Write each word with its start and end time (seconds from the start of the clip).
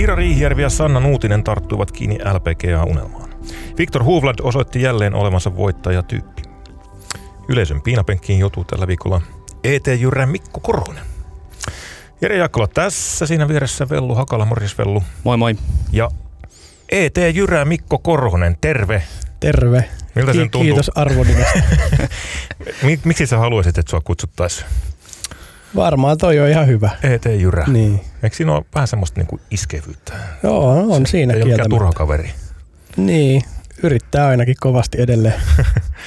Kiira 0.00 0.14
Riihijärvi 0.14 0.62
ja 0.62 0.70
Sanna 0.70 1.00
Nuutinen 1.00 1.44
tarttuivat 1.44 1.92
kiinni 1.92 2.18
LPGA-unelmaan. 2.18 3.30
Viktor 3.78 4.04
Hovland 4.04 4.38
osoitti 4.42 4.82
jälleen 4.82 5.14
olevansa 5.14 5.56
voittajatyyppi. 5.56 6.42
Yleisön 7.48 7.82
piinapenkkiin 7.82 8.38
joutuu 8.38 8.64
tällä 8.64 8.86
viikolla 8.86 9.20
ET 9.64 9.86
Jyrä 10.00 10.26
Mikko 10.26 10.60
Korhonen. 10.60 11.04
Jere 12.20 12.36
Jaakkola 12.36 12.66
tässä, 12.66 13.26
siinä 13.26 13.48
vieressä 13.48 13.88
Vellu 13.88 14.14
Hakala, 14.14 14.44
morjes 14.44 14.78
Vellu. 14.78 15.02
Moi 15.24 15.36
moi. 15.36 15.56
Ja 15.92 16.10
ET 16.88 17.16
Jyrä 17.34 17.64
Mikko 17.64 17.98
Korhonen, 17.98 18.56
terve. 18.60 19.02
Terve. 19.40 19.88
Miltä 20.14 20.32
sen 20.32 20.40
tuntuu? 20.40 20.62
Kiitos 20.62 20.90
arvonimestä. 20.94 21.62
Mik, 22.82 23.04
miksi 23.04 23.26
sä 23.26 23.38
haluaisit, 23.38 23.78
että 23.78 23.90
sua 23.90 24.00
kutsuttaisiin 24.00 24.66
Varmaan 25.76 26.18
toi 26.18 26.40
on 26.40 26.48
ihan 26.48 26.66
hyvä. 26.66 26.90
ET 27.02 27.24
Jyrä? 27.40 27.64
Niin. 27.66 28.00
Eikö 28.22 28.36
siinä 28.36 28.52
ole 28.52 28.64
vähän 28.74 28.88
semmoista 28.88 29.20
niinku 29.20 29.40
iskevyyttä? 29.50 30.12
Joo, 30.42 30.94
on 30.94 31.06
Se 31.06 31.10
siinä 31.10 31.34
Ei 31.34 31.42
ole 31.42 31.68
turha 31.68 31.92
kaveri. 31.92 32.30
Niin, 32.96 33.42
yrittää 33.82 34.26
ainakin 34.26 34.54
kovasti 34.60 35.00
edelleen. 35.00 35.40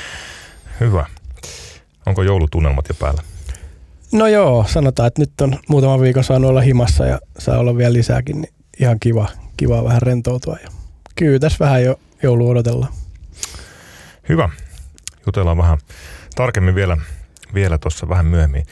Hyvä. 0.80 1.06
Onko 2.06 2.24
joulutunnelmat 2.24 2.90
jo 2.90 2.96
päällä? 3.00 3.22
No 4.12 4.28
joo, 4.28 4.66
sanotaan, 4.68 5.08
että 5.08 5.22
nyt 5.22 5.42
on 5.42 5.60
muutaman 5.68 6.02
viikon 6.02 6.24
saanut 6.24 6.50
olla 6.50 6.62
himassa 6.62 7.06
ja 7.06 7.20
saa 7.40 7.60
olla 7.60 7.78
vielä 7.78 7.94
lisääkin, 7.94 8.42
niin 8.42 8.54
ihan 8.80 9.00
kiva, 9.00 9.28
kiva 9.58 9.84
vähän 9.84 10.02
rentoutua. 10.02 10.58
Ja 10.64 10.70
kyllä 11.16 11.40
tässä 11.40 11.66
vähän 11.66 11.84
jo 11.84 12.00
joulu 12.24 12.50
odotellaan. 12.50 12.94
Hyvä. 14.30 14.50
Jutellaan 15.26 15.58
vähän 15.58 15.78
tarkemmin 16.36 16.76
vielä, 16.76 16.98
vielä 17.54 17.78
tuossa 17.78 18.10
vähän 18.10 18.26
myöhemmin. 18.26 18.66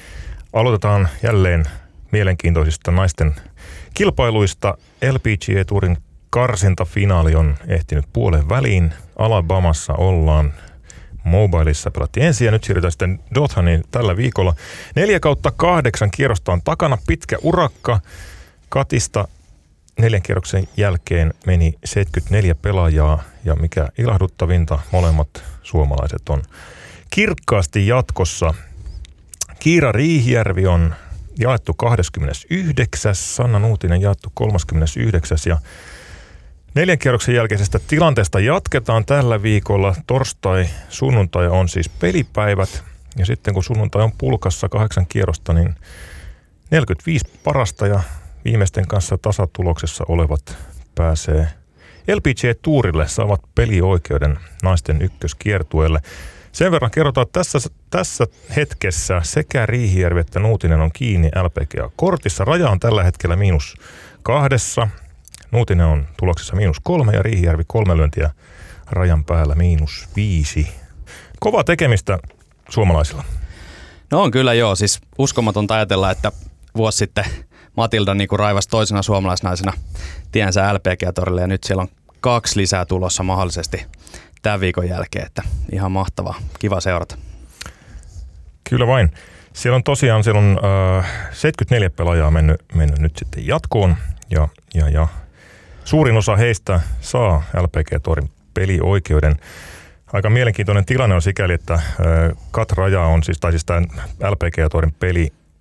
Aloitetaan 0.54 1.10
jälleen 1.24 1.66
mielenkiintoisista 2.12 2.92
naisten 2.92 3.36
kilpailuista. 3.94 4.78
LPGA 5.12 5.66
Tourin 5.68 5.98
karsintafinaali 6.30 7.36
on 7.36 7.56
ehtinyt 7.68 8.06
puolen 8.14 8.50
väliin. 8.50 8.94
Alabamassa 9.16 9.94
ollaan. 9.94 10.54
Mobileissa 11.24 11.92
pelattiin 11.92 12.26
ensin 12.26 12.46
ja 12.46 12.52
nyt 12.52 12.64
siirrytään 12.64 12.92
sitten 12.92 13.20
Dothaniin 13.36 13.84
tällä 13.92 14.18
viikolla. 14.18 14.56
Neljä 14.96 15.20
kautta 15.20 15.52
kahdeksan 15.52 16.12
kierrosta 16.12 16.52
on 16.52 16.62
takana 16.62 16.98
pitkä 17.08 17.38
urakka. 17.42 18.00
Katista 18.70 19.28
neljän 20.00 20.22
kierroksen 20.22 20.68
jälkeen 20.78 21.34
meni 21.46 21.74
74 21.86 22.56
pelaajaa 22.56 23.24
ja 23.46 23.56
mikä 23.56 23.88
ilahduttavinta, 23.98 24.80
molemmat 24.92 25.44
suomalaiset 25.64 26.30
on 26.30 26.44
kirkkaasti 27.10 27.88
jatkossa. 27.88 28.54
Kiira 29.62 29.92
Riihijärvi 29.92 30.68
on 30.68 30.96
jaettu 31.40 31.74
29. 31.74 33.16
Sanna 33.16 33.60
Nuutinen 33.60 34.02
jaettu 34.02 34.32
39. 34.34 35.38
Ja 35.46 35.58
neljän 36.76 37.00
kierroksen 37.00 37.36
jälkeisestä 37.36 37.80
tilanteesta 37.88 38.40
jatketaan 38.40 39.06
tällä 39.06 39.42
viikolla. 39.42 39.96
Torstai, 40.08 40.66
sunnuntai 40.90 41.48
on 41.48 41.70
siis 41.70 41.90
pelipäivät. 41.90 42.84
Ja 43.18 43.26
sitten 43.26 43.54
kun 43.54 43.64
sunnuntai 43.64 44.04
on 44.04 44.12
pulkassa 44.18 44.70
kahdeksan 44.70 45.08
kierrosta, 45.08 45.54
niin 45.54 45.76
45 46.72 47.26
parasta 47.44 47.88
ja 47.88 48.00
viimeisten 48.46 48.88
kanssa 48.88 49.18
tasatuloksessa 49.18 50.04
olevat 50.08 50.58
pääsee 50.96 51.48
LPG-tuurille, 52.08 53.08
saavat 53.08 53.42
pelioikeuden 53.56 54.40
naisten 54.64 55.02
ykköskiertueelle. 55.02 56.02
Sen 56.52 56.72
verran 56.72 56.92
kerrotaan, 56.92 57.28
että 57.28 57.40
tässä, 57.40 57.60
tässä 57.90 58.28
hetkessä 58.56 59.22
sekä 59.24 59.66
Riihijärvi 59.66 60.20
että 60.20 60.40
Nuutinen 60.40 60.82
on 60.82 60.92
kiinni 60.94 61.30
LPGA-kortissa. 61.44 62.46
Raja 62.46 62.70
on 62.70 62.80
tällä 62.80 63.04
hetkellä 63.04 63.36
miinus 63.36 63.76
kahdessa. 64.24 64.88
Nuutinen 65.52 65.86
on 65.86 66.08
tuloksessa 66.18 66.56
miinus 66.56 66.78
kolme 66.84 67.14
ja 67.14 67.24
Riihijärvi 67.24 67.64
kolme 67.68 67.98
lyöntiä 67.98 68.32
rajan 68.92 69.26
päällä 69.26 69.56
miinus 69.56 70.10
viisi. 70.16 70.68
Kova 71.40 71.64
tekemistä 71.64 72.20
suomalaisilla. 72.70 73.24
No 74.12 74.22
on 74.22 74.32
kyllä 74.32 74.54
joo, 74.54 74.76
siis 74.76 75.02
uskomatonta 75.18 75.76
ajatella, 75.76 76.12
että 76.12 76.32
vuosi 76.76 76.98
sitten 76.98 77.26
Matilda 77.78 78.14
niin 78.14 78.28
raivasi 78.32 78.70
toisena 78.70 79.02
suomalaisnaisena 79.02 79.74
tiensä 80.32 80.74
LPG-torille 80.74 81.42
ja 81.42 81.48
nyt 81.48 81.64
siellä 81.64 81.82
on 81.82 81.90
kaksi 82.22 82.60
lisää 82.60 82.86
tulossa 82.86 83.24
mahdollisesti 83.24 83.86
tämän 84.42 84.60
viikon 84.60 84.90
jälkeen, 84.90 85.26
että 85.26 85.44
ihan 85.72 85.92
mahtavaa, 85.92 86.36
kiva 86.60 86.82
seurata. 86.82 87.18
Kyllä 88.70 88.88
vain. 88.88 89.12
Siellä 89.54 89.76
on 89.76 89.84
tosiaan 89.84 90.24
siellä 90.24 90.40
on, 90.40 90.60
äh, 91.00 91.12
74 91.32 91.90
pelaajaa 91.90 92.32
mennyt, 92.32 92.62
mennyt 92.74 93.00
nyt 93.00 93.18
sitten 93.18 93.48
jatkoon 93.48 93.96
ja, 94.30 94.48
ja, 94.74 94.90
ja 94.90 95.08
suurin 95.84 96.18
osa 96.18 96.36
heistä 96.36 96.80
saa 97.02 97.44
LPG-torin 97.54 98.30
pelioikeuden. 98.54 99.36
Aika 100.14 100.30
mielenkiintoinen 100.30 100.86
tilanne 100.86 101.16
on 101.16 101.22
sikäli, 101.22 101.54
että 101.54 101.74
äh, 101.74 101.82
kat-raja 102.52 103.02
on 103.02 103.24
siis, 103.24 103.40
tai 103.40 103.52
siis 103.52 103.66
tämä 103.66 103.82
LPG-torin 104.30 104.94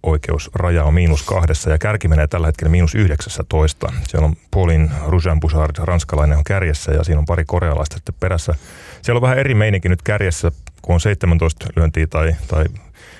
pelioikeusraja 0.03 0.85
on 0.85 0.95
miinus 0.95 1.23
kahdessa 1.23 1.71
ja 1.71 1.79
kärki 1.79 2.09
menee 2.09 2.27
tällä 2.27 2.47
hetkellä 2.47 2.71
miinus 2.71 2.95
19. 2.95 3.93
Siellä 4.09 4.27
on 4.27 4.37
Paulin 4.51 4.91
Rujan 5.07 5.41
Bouchard, 5.41 5.77
ranskalainen 5.79 6.39
on 6.39 6.45
kärjessä 6.45 6.93
ja 6.93 7.05
siinä 7.05 7.19
on 7.19 7.25
pari 7.25 7.45
korealaista 7.45 7.97
sitten 7.97 8.15
perässä. 8.21 8.55
Siellä 9.03 9.19
on 9.19 9.23
vähän 9.23 9.39
eri 9.39 9.55
meininki 9.55 9.89
nyt 9.89 10.03
kärjessä, 10.03 10.53
kun 10.83 10.95
on 10.95 11.01
17 11.01 11.67
lyöntiä 11.77 12.07
tai, 12.07 12.37
tai 12.49 12.65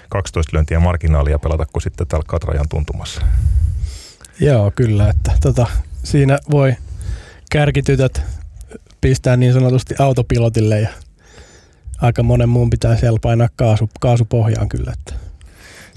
12 0.09 0.57
lyöntiä 0.57 0.81
marginaalia 0.81 1.39
pelata 1.39 1.67
kuin 1.73 1.83
sitten 1.83 2.07
täällä 2.07 2.25
katrajan 2.29 2.69
tuntumassa. 2.69 3.21
Joo, 4.41 4.73
kyllä, 4.77 5.11
että 5.11 5.33
tota, 5.41 5.67
siinä 6.03 6.39
voi 6.51 6.75
kärkitytöt 7.51 8.23
pistää 9.01 9.37
niin 9.37 9.53
sanotusti 9.53 9.95
autopilotille 9.99 10.81
ja 10.81 10.89
aika 12.01 12.23
monen 12.23 12.49
muun 12.49 12.71
pitää 12.71 12.97
siellä 12.97 13.19
painaa 13.23 13.49
kaasu, 13.57 13.91
kaasupohjaan 14.01 14.69
kyllä. 14.69 14.93
Että. 14.93 15.30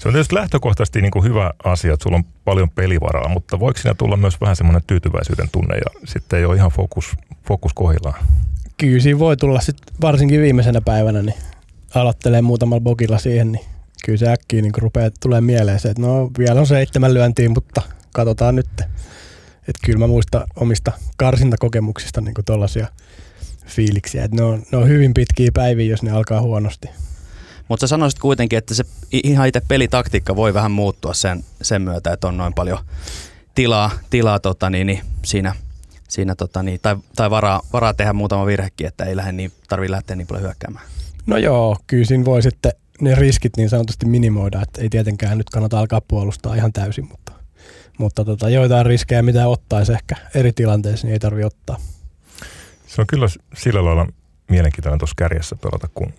Se 0.04 0.08
on 0.08 0.12
tietysti 0.12 0.34
lähtökohtaisesti 0.34 1.00
niin 1.00 1.10
kuin 1.10 1.24
hyvä 1.24 1.50
asia, 1.64 1.94
että 1.94 2.02
sulla 2.04 2.16
on 2.16 2.24
paljon 2.44 2.70
pelivaraa, 2.70 3.28
mutta 3.28 3.60
voiko 3.60 3.78
siinä 3.80 3.94
tulla 3.94 4.16
myös 4.16 4.40
vähän 4.40 4.56
semmoinen 4.56 4.82
tyytyväisyyden 4.86 5.48
tunne 5.52 5.74
ja 5.74 6.00
sitten 6.04 6.38
ei 6.38 6.44
ole 6.44 6.56
ihan 6.56 6.70
fokus, 6.70 7.16
fokus 7.48 7.72
kohdillaan? 7.74 8.24
Kyllä 8.76 9.00
siinä 9.00 9.18
voi 9.18 9.36
tulla 9.36 9.60
sit 9.60 9.76
varsinkin 10.00 10.40
viimeisenä 10.40 10.80
päivänä, 10.80 11.22
niin 11.22 11.34
aloittelee 11.94 12.42
muutamalla 12.42 12.80
bogilla 12.80 13.18
siihen, 13.18 13.52
niin 13.52 13.64
kyllä 14.04 14.18
se 14.18 14.32
äkkiä 14.32 14.62
niin 14.62 14.72
rupeaa 14.78 15.10
tulee 15.20 15.40
mieleen 15.40 15.80
se, 15.80 15.90
että 15.90 16.02
no 16.02 16.30
vielä 16.38 16.60
on 16.60 16.66
seitsemän 16.66 17.14
lyöntiä, 17.14 17.48
mutta 17.48 17.82
katsotaan 18.12 18.56
nyt. 18.56 18.68
Että 19.68 19.86
kyllä 19.86 19.98
mä 19.98 20.06
muistan 20.06 20.42
omista 20.56 20.92
karsintakokemuksista 21.16 22.20
niin 22.20 22.34
tuollaisia 22.46 22.86
fiiliksiä, 23.66 24.24
että 24.24 24.36
ne 24.36 24.42
on, 24.42 24.62
ne 24.72 24.78
on 24.78 24.88
hyvin 24.88 25.14
pitkiä 25.14 25.50
päiviä, 25.54 25.90
jos 25.90 26.02
ne 26.02 26.10
alkaa 26.10 26.40
huonosti. 26.40 26.88
Mutta 27.68 27.86
sä 27.86 27.88
sanoisit 27.88 28.18
kuitenkin, 28.18 28.58
että 28.58 28.74
se 28.74 28.84
ihan 29.12 29.48
itse 29.48 29.62
pelitaktiikka 29.68 30.36
voi 30.36 30.54
vähän 30.54 30.70
muuttua 30.70 31.14
sen, 31.14 31.44
sen 31.62 31.82
myötä, 31.82 32.12
että 32.12 32.28
on 32.28 32.36
noin 32.36 32.54
paljon 32.54 32.78
tilaa, 33.54 33.90
tilaa 34.10 34.40
tota 34.40 34.70
niin, 34.70 34.86
niin 34.86 35.00
siinä, 35.22 35.54
siinä 36.08 36.34
tota 36.34 36.62
niin, 36.62 36.80
tai, 36.82 36.96
tai 37.16 37.30
varaa, 37.30 37.60
varaa, 37.72 37.94
tehdä 37.94 38.12
muutama 38.12 38.46
virhekin, 38.46 38.86
että 38.86 39.04
ei 39.04 39.16
lähde 39.16 39.32
niin, 39.32 39.52
tarvitse 39.68 39.90
lähteä 39.90 40.16
niin 40.16 40.26
paljon 40.26 40.42
hyökkäämään. 40.42 40.86
No 41.26 41.36
joo, 41.36 41.76
kyllä 41.86 42.04
siinä 42.04 42.24
voi 42.24 42.42
sitten 42.42 42.72
ne 43.00 43.14
riskit 43.14 43.56
niin 43.56 43.68
sanotusti 43.68 44.06
minimoida, 44.06 44.62
että 44.62 44.80
ei 44.80 44.88
tietenkään 44.88 45.38
nyt 45.38 45.50
kannata 45.50 45.78
alkaa 45.78 46.00
puolustaa 46.00 46.54
ihan 46.54 46.72
täysin, 46.72 47.08
mutta, 47.08 47.32
mutta 47.98 48.24
tota, 48.24 48.48
joitain 48.48 48.86
riskejä, 48.86 49.22
mitä 49.22 49.48
ottaisi 49.48 49.92
ehkä 49.92 50.16
eri 50.34 50.52
tilanteissa, 50.52 51.06
niin 51.06 51.12
ei 51.12 51.18
tarvi 51.18 51.44
ottaa. 51.44 51.76
Se 52.86 53.00
on 53.00 53.06
kyllä 53.06 53.26
sillä 53.56 53.84
lailla 53.84 54.06
mielenkiintoinen 54.50 54.98
tuossa 54.98 55.14
kärjessä 55.16 55.56
pelata, 55.56 55.88
kun 55.94 56.12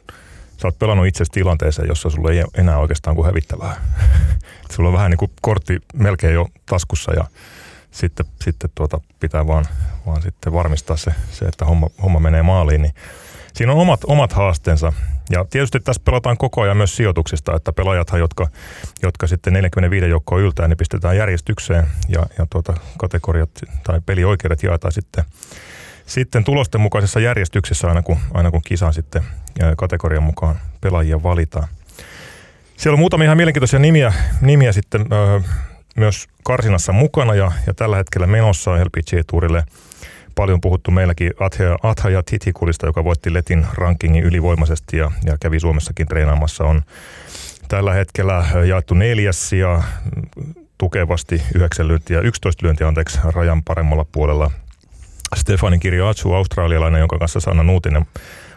sä 0.62 0.68
oot 0.68 0.80
pelannut 0.80 1.08
itse 1.08 1.24
tilanteeseen, 1.32 1.88
jossa 1.88 2.10
sulla 2.10 2.32
ei 2.32 2.44
enää 2.58 2.78
oikeastaan 2.78 3.16
kuin 3.16 3.26
hävittävää. 3.26 3.76
sulla 4.72 4.90
on 4.90 4.96
vähän 4.96 5.12
niin 5.12 5.18
kuin 5.18 5.32
kortti 5.42 5.80
melkein 5.94 6.34
jo 6.34 6.48
taskussa 6.66 7.14
ja 7.14 7.26
sitten, 7.92 8.26
sitten 8.42 8.70
tuota 8.76 9.00
pitää 9.20 9.48
vaan, 9.48 9.66
vaan 10.06 10.22
sitten 10.22 10.54
varmistaa 10.54 10.98
se, 10.98 11.12
se 11.32 11.46
että 11.46 11.66
homma, 11.66 11.90
homma 12.04 12.20
menee 12.20 12.44
maaliin. 12.44 12.82
Niin 12.82 12.94
siinä 13.54 13.72
on 13.72 13.80
omat, 13.80 14.00
omat 14.08 14.34
haasteensa. 14.34 14.94
Ja 15.30 15.46
tietysti 15.50 15.80
tässä 15.80 16.02
pelataan 16.06 16.38
koko 16.38 16.62
ajan 16.62 16.78
myös 16.78 16.96
sijoituksista, 16.96 17.56
että 17.56 17.74
pelaajathan, 17.74 18.20
jotka, 18.20 18.48
jotka 19.04 19.28
sitten 19.28 19.54
45 19.54 20.10
joukkoa 20.10 20.40
yltää, 20.40 20.68
ne 20.68 20.76
pistetään 20.76 21.18
järjestykseen 21.18 21.88
ja, 22.10 22.26
ja 22.38 22.48
tuota, 22.50 22.74
kategoriat 22.98 23.50
tai 23.84 24.02
pelioikeudet 24.06 24.64
jaetaan 24.64 24.92
sitten 24.92 25.26
sitten 26.06 26.44
tulosten 26.44 26.82
mukaisessa 26.82 27.20
järjestyksessä 27.20 27.88
aina 27.88 28.02
kun, 28.02 28.18
aina 28.34 28.52
kun 28.52 28.62
kisaan 28.66 28.94
sitten 28.94 29.24
kategorian 29.78 30.24
mukaan 30.24 30.56
pelaajia 30.82 31.24
valitaan. 31.24 31.68
Siellä 32.78 32.96
on 32.96 33.00
muutamia 33.00 33.26
ihan 33.26 33.38
mielenkiintoisia 33.38 33.80
nimiä, 33.80 34.14
nimiä 34.42 34.72
sitten 34.72 35.02
ö, 35.02 35.42
myös 35.96 36.28
karsinassa 36.44 36.92
mukana 36.92 37.36
ja, 37.36 37.52
ja 37.68 37.74
tällä 37.74 37.98
hetkellä 37.98 38.28
menossa 38.28 38.72
LPG-tuurille 38.72 39.64
paljon 40.36 40.62
puhuttu 40.62 40.92
meilläkin 40.92 41.32
Atha, 41.40 41.64
Atha 41.84 42.10
ja 42.10 42.24
Titikulista, 42.24 42.86
joka 42.86 43.04
voitti 43.04 43.34
Letin 43.34 43.66
rankingin 43.74 44.24
ylivoimaisesti 44.24 44.98
ja, 44.98 45.12
ja 45.26 45.38
kävi 45.42 45.60
Suomessakin 45.60 46.08
treenaamassa, 46.08 46.64
on 46.64 46.82
tällä 47.68 47.94
hetkellä 47.94 48.46
jaettu 48.68 48.94
neljäs 48.94 49.54
ja 49.54 49.84
tukevasti 50.78 51.42
9 51.56 51.88
lyöntiä, 51.88 52.20
11 52.22 52.66
lyöntiä 52.66 52.88
anteeksi 52.88 53.20
rajan 53.24 53.64
paremmalla 53.64 54.06
puolella. 54.12 54.52
Stefanin 55.36 55.80
Kirjaatsu, 55.80 56.34
australialainen, 56.34 57.00
jonka 57.00 57.18
kanssa 57.18 57.40
Sanna 57.40 57.64
Nuutinen 57.64 58.06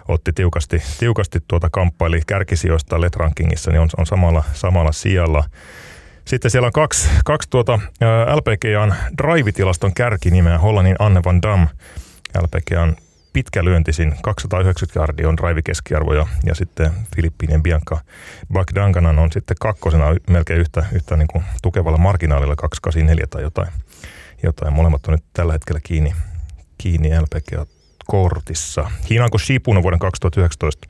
otti 0.08 0.32
tiukasti, 0.32 0.82
tiukasti 0.98 1.38
tuota 1.48 1.68
kamppaili 1.70 2.20
kärkisijoista 2.26 3.00
LED 3.00 3.14
Rankingissa, 3.16 3.70
niin 3.70 3.80
on, 3.80 3.88
on 3.96 4.06
samalla, 4.06 4.44
samalla 4.52 4.92
sijalla. 4.92 5.44
Sitten 6.24 6.50
siellä 6.50 6.66
on 6.66 6.72
kaksi, 6.72 7.08
kaksi 7.24 7.50
tuota, 7.50 7.78
LPGAn 8.34 8.94
drive-tilaston 9.22 9.94
kärkinimeä, 9.94 10.58
Hollannin 10.58 10.96
Anne 10.98 11.20
van 11.24 11.42
Dam. 11.42 11.68
LPGAn 12.42 12.96
pitkä 13.32 13.64
lyöntisin, 13.64 14.14
290 14.22 15.00
yardia 15.00 15.28
on 15.28 15.36
drive-keskiarvo 15.36 16.14
ja, 16.14 16.26
ja 16.44 16.54
sitten 16.54 16.90
Filippiinien 17.16 17.62
Bianca 17.62 17.98
Bagdanganan 18.52 19.18
on 19.18 19.32
sitten 19.32 19.56
kakkosena 19.60 20.04
melkein 20.30 20.60
yhtä, 20.60 20.86
yhtä 20.92 21.16
niin 21.16 21.28
kuin 21.28 21.44
tukevalla 21.62 21.98
marginaalilla 21.98 22.56
284 22.56 23.26
tai 23.26 23.42
jotain, 23.42 23.68
jotain. 24.42 24.72
Molemmat 24.72 25.06
on 25.06 25.12
nyt 25.12 25.24
tällä 25.32 25.52
hetkellä 25.52 25.80
kiinni, 25.84 26.14
kiinni 26.78 27.10
LPGA 27.20 27.66
kortissa. 28.06 28.90
Hinako 29.10 29.38
Shipun 29.38 29.76
on 29.76 29.82
vuoden 29.82 29.98
2019 29.98 30.88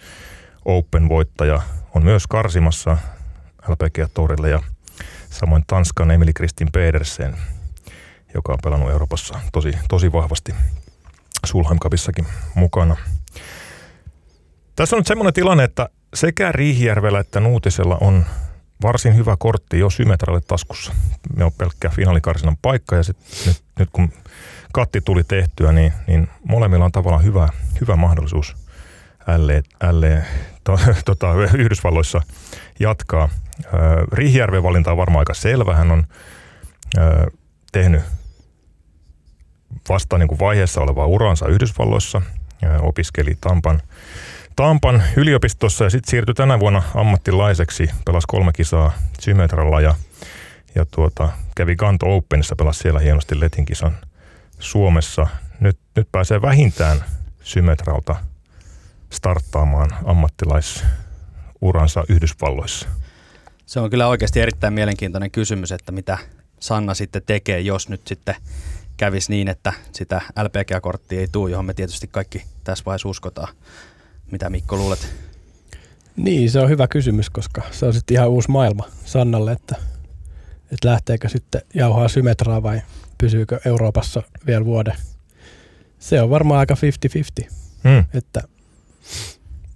Open-voittaja 0.64 1.62
on 1.94 2.04
myös 2.04 2.26
karsimassa 2.26 2.98
LPGA-torille 3.68 4.50
ja 4.50 4.62
samoin 5.30 5.64
Tanskan 5.66 6.10
Emily 6.10 6.32
Kristin 6.32 6.68
Pedersen, 6.72 7.36
joka 8.34 8.52
on 8.52 8.58
pelannut 8.62 8.90
Euroopassa 8.90 9.40
tosi, 9.52 9.72
tosi 9.88 10.12
vahvasti 10.12 10.54
Sulheim 11.46 11.78
Cupissakin 11.78 12.26
mukana. 12.54 12.96
Tässä 14.76 14.96
on 14.96 15.00
nyt 15.00 15.06
semmoinen 15.06 15.34
tilanne, 15.34 15.64
että 15.64 15.88
sekä 16.14 16.52
Riihijärvellä 16.52 17.20
että 17.20 17.40
Nuutisella 17.40 17.98
on 18.00 18.26
varsin 18.82 19.16
hyvä 19.16 19.36
kortti 19.38 19.78
jo 19.78 19.90
Symetralle 19.90 20.40
taskussa. 20.40 20.92
Me 21.36 21.44
on 21.44 21.52
pelkkä 21.52 21.88
finaalikarsinan 21.88 22.56
paikka 22.62 22.96
ja 22.96 23.02
sit 23.02 23.16
nyt, 23.46 23.62
nyt 23.78 23.88
kun 23.92 24.12
katti 24.78 25.00
tuli 25.00 25.24
tehtyä, 25.24 25.72
niin, 25.72 25.92
niin 26.06 26.28
molemmilla 26.48 26.84
on 26.84 26.92
tavallaan 26.92 27.24
hyvä, 27.24 27.48
hyvä 27.80 27.96
mahdollisuus 27.96 28.56
älleen, 29.26 29.62
älleen 29.80 30.26
to, 30.64 30.78
tota, 31.04 31.34
Yhdysvalloissa 31.34 32.20
jatkaa. 32.80 33.28
Riihijärven 34.12 34.62
valinta 34.62 34.90
on 34.90 34.96
varmaan 34.96 35.20
aika 35.20 35.34
selvä. 35.34 35.74
Hän 35.74 35.90
on 35.90 36.04
ö, 36.98 37.30
tehnyt 37.72 38.02
vasta 39.88 40.18
niin 40.18 40.28
kuin 40.28 40.38
vaiheessa 40.38 40.80
olevaa 40.80 41.06
uransa 41.06 41.48
Yhdysvalloissa. 41.48 42.22
Ja 42.62 42.80
opiskeli 42.80 43.34
Tampan, 43.40 43.82
Tampan 44.56 45.02
yliopistossa 45.16 45.84
ja 45.84 45.90
sitten 45.90 46.10
siirtyi 46.10 46.34
tänä 46.34 46.60
vuonna 46.60 46.82
ammattilaiseksi. 46.94 47.90
Pelasi 48.04 48.26
kolme 48.28 48.52
kisaa 48.52 48.92
Symetralla 49.20 49.80
ja, 49.80 49.94
ja 50.74 50.84
tuota, 50.90 51.28
kävi 51.56 51.76
Ganto 51.76 52.16
Openissa, 52.16 52.56
pelasi 52.56 52.80
siellä 52.80 53.00
hienosti 53.00 53.40
Letin 53.40 53.64
kisan 53.64 53.96
Suomessa. 54.58 55.26
Nyt, 55.60 55.78
nyt 55.96 56.08
pääsee 56.12 56.42
vähintään 56.42 57.04
Symetralta 57.42 58.16
starttaamaan 59.10 59.90
ammattilaisuransa 60.04 62.04
Yhdysvalloissa. 62.08 62.88
Se 63.66 63.80
on 63.80 63.90
kyllä 63.90 64.08
oikeasti 64.08 64.40
erittäin 64.40 64.72
mielenkiintoinen 64.72 65.30
kysymys, 65.30 65.72
että 65.72 65.92
mitä 65.92 66.18
Sanna 66.60 66.94
sitten 66.94 67.22
tekee, 67.26 67.60
jos 67.60 67.88
nyt 67.88 68.06
sitten 68.06 68.34
kävisi 68.96 69.30
niin, 69.30 69.48
että 69.48 69.72
sitä 69.92 70.20
LPG-korttia 70.42 71.20
ei 71.20 71.28
tule, 71.32 71.50
johon 71.50 71.64
me 71.64 71.74
tietysti 71.74 72.06
kaikki 72.06 72.44
tässä 72.64 72.84
vaiheessa 72.84 73.08
uskotaan. 73.08 73.54
Mitä 74.30 74.50
Mikko 74.50 74.76
luulet? 74.76 75.14
Niin, 76.16 76.50
se 76.50 76.60
on 76.60 76.68
hyvä 76.68 76.88
kysymys, 76.88 77.30
koska 77.30 77.62
se 77.70 77.86
on 77.86 77.92
sitten 77.92 78.14
ihan 78.14 78.28
uusi 78.28 78.50
maailma 78.50 78.84
Sannalle, 79.04 79.52
että, 79.52 79.76
että 80.72 80.88
lähteekö 80.88 81.28
sitten 81.28 81.62
jauhaa 81.74 82.08
symmetraa 82.08 82.62
vai 82.62 82.82
pysyykö 83.18 83.60
Euroopassa 83.64 84.22
vielä 84.46 84.64
vuoden. 84.64 84.94
Se 85.98 86.22
on 86.22 86.30
varmaan 86.30 86.60
aika 86.60 86.74
50-50. 87.44 87.48
Hmm. 87.84 88.04
Että, 88.14 88.42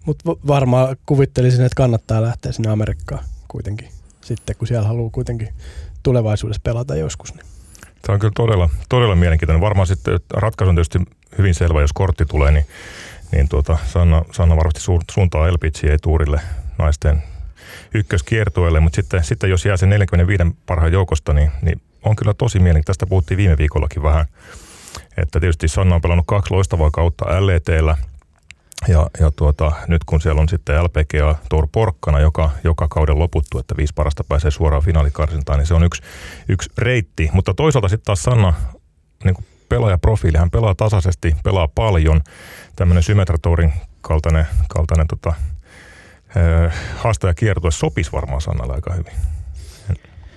mutta 0.07 0.31
varmaan 0.47 0.97
kuvittelisin, 1.07 1.65
että 1.65 1.77
kannattaa 1.77 2.23
lähteä 2.23 2.53
sinne 2.53 2.71
Amerikkaan 2.71 3.25
kuitenkin, 3.49 3.89
sitten 4.21 4.57
kun 4.57 4.69
siellä 4.69 4.89
haluaa 4.89 5.11
kuitenkin 5.11 5.49
tulevaisuudessa 6.03 6.63
pelata 6.65 6.97
joskus. 6.97 7.35
Niin. 7.35 7.47
Tämä 8.03 8.15
on 8.15 8.21
kyllä 8.21 8.33
todella, 8.37 8.71
todella 8.89 9.17
mielenkiintoinen. 9.17 9.61
Varmaan 9.61 9.87
sitten 9.87 10.21
ratkaisu 10.31 10.69
on 10.69 10.75
tietysti 10.75 10.99
hyvin 11.39 11.55
selvä, 11.55 11.81
jos 11.81 11.93
kortti 11.93 12.27
tulee, 12.27 12.53
niin, 12.53 12.67
niin 13.33 13.49
tuota, 13.49 13.79
Sanna, 13.87 14.25
Sanna 14.33 14.57
varmasti 14.57 14.81
suuntaa 15.13 15.49
Elpitsiä 15.49 15.97
tuurille 16.03 16.41
naisten 16.79 17.23
ykköskiertueelle, 17.95 18.81
mutta 18.81 18.97
sitten, 18.97 19.25
sitten 19.25 19.51
jos 19.51 19.65
jää 19.65 19.77
sen 19.77 19.91
45 19.91 20.43
parhaan 20.67 20.93
joukosta, 20.93 21.33
niin, 21.33 21.51
niin 21.63 21.81
on 22.05 22.17
kyllä 22.17 22.35
tosi 22.35 22.59
mielenkiintoista. 22.59 22.99
Tästä 23.01 23.11
puhuttiin 23.11 23.39
viime 23.39 23.59
viikollakin 23.59 24.03
vähän, 24.03 24.27
että 25.17 25.41
tietysti 25.41 25.69
Sanna 25.69 25.95
on 25.95 26.03
pelannut 26.03 26.27
kaksi 26.27 26.55
loistavaa 26.55 26.91
kautta 26.91 27.47
LETllä– 27.47 27.97
ja, 28.89 29.07
ja 29.21 29.31
tuota, 29.31 29.73
nyt 29.89 30.05
kun 30.05 30.21
siellä 30.21 30.41
on 30.41 30.49
sitten 30.49 30.85
LPGA 30.85 31.37
Tour 31.49 31.69
Porkkana, 31.73 32.21
joka, 32.21 32.51
joka 32.65 32.89
kauden 32.89 33.19
loputtu, 33.19 33.59
että 33.59 33.77
viisi 33.77 33.95
parasta 33.95 34.25
pääsee 34.29 34.51
suoraan 34.51 34.83
finaalikarsintaan, 34.83 35.59
niin 35.59 35.67
se 35.67 35.75
on 35.75 35.85
yksi, 35.85 36.03
yksi 36.49 36.71
reitti. 36.79 37.31
Mutta 37.33 37.55
toisaalta 37.55 37.89
sitten 37.89 38.05
taas 38.05 38.23
Sanna, 38.23 38.55
niin 39.25 39.35
kuin 39.35 39.47
pelaajaprofiili, 39.69 40.39
hän 40.39 40.51
pelaa 40.51 40.75
tasaisesti, 40.75 41.37
pelaa 41.45 41.69
paljon. 41.69 42.21
Tämmöinen 42.77 43.03
Symmetratorin 43.03 43.73
kaltainen, 44.01 44.47
kaltainen 44.69 45.07
tota, 45.07 45.33
haastajakiertue 46.97 47.71
sopisi 47.71 48.13
varmaan 48.13 48.41
Sannalle 48.41 48.75
aika 48.75 48.93
hyvin. 48.95 49.13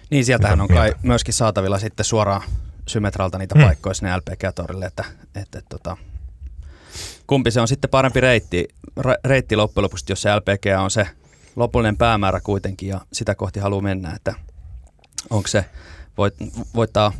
Niin, 0.10 0.26
sieltähän 0.26 0.62
on 0.62 0.68
kai 0.68 0.94
myöskin 1.04 1.34
saatavilla 1.34 1.80
sitten 1.80 2.06
suoraan 2.06 2.42
Symmetralta 2.88 3.38
niitä 3.38 3.56
hmm. 3.56 3.66
paikkoja 3.66 3.94
sinne 3.94 4.18
LPGA-torille, 4.18 4.86
että, 4.86 5.04
että, 5.26 5.60
että 5.60 5.62
tota, 5.70 5.98
kumpi 7.28 7.52
se 7.52 7.62
on 7.62 7.68
sitten 7.68 7.90
parempi 7.90 8.22
reitti, 8.22 8.68
reitti 9.24 9.56
loppujen 9.56 9.84
lopuksi, 9.84 10.06
jos 10.10 10.22
se 10.22 10.36
LPG 10.36 10.66
on 10.80 10.92
se 10.92 11.08
lopullinen 11.56 11.98
päämäärä 11.98 12.40
kuitenkin 12.40 12.90
ja 12.90 13.02
sitä 13.14 13.36
kohti 13.36 13.60
haluaa 13.60 13.82
mennä, 13.82 14.14
että 14.16 14.34
onko 15.30 15.48
se 15.48 15.66
voit, 16.18 16.34
voittaa 16.76 17.14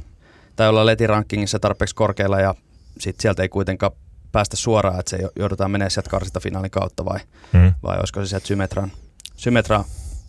tai 0.56 0.70
olla 0.70 0.86
letirankingissa 0.86 1.60
tarpeeksi 1.60 1.96
korkealla 1.96 2.40
ja 2.40 2.56
sit 3.00 3.20
sieltä 3.20 3.42
ei 3.42 3.50
kuitenkaan 3.50 3.92
päästä 4.32 4.56
suoraan, 4.56 5.00
että 5.00 5.10
se 5.10 5.20
joudutaan 5.36 5.72
menemään 5.72 5.92
sieltä 5.92 6.10
karsitafinaalin 6.10 6.72
kautta 6.72 7.06
vai, 7.06 7.20
hmm. 7.54 7.74
vai 7.84 7.98
olisiko 7.98 8.22
se 8.22 8.28
sieltä 8.28 8.48
Symmetran, 8.48 8.92
Symmetra 9.36 9.84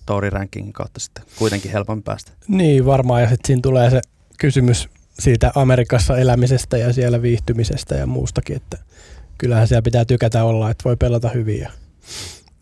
Touri 0.06 0.30
rankingin 0.30 0.72
kautta 0.72 1.00
sitten 1.00 1.24
kuitenkin 1.38 1.72
helpommin 1.72 2.02
päästä. 2.02 2.32
Niin 2.48 2.86
varmaan 2.86 3.22
ja 3.22 3.28
sitten 3.28 3.46
siinä 3.46 3.62
tulee 3.62 3.90
se 3.90 4.00
kysymys 4.38 4.88
siitä 5.18 5.52
Amerikassa 5.54 6.18
elämisestä 6.18 6.78
ja 6.78 6.92
siellä 6.92 7.22
viihtymisestä 7.22 7.94
ja 7.94 8.06
muustakin, 8.06 8.56
että 8.56 8.78
kyllähän 9.38 9.68
siellä 9.68 9.82
pitää 9.82 10.04
tykätä 10.04 10.44
olla, 10.44 10.70
että 10.70 10.84
voi 10.84 10.96
pelata 10.96 11.28
hyvin. 11.28 11.60
Ja, 11.60 11.70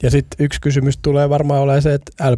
ja 0.02 0.11
sitten 0.11 0.45
yksi 0.45 0.61
kysymys 0.61 0.99
tulee 0.99 1.28
varmaan 1.28 1.61
olemaan 1.61 1.83
se, 1.83 1.95
että 1.95 2.30
L, 2.30 2.35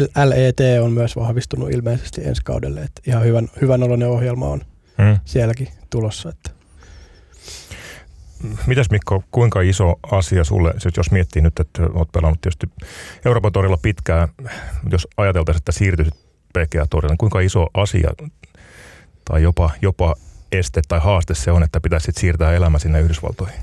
L, 0.00 0.30
LET 0.30 0.58
on 0.82 0.92
myös 0.92 1.16
vahvistunut 1.16 1.70
ilmeisesti 1.70 2.20
ensi 2.24 2.42
kaudelle, 2.44 2.80
että 2.80 3.02
ihan 3.06 3.24
hyvän, 3.24 3.48
hyvän 3.60 3.82
oloinen 3.82 4.08
ohjelma 4.08 4.48
on 4.48 4.60
hmm. 5.02 5.18
sielläkin 5.24 5.68
tulossa. 5.90 6.28
Että. 6.28 6.55
Mitäs 8.66 8.90
Mikko, 8.90 9.22
kuinka 9.30 9.60
iso 9.60 9.94
asia 10.12 10.44
sulle, 10.44 10.74
jos 10.96 11.10
miettii 11.10 11.42
nyt, 11.42 11.60
että 11.60 11.82
olet 11.82 12.12
pelannut 12.12 12.40
tietysti 12.40 12.66
Euroopan 13.24 13.52
torilla 13.52 13.76
pitkään, 13.82 14.28
jos 14.90 15.08
ajateltaisiin, 15.16 15.60
että 15.60 15.72
siirtyisit 15.72 16.14
PGA-torille, 16.58 17.12
niin 17.12 17.18
kuinka 17.18 17.40
iso 17.40 17.66
asia 17.74 18.10
tai 19.24 19.42
jopa, 19.42 19.70
jopa 19.82 20.14
este 20.52 20.80
tai 20.88 21.00
haaste 21.00 21.34
se 21.34 21.50
on, 21.50 21.62
että 21.62 21.80
pitäisi 21.80 22.12
siirtää 22.14 22.54
elämä 22.54 22.78
sinne 22.78 23.00
Yhdysvaltoihin? 23.00 23.60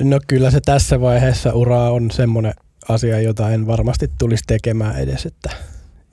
No 0.00 0.20
kyllä 0.26 0.50
se 0.50 0.60
tässä 0.60 1.00
vaiheessa 1.00 1.52
uraa 1.52 1.90
on 1.90 2.10
semmoinen 2.10 2.54
asia, 2.88 3.20
jota 3.20 3.50
en 3.50 3.66
varmasti 3.66 4.10
tulisi 4.18 4.44
tekemään 4.46 4.98
edes, 4.98 5.26
että 5.26 5.50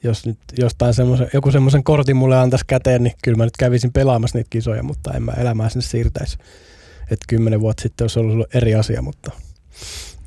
jos 0.04 0.26
nyt 0.26 0.38
jostain 0.58 0.94
semmoisen, 0.94 1.30
joku 1.34 1.52
semmoisen 1.52 1.84
kortin 1.84 2.16
mulle 2.16 2.38
antaisi 2.38 2.66
käteen, 2.68 3.04
niin 3.04 3.14
kyllä 3.24 3.38
mä 3.38 3.44
nyt 3.44 3.58
kävisin 3.58 3.94
pelaamassa 3.94 4.38
niitä 4.38 4.50
kisoja, 4.50 4.84
mutta 4.84 5.14
en 5.14 5.24
mä 5.24 5.32
elämää 5.32 5.70
sinne 5.70 5.82
siirtäisi. 5.82 6.38
Että 7.12 7.26
kymmenen 7.28 7.62
vuotta 7.62 7.82
sitten 7.82 8.04
olisi 8.04 8.20
ollut 8.20 8.56
eri 8.56 8.76
asia, 8.76 9.02
mutta, 9.02 9.32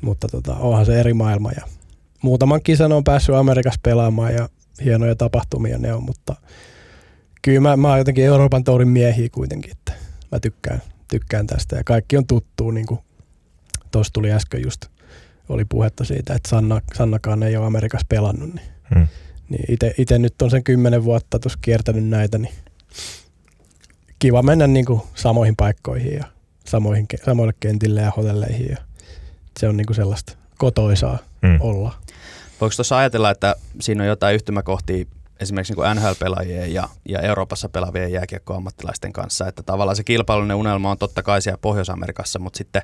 mutta 0.01 0.27
tota, 0.27 0.55
onhan 0.55 0.85
se 0.85 0.99
eri 0.99 1.13
maailma 1.13 1.51
ja 1.51 1.61
muutaman 2.21 2.61
kisan 2.63 2.91
on 2.91 3.03
päässyt 3.03 3.35
Amerikassa 3.35 3.79
pelaamaan 3.83 4.33
ja 4.33 4.49
hienoja 4.83 5.15
tapahtumia 5.15 5.77
ne 5.77 5.93
on, 5.93 6.03
mutta 6.03 6.35
kyllä 7.41 7.59
mä, 7.59 7.77
mä 7.77 7.89
oon 7.89 7.97
jotenkin 7.97 8.25
Euroopan 8.25 8.63
tourin 8.63 8.87
miehiä 8.87 9.29
kuitenkin, 9.29 9.71
että 9.71 9.93
mä 10.31 10.39
tykkään, 10.39 10.81
tykkään 11.07 11.47
tästä 11.47 11.75
ja 11.75 11.83
kaikki 11.83 12.17
on 12.17 12.27
tuttuu, 12.27 12.71
niin 12.71 12.85
kuin 12.85 12.99
tuossa 13.91 14.13
tuli 14.13 14.31
äsken 14.31 14.63
just, 14.63 14.85
oli 15.49 15.65
puhetta 15.65 16.03
siitä, 16.03 16.33
että 16.33 16.49
Sanna, 16.49 16.81
Sannakaan 16.93 17.43
ei 17.43 17.57
ole 17.57 17.65
Amerikassa 17.65 18.05
pelannut, 18.09 18.53
niin, 18.53 18.67
hmm. 18.95 19.07
niin 19.49 19.65
itse 19.97 20.19
nyt 20.19 20.41
on 20.41 20.51
sen 20.51 20.63
kymmenen 20.63 21.03
vuotta 21.03 21.39
tuossa 21.39 21.59
kiertänyt 21.61 22.05
näitä, 22.05 22.37
niin 22.37 22.53
kiva 24.19 24.41
mennä 24.41 24.67
niin 24.67 24.85
kuin 24.85 25.01
samoihin 25.15 25.55
paikkoihin 25.55 26.13
ja 26.13 26.32
samoihin, 26.73 27.07
samoille 27.25 27.53
kentille 27.59 28.01
ja 28.01 28.11
hotelleihin 28.17 28.69
ja 28.69 28.77
se 29.59 29.67
on 29.67 29.77
niin 29.77 29.85
kuin 29.85 29.95
sellaista 29.95 30.33
kotoisaa 30.57 31.17
hmm. 31.47 31.57
olla. 31.61 31.93
Voiko 32.61 32.75
tuossa 32.75 32.97
ajatella, 32.97 33.31
että 33.31 33.55
siinä 33.81 34.03
on 34.03 34.07
jotain 34.07 34.35
yhtymäkohtia 34.35 35.05
esimerkiksi 35.39 35.73
niin 35.73 35.97
NHL-pelaajien 35.97 36.73
ja, 36.73 36.89
ja 37.09 37.19
Euroopassa 37.19 37.69
pelaavien 37.69 38.11
jääkiekkoammattilaisten 38.11 39.13
kanssa. 39.13 39.47
Että 39.47 39.63
tavallaan 39.63 39.95
se 39.95 40.03
kilpailullinen 40.03 40.57
unelma 40.57 40.91
on 40.91 40.97
totta 40.97 41.23
kai 41.23 41.41
siellä 41.41 41.57
Pohjois-Amerikassa, 41.57 42.39
mutta 42.39 42.57
sitten 42.57 42.81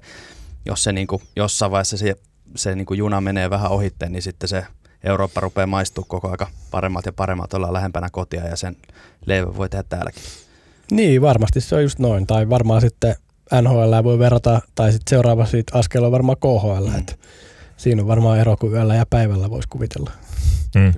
jos 0.66 0.84
se 0.84 0.92
niin 0.92 1.08
kuin, 1.08 1.22
jossain 1.36 1.72
vaiheessa 1.72 1.98
se, 1.98 2.16
se 2.56 2.76
niin 2.76 2.86
kuin 2.86 2.98
juna 2.98 3.22
menee 3.22 3.50
vähän 3.50 3.72
ohitteen, 3.72 4.12
niin 4.12 4.22
sitten 4.22 4.50
se 4.50 4.66
Eurooppa 5.04 5.42
rupeaa 5.42 5.68
maistua 5.68 6.06
koko 6.08 6.32
aika 6.32 6.48
paremmat 6.72 7.06
ja 7.06 7.14
paremmat, 7.14 7.54
ollaan 7.54 7.74
lähempänä 7.74 8.10
kotia 8.12 8.48
ja 8.48 8.56
sen 8.56 8.76
leivän 9.26 9.58
voi 9.58 9.70
tehdä 9.70 9.84
täälläkin. 9.90 10.24
Niin, 10.92 11.22
varmasti 11.22 11.62
se 11.62 11.76
on 11.76 11.84
just 11.84 12.00
noin. 12.00 12.28
Tai 12.28 12.50
varmaan 12.50 12.82
sitten 12.82 13.16
NHL 13.62 14.04
voi 14.04 14.20
verrata, 14.20 14.62
tai 14.76 14.92
sitten 14.92 15.10
seuraava 15.10 15.46
siitä 15.46 15.78
askel 15.78 16.04
on 16.04 16.12
varmaan 16.12 16.38
KHL. 16.38 16.88
Mm. 16.90 17.00
Että 17.00 17.16
siinä 17.78 18.02
on 18.02 18.08
varmaan 18.08 18.40
ero, 18.40 18.58
kun 18.58 18.72
yöllä 18.72 18.96
ja 18.96 19.06
päivällä 19.10 19.50
voisi 19.50 19.68
kuvitella. 19.68 20.12
Mm. 20.76 20.94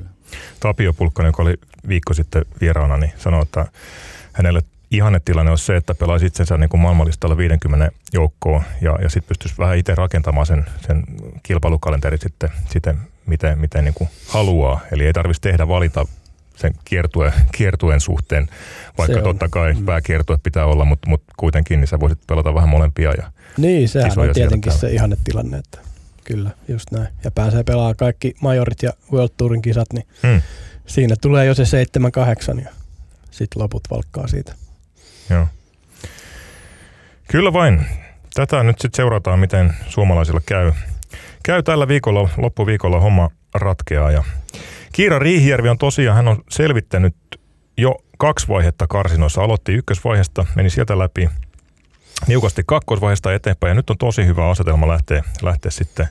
Tapio 0.60 0.94
Pulkkanen, 0.94 1.30
joka 1.30 1.44
oli 1.44 1.58
viikko 1.88 2.14
sitten 2.14 2.46
vieraana, 2.62 2.98
niin 2.98 3.14
sanoi, 3.18 3.42
että 3.42 3.66
hänelle 4.34 4.62
ihannetilanne 4.92 5.52
on 5.52 5.58
se, 5.58 5.76
että 5.76 5.96
pelaisi 5.96 6.26
itsensä 6.26 6.58
niin 6.58 6.70
kuin 6.70 6.82
maailmanlistalla 6.82 7.38
50 7.38 7.92
joukkoon 8.14 8.64
ja, 8.82 8.98
ja 9.02 9.10
sitten 9.10 9.28
pystyisi 9.28 9.58
vähän 9.58 9.78
itse 9.78 9.96
rakentamaan 9.96 10.46
sen, 10.46 10.66
sen 10.88 11.04
kilpailukalenteri 11.44 12.18
sitten, 12.18 12.50
sitten 12.70 12.98
miten, 13.26 13.60
miten 13.60 13.84
niin 13.84 13.94
kuin 13.94 14.10
haluaa. 14.28 14.80
Eli 14.92 15.06
ei 15.06 15.14
tarvitsisi 15.14 15.42
tehdä 15.42 15.68
valita 15.68 16.06
sen 16.62 16.74
kiertue, 16.86 17.34
kiertuen 17.58 18.00
suhteen, 18.00 18.50
vaikka 18.98 19.18
se 19.18 19.22
totta 19.22 19.50
kai 19.50 19.74
mm. 19.74 19.86
pääkiertue 19.86 20.38
pitää 20.44 20.66
olla, 20.66 20.86
mutta, 20.86 21.10
mutta 21.10 21.34
kuitenkin 21.38 21.80
niin 21.80 21.88
sä 21.88 22.00
voisit 22.00 22.20
pelata 22.28 22.54
vähän 22.54 22.70
molempia. 22.70 23.14
Ja 23.18 23.32
niin, 23.58 23.90
sehän 23.90 24.20
on 24.20 24.30
tietenkin 24.34 24.72
se 24.72 24.92
ihanne 24.92 25.18
tilanne, 25.24 25.58
että 25.58 25.80
kyllä, 26.24 26.52
just 26.68 26.92
näin. 26.92 27.08
Ja 27.24 27.32
pääsee 27.32 27.64
pelaamaan 27.64 27.96
kaikki 27.96 28.34
majorit 28.42 28.84
ja 28.84 28.92
World 29.12 29.32
Tourin 29.38 29.62
kisat, 29.62 29.94
niin 29.94 30.08
hmm. 30.28 30.42
siinä 30.86 31.16
tulee 31.22 31.46
jo 31.46 31.56
se 31.56 31.64
7-8 32.54 32.62
ja 32.64 32.70
sitten 33.32 33.62
loput 33.62 33.84
valkkaa 33.92 34.28
siitä. 34.28 34.54
Joo. 35.30 35.48
Kyllä 37.28 37.54
vain. 37.54 37.86
Tätä 38.34 38.64
nyt 38.64 38.80
sitten 38.80 38.98
seurataan, 38.98 39.40
miten 39.40 39.74
suomalaisilla 39.88 40.42
käy. 40.46 40.72
Käy 41.44 41.64
tällä 41.64 41.88
viikolla, 41.88 42.30
loppuviikolla 42.38 43.00
homma 43.00 43.30
ratkeaa 43.54 44.12
ja 44.12 44.24
Kiira 44.92 45.20
Riihijärvi 45.20 45.70
on 45.70 45.78
tosiaan, 45.78 46.16
hän 46.16 46.28
on 46.28 46.44
selvittänyt 46.50 47.16
jo 47.78 47.96
kaksi 48.18 48.48
vaihetta 48.48 48.88
karsinoissa. 48.88 49.44
Aloitti 49.44 49.74
ykkösvaiheesta, 49.74 50.46
meni 50.56 50.70
sieltä 50.70 51.00
läpi 51.00 51.30
niukasti 52.28 52.64
kakkosvaiheesta 52.66 53.34
eteenpäin 53.34 53.72
ja 53.72 53.76
nyt 53.76 53.90
on 53.90 53.98
tosi 53.98 54.26
hyvä 54.26 54.50
asetelma 54.50 54.88
lähteä, 54.88 55.24
lähteä 55.42 55.72
sitten 55.72 56.08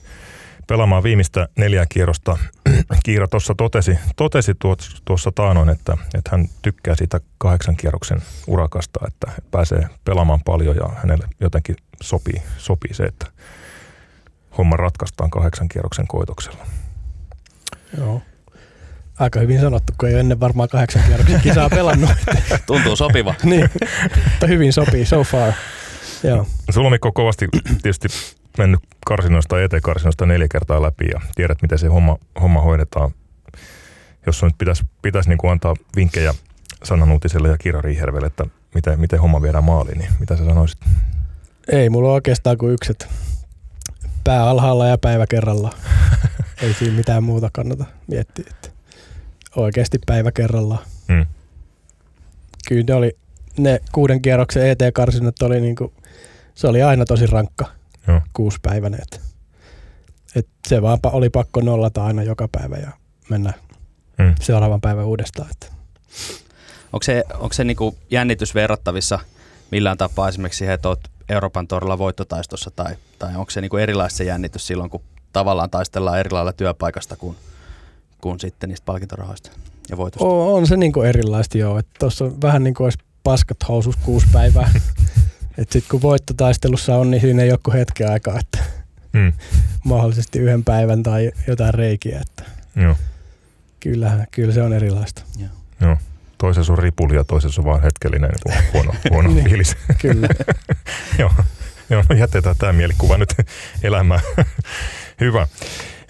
pelaamaan 0.67 1.03
viimeistä 1.03 1.49
neljää 1.57 1.87
kierrosta. 1.89 2.39
Kiira 3.05 3.29
tuossa 3.29 3.55
totesi, 3.55 3.99
totesi 4.17 4.53
tuossa 5.05 5.33
taanoin, 5.35 5.69
että, 5.69 5.97
että 6.15 6.31
hän 6.31 6.49
tykkää 6.63 6.95
siitä 6.95 7.21
kahdeksan 7.39 7.77
kierroksen 7.77 8.23
urakasta, 8.47 9.01
että 9.09 9.43
pääsee 9.51 9.89
pelaamaan 10.05 10.41
paljon 10.45 10.77
ja 10.77 10.89
hänelle 10.97 11.29
jotenkin 11.41 11.77
sopii, 12.03 12.43
sopii 12.59 12.95
se, 12.95 13.03
että 13.03 13.27
homma 14.59 14.77
ratkaistaan 14.77 15.31
kahdeksan 15.31 15.69
kierroksen 15.69 16.07
koitoksella. 16.07 16.67
Joo. 17.99 18.23
Aika 19.21 19.41
hyvin 19.41 19.61
sanottu, 19.61 19.93
kun 19.99 20.09
ei 20.09 20.15
ole 20.15 20.21
ennen 20.21 20.41
varmaan 20.41 20.69
kahdeksan 20.69 21.03
kierroksen 21.07 21.41
kisaa 21.41 21.71
pelannut. 21.79 22.11
Tuntuu 22.67 22.97
sopiva. 22.97 23.35
niin, 23.45 23.71
mutta 24.31 24.47
hyvin 24.47 24.73
sopii 24.73 25.07
so 25.07 25.25
far. 25.25 25.53
Joo. 26.23 26.47
Sulla 26.71 26.87
on 26.87 26.93
Mikko 26.93 27.13
kovasti 27.13 27.49
tietysti 27.83 28.09
mennyt 28.59 28.81
karsinoista 29.07 29.59
ja 29.59 29.65
eteen-karsinoista 29.65 30.27
neljä 30.27 30.47
kertaa 30.53 30.83
läpi 30.83 31.07
ja 31.07 31.21
tiedät, 31.35 31.63
miten 31.63 31.79
se 31.79 31.87
homma, 31.87 32.17
homma 32.41 32.61
hoidetaan. 32.61 33.11
Jos 34.27 34.43
nyt 34.43 34.55
pitäisi, 34.59 34.83
pitäisi 35.03 35.29
niin 35.29 35.39
kuin 35.39 35.51
antaa 35.51 35.75
vinkkejä 35.97 36.35
Sannan 36.85 37.13
uutiselle 37.13 37.49
ja 37.49 37.59
Kira 37.59 37.81
Riihervelle, 37.81 38.27
että 38.27 38.47
miten, 38.75 39.01
miten 39.01 39.21
homma 39.21 39.43
viedään 39.43 39.65
maaliin, 39.65 39.99
niin 39.99 40.11
mitä 40.21 40.37
sä 40.37 40.45
sanoisit? 40.45 40.81
Ei 41.73 41.91
mulla 41.91 42.13
oikeastaan 42.13 42.59
kuin 42.59 42.73
ykset. 42.73 43.09
Pää 44.25 44.45
alhaalla 44.45 44.87
ja 44.87 44.99
päivä 44.99 45.27
kerralla. 45.27 45.75
Ei 46.63 46.75
siinä 46.75 46.97
mitään 46.97 47.25
muuta 47.25 47.51
kannata 47.53 47.85
miettiä. 48.07 48.45
Että 48.51 48.70
oikeasti 49.57 49.99
päivä 50.07 50.33
kerrallaan. 50.33 50.85
Hmm. 51.09 51.27
Kyllä 52.69 52.85
ne 52.89 52.95
oli, 52.95 53.17
ne 53.59 53.81
kuuden 53.93 54.23
kierroksen 54.23 54.67
ET-karsinnat 54.67 55.43
oli 55.43 55.61
niinku, 55.61 55.93
se 56.55 56.67
oli 56.67 56.83
aina 56.83 57.05
tosi 57.05 57.27
rankka 57.27 57.67
Joo. 58.09 58.21
kuuspäiväinen. 58.33 59.01
Et, 59.03 59.21
et 60.37 60.47
se 60.69 60.83
vaan 60.83 60.99
oli 61.05 61.31
pakko 61.31 61.61
nollata 61.61 62.05
aina 62.05 62.23
joka 62.23 62.49
päivä 62.53 62.77
ja 62.77 62.91
mennä 63.31 63.53
hmm. 64.23 64.35
seuraavan 64.41 64.81
päivän 64.81 65.07
uudestaan. 65.07 65.49
Et. 65.51 65.73
Onko 66.93 67.03
se, 67.03 67.25
onko 67.35 67.53
se 67.53 67.65
niinku 67.65 67.97
jännitys 68.11 68.55
verrattavissa 68.55 69.19
millään 69.71 69.99
tapaa 69.99 70.29
esimerkiksi 70.29 70.59
siihen, 70.59 70.75
että 70.75 70.89
olet 70.89 71.11
Euroopan 71.29 71.69
torilla 71.69 71.99
voittotaistossa 71.99 72.71
tai, 72.71 72.97
tai 73.19 73.37
onko 73.37 73.51
se 73.51 73.61
niinku 73.61 73.77
erilaista 73.77 74.17
se 74.17 74.25
jännitys 74.25 74.67
silloin, 74.67 74.91
kun 74.91 75.03
tavallaan 75.33 75.71
taistellaan 75.71 76.19
eri 76.19 76.31
lailla 76.31 76.53
työpaikasta 76.53 77.17
kuin, 77.17 77.37
kuin 78.21 78.41
sitten 78.41 78.69
niistä 78.69 78.85
palkintorahoista 78.85 79.51
ja 79.91 79.97
voitosta? 79.97 80.29
On, 80.29 80.55
on 80.55 80.67
se 80.67 80.77
niinku 80.77 81.03
erilaista 81.03 81.59
joo, 81.59 81.81
tuossa 81.99 82.25
on 82.25 82.43
vähän 82.43 82.65
niin 82.65 82.75
kuin 82.75 82.85
olisi 82.85 82.99
paskat 83.23 83.69
housus 83.69 83.97
kuusi 83.97 84.27
päivää. 84.33 84.71
että 85.59 85.73
sitten 85.73 85.91
kun 85.91 86.03
voittotaistelussa 86.03 86.97
on, 86.97 87.11
niin 87.11 87.21
siinä 87.21 87.43
ei 87.43 87.53
ole 87.53 87.79
hetken 87.79 88.11
aikaa, 88.11 88.39
että 88.39 88.59
hmm. 89.19 89.33
mahdollisesti 89.85 90.39
yhden 90.39 90.65
päivän 90.65 91.03
tai 91.03 91.33
jotain 91.47 91.75
reikiä. 91.75 92.21
Että 92.21 92.45
Joo. 92.77 92.97
Kyllähän, 93.81 94.27
kyllä 94.31 94.55
se 94.55 94.63
on 94.63 94.73
erilaista. 94.73 95.23
Joo. 95.39 95.49
Joo. 95.81 95.97
Toisessa 96.39 96.73
on 96.73 96.79
ripuli 96.79 97.15
ja 97.15 97.25
toisessa 97.25 97.61
on 97.61 97.65
vaan 97.65 97.83
hetkellinen 97.83 98.31
niin 98.31 98.65
huono, 98.73 98.95
huono 99.11 99.31
niin, 99.31 99.45
fiilis. 99.45 99.77
Kyllä. 99.99 100.29
Joo. 101.19 101.33
Joo, 101.91 102.05
no 102.09 102.17
jätetään 102.17 102.57
tämä 102.59 102.73
mielikuva 102.73 103.19
nyt 103.19 103.35
elämään. 103.83 104.21
Hyvä. 105.21 105.47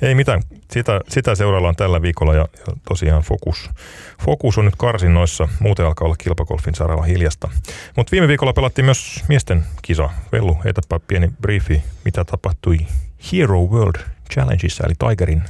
Ei 0.03 0.15
mitään. 0.15 0.43
Sitä, 0.71 1.01
sitä 1.09 1.35
seuraillaan 1.35 1.77
tällä 1.77 2.03
viikolla 2.03 2.35
ja, 2.35 2.49
ja 2.59 2.73
tosiaan 2.89 3.23
fokus, 3.23 3.71
fokus 4.25 4.59
on 4.59 4.65
nyt 4.65 4.77
karsinnoissa. 4.77 5.49
Muuten 5.61 5.87
alkaa 5.87 6.07
olla 6.07 6.17
kilpakolfin 6.17 6.75
saralla 6.75 7.03
hiljasta. 7.03 7.49
Mutta 7.97 8.11
viime 8.11 8.29
viikolla 8.29 8.53
pelattiin 8.53 8.85
myös 8.85 9.25
miesten 9.29 9.65
kisa. 9.83 10.11
Vellu, 10.33 10.57
heitäpä 10.65 11.01
pieni 11.07 11.31
briefi, 11.41 11.83
mitä 12.05 12.25
tapahtui 12.25 12.79
Hero 13.33 13.61
World 13.61 14.01
Challengeissa, 14.33 14.85
eli 14.87 14.95
Tigerin 15.09 15.43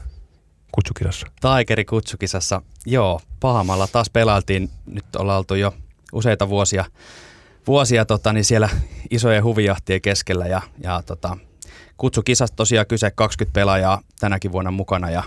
kutsukisassa. 0.73 1.27
Tigerin 1.41 1.87
kutsukisassa, 1.87 2.63
joo. 2.87 3.21
Pahamalla 3.41 3.87
taas 3.87 4.11
pelailtiin. 4.11 4.71
Nyt 4.87 5.17
ollaan 5.17 5.39
oltu 5.39 5.55
jo 5.55 5.75
useita 6.13 6.49
vuosia, 6.49 6.85
vuosia 7.67 8.05
tota, 8.05 8.33
niin 8.33 8.45
siellä 8.45 8.69
isojen 9.11 9.45
huvijahtien 9.45 10.01
keskellä 10.01 10.47
ja, 10.47 10.63
ja 10.83 11.03
tota, 11.07 11.37
kutsukisasta 12.01 12.57
tosiaan 12.57 12.87
kyse 12.87 13.11
20 13.11 13.55
pelaajaa 13.55 14.01
tänäkin 14.21 14.53
vuonna 14.53 14.71
mukana 14.71 15.11
ja, 15.11 15.23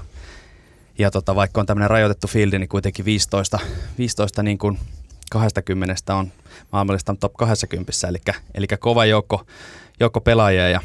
ja 1.00 1.12
tota, 1.12 1.36
vaikka 1.36 1.62
on 1.62 1.66
tämmöinen 1.66 1.90
rajoitettu 1.90 2.28
fieldi, 2.28 2.60
niin 2.60 2.70
kuitenkin 2.70 3.06
15, 3.06 3.60
15 3.98 4.44
niin 4.44 4.58
kuin 4.58 4.80
20 5.32 6.16
on 6.16 6.32
maailmallista 6.72 7.16
top 7.20 7.34
20, 7.34 7.92
eli, 8.08 8.18
eli 8.54 8.68
kova 8.80 9.06
joukko, 9.06 9.46
joukko 10.00 10.22
pelaajia 10.22 10.70
ja 10.70 10.82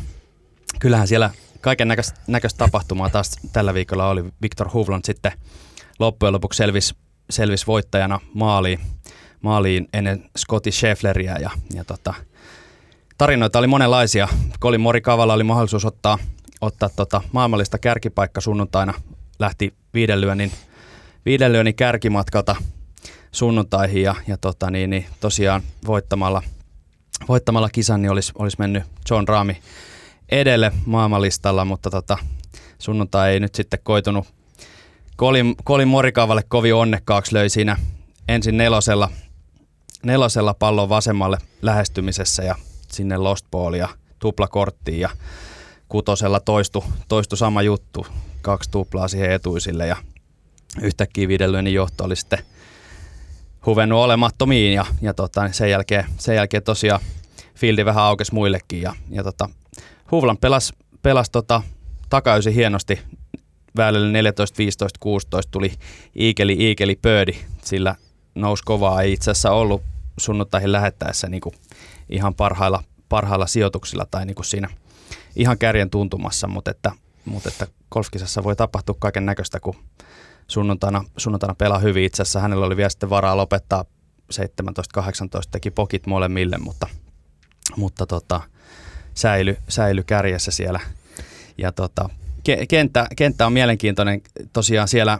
kyllähän 0.78 1.08
siellä 1.08 1.30
kaiken 1.60 1.88
näköistä, 1.88 2.58
tapahtumaa 2.58 3.10
taas 3.10 3.36
tällä 3.52 3.74
viikolla 3.74 4.08
oli. 4.08 4.24
Victor 4.42 4.68
Hovland 4.68 5.04
sitten 5.04 5.32
loppujen 5.98 6.32
lopuksi 6.32 6.56
selvisi, 6.56 6.94
selvisi 7.30 7.66
voittajana 7.66 8.20
maaliin, 8.34 8.80
maaliin 9.40 9.88
ennen 9.92 10.24
Scotty 10.38 10.72
Scheffleria 10.72 11.38
ja, 11.38 11.50
ja 11.74 11.84
tota, 11.84 12.14
tarinoita 13.18 13.58
oli 13.58 13.66
monenlaisia. 13.66 14.28
Colin 14.60 14.80
Morikavalla 14.80 15.34
oli 15.34 15.44
mahdollisuus 15.44 15.84
ottaa, 15.84 16.18
ottaa 16.60 16.88
tota 16.88 17.22
maailmallista 17.32 17.78
kärkipaikka 17.78 18.40
sunnuntaina. 18.40 18.94
Lähti 19.38 19.74
viidenlyönnin, 19.94 20.52
viidenlyönnin 21.24 21.74
kärkimatkalta 21.74 22.56
sunnuntaihin 23.32 24.02
ja, 24.02 24.14
ja 24.26 24.36
tota 24.36 24.70
niin, 24.70 24.90
niin 24.90 25.06
tosiaan 25.20 25.62
voittamalla, 25.86 26.42
voittamalla 27.28 27.68
kisan 27.68 28.02
niin 28.02 28.10
olisi, 28.10 28.32
olisi 28.38 28.56
mennyt 28.58 28.82
John 29.10 29.28
Raami 29.28 29.58
edelle 30.28 30.72
maailmanlistalla, 30.86 31.64
mutta 31.64 31.90
tota, 31.90 32.18
sunnuntai 32.78 33.32
ei 33.32 33.40
nyt 33.40 33.54
sitten 33.54 33.80
koitunut 33.82 34.26
Colin, 35.18 35.54
Colin 35.64 35.88
Morikavalle 35.88 36.42
kovin 36.48 36.74
onnekkaaksi 36.74 37.34
löi 37.34 37.48
siinä 37.48 37.76
ensin 38.28 38.56
nelosella, 38.56 39.10
nelosella 40.02 40.54
pallon 40.54 40.88
vasemmalle 40.88 41.38
lähestymisessä 41.62 42.42
ja 42.42 42.54
sinne 42.92 43.16
lost 43.16 43.46
ballia 43.50 43.88
tuplakorttiin 44.18 45.00
ja 45.00 45.10
kutosella 45.88 46.40
toistu, 46.40 46.84
toistu 47.08 47.36
sama 47.36 47.62
juttu, 47.62 48.06
kaksi 48.42 48.70
tuplaa 48.70 49.08
siihen 49.08 49.30
etuisille 49.30 49.86
ja 49.86 49.96
yhtäkkiä 50.82 51.28
viiden 51.28 51.72
johto 51.72 52.04
oli 52.04 52.16
sitten 52.16 52.38
huvennut 53.66 53.98
olemattomiin 53.98 54.74
ja, 54.74 54.86
ja 55.00 55.14
tota, 55.14 55.52
sen, 55.52 55.70
jälkeen, 55.70 56.04
sen 56.18 56.36
jälkeen 56.36 56.62
tosiaan 56.62 57.00
fieldi 57.54 57.84
vähän 57.84 58.04
aukesi 58.04 58.34
muillekin 58.34 58.82
ja, 58.82 58.94
ja 59.10 59.22
tota, 59.22 59.48
Huvlan 60.10 60.38
pelasi 60.38 60.72
pelas 61.02 61.30
tota, 61.30 61.62
takaisin 62.10 62.54
hienosti. 62.54 63.00
Välillä 63.76 64.12
14, 64.12 64.58
15, 64.58 64.98
16 65.00 65.50
tuli 65.50 65.72
Iikeli, 66.20 66.56
Iikeli, 66.60 66.96
Pöödi, 67.02 67.32
sillä 67.64 67.94
nousi 68.34 68.62
kovaa. 68.66 69.02
Ei 69.02 69.12
itse 69.12 69.30
asiassa 69.30 69.50
ollut 69.50 69.82
sunnuntaihin 70.18 70.72
lähettäessä 70.72 71.28
niin 71.28 71.40
kuin 71.40 71.54
ihan 72.10 72.34
parhailla, 72.34 72.82
parhailla 73.08 73.46
sijoituksilla 73.46 74.06
tai 74.10 74.26
niin 74.26 74.34
kuin 74.34 74.46
siinä 74.46 74.68
ihan 75.36 75.58
kärjen 75.58 75.90
tuntumassa, 75.90 76.48
mutta 76.48 76.70
että, 76.70 76.92
mutta 77.24 77.48
että 77.48 77.66
golfkisassa 77.90 78.44
voi 78.44 78.56
tapahtua 78.56 78.96
kaiken 78.98 79.26
näköistä, 79.26 79.60
kun 79.60 79.74
sunnuntaina, 80.48 81.04
sunnuntaina 81.16 81.54
pelaa 81.54 81.78
hyvin. 81.78 82.04
Itse 82.04 82.22
asiassa 82.22 82.40
hänellä 82.40 82.66
oli 82.66 82.76
vielä 82.76 82.88
sitten 82.88 83.10
varaa 83.10 83.36
lopettaa 83.36 83.84
17-18, 84.34 84.40
teki 85.50 85.70
pokit 85.70 86.06
molemmille, 86.06 86.58
mutta, 86.58 86.86
mutta 87.76 88.06
tota, 88.06 88.40
säily, 89.14 89.56
säily 89.68 90.02
kärjessä 90.02 90.50
siellä. 90.50 90.80
Ja 91.58 91.72
tota, 91.72 92.10
kenttä, 92.68 93.06
kenttä 93.16 93.46
on 93.46 93.52
mielenkiintoinen. 93.52 94.22
Tosiaan 94.52 94.88
siellä 94.88 95.18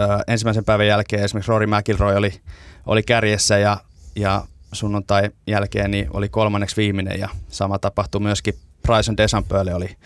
ö, 0.00 0.04
ensimmäisen 0.26 0.64
päivän 0.64 0.86
jälkeen 0.86 1.24
esimerkiksi 1.24 1.50
Rory 1.50 1.66
McIlroy 1.66 2.16
oli, 2.16 2.40
oli 2.86 3.02
kärjessä 3.02 3.58
ja, 3.58 3.76
ja 4.16 4.44
sunnuntai 4.72 5.30
jälkeen 5.46 5.90
niin 5.90 6.06
oli 6.10 6.28
kolmanneksi 6.28 6.76
viimeinen 6.76 7.20
ja 7.20 7.28
sama 7.48 7.78
tapahtui 7.78 8.20
myöskin 8.20 8.54
Bryson 8.82 9.16
DeChambeaulle 9.16 9.74
oli 9.74 9.96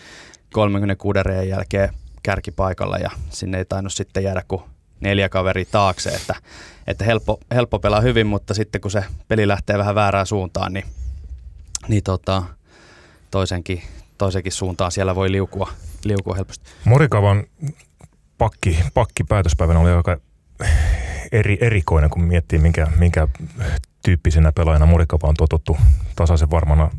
36 0.53 1.23
reijän 1.23 1.49
jälkeen 1.49 1.91
kärkipaikalla 2.23 2.99
ja 2.99 3.11
sinne 3.31 3.59
ei 3.59 3.65
tainnut 3.65 3.93
sitten 3.93 4.23
jäädä 4.23 4.43
kuin 4.49 4.63
neljä 5.01 5.29
kaveri 5.29 5.65
taakse, 5.65 6.11
että, 6.11 6.35
että 6.87 7.05
helppo, 7.05 7.41
helppo 7.55 7.79
pelaa 7.79 8.01
hyvin, 8.01 8.27
mutta 8.27 8.55
sitten 8.55 8.81
kun 8.81 8.91
se 8.91 9.05
peli 9.29 9.49
lähtee 9.49 9.79
vähän 9.79 9.95
väärään 9.95 10.27
suuntaan, 10.27 10.73
niin, 10.73 10.85
niin 11.89 12.03
tota, 12.03 12.43
toisenkin, 13.31 13.83
toisenkin 14.19 14.53
suuntaan 14.53 14.93
siellä 14.93 15.15
voi 15.15 15.33
liukua, 15.33 15.71
liukua 16.05 16.35
helposti. 16.35 16.71
Morikavan 16.85 17.45
pakki, 18.39 18.79
pakki 18.95 19.25
päätöspäivänä 19.25 19.81
oli 19.81 19.91
aika 19.91 20.17
eri, 21.33 21.59
erikoinen, 21.61 22.11
kun 22.11 22.23
miettii, 22.23 22.59
minkä, 22.59 22.87
minkä 22.99 23.29
tyyppisenä 24.07 24.53
pelaajana 24.53 24.87
Morikava 24.87 25.29
on 25.29 25.35
totuttu 25.35 25.77
tasaisen 26.17 26.51
varmana 26.51 26.91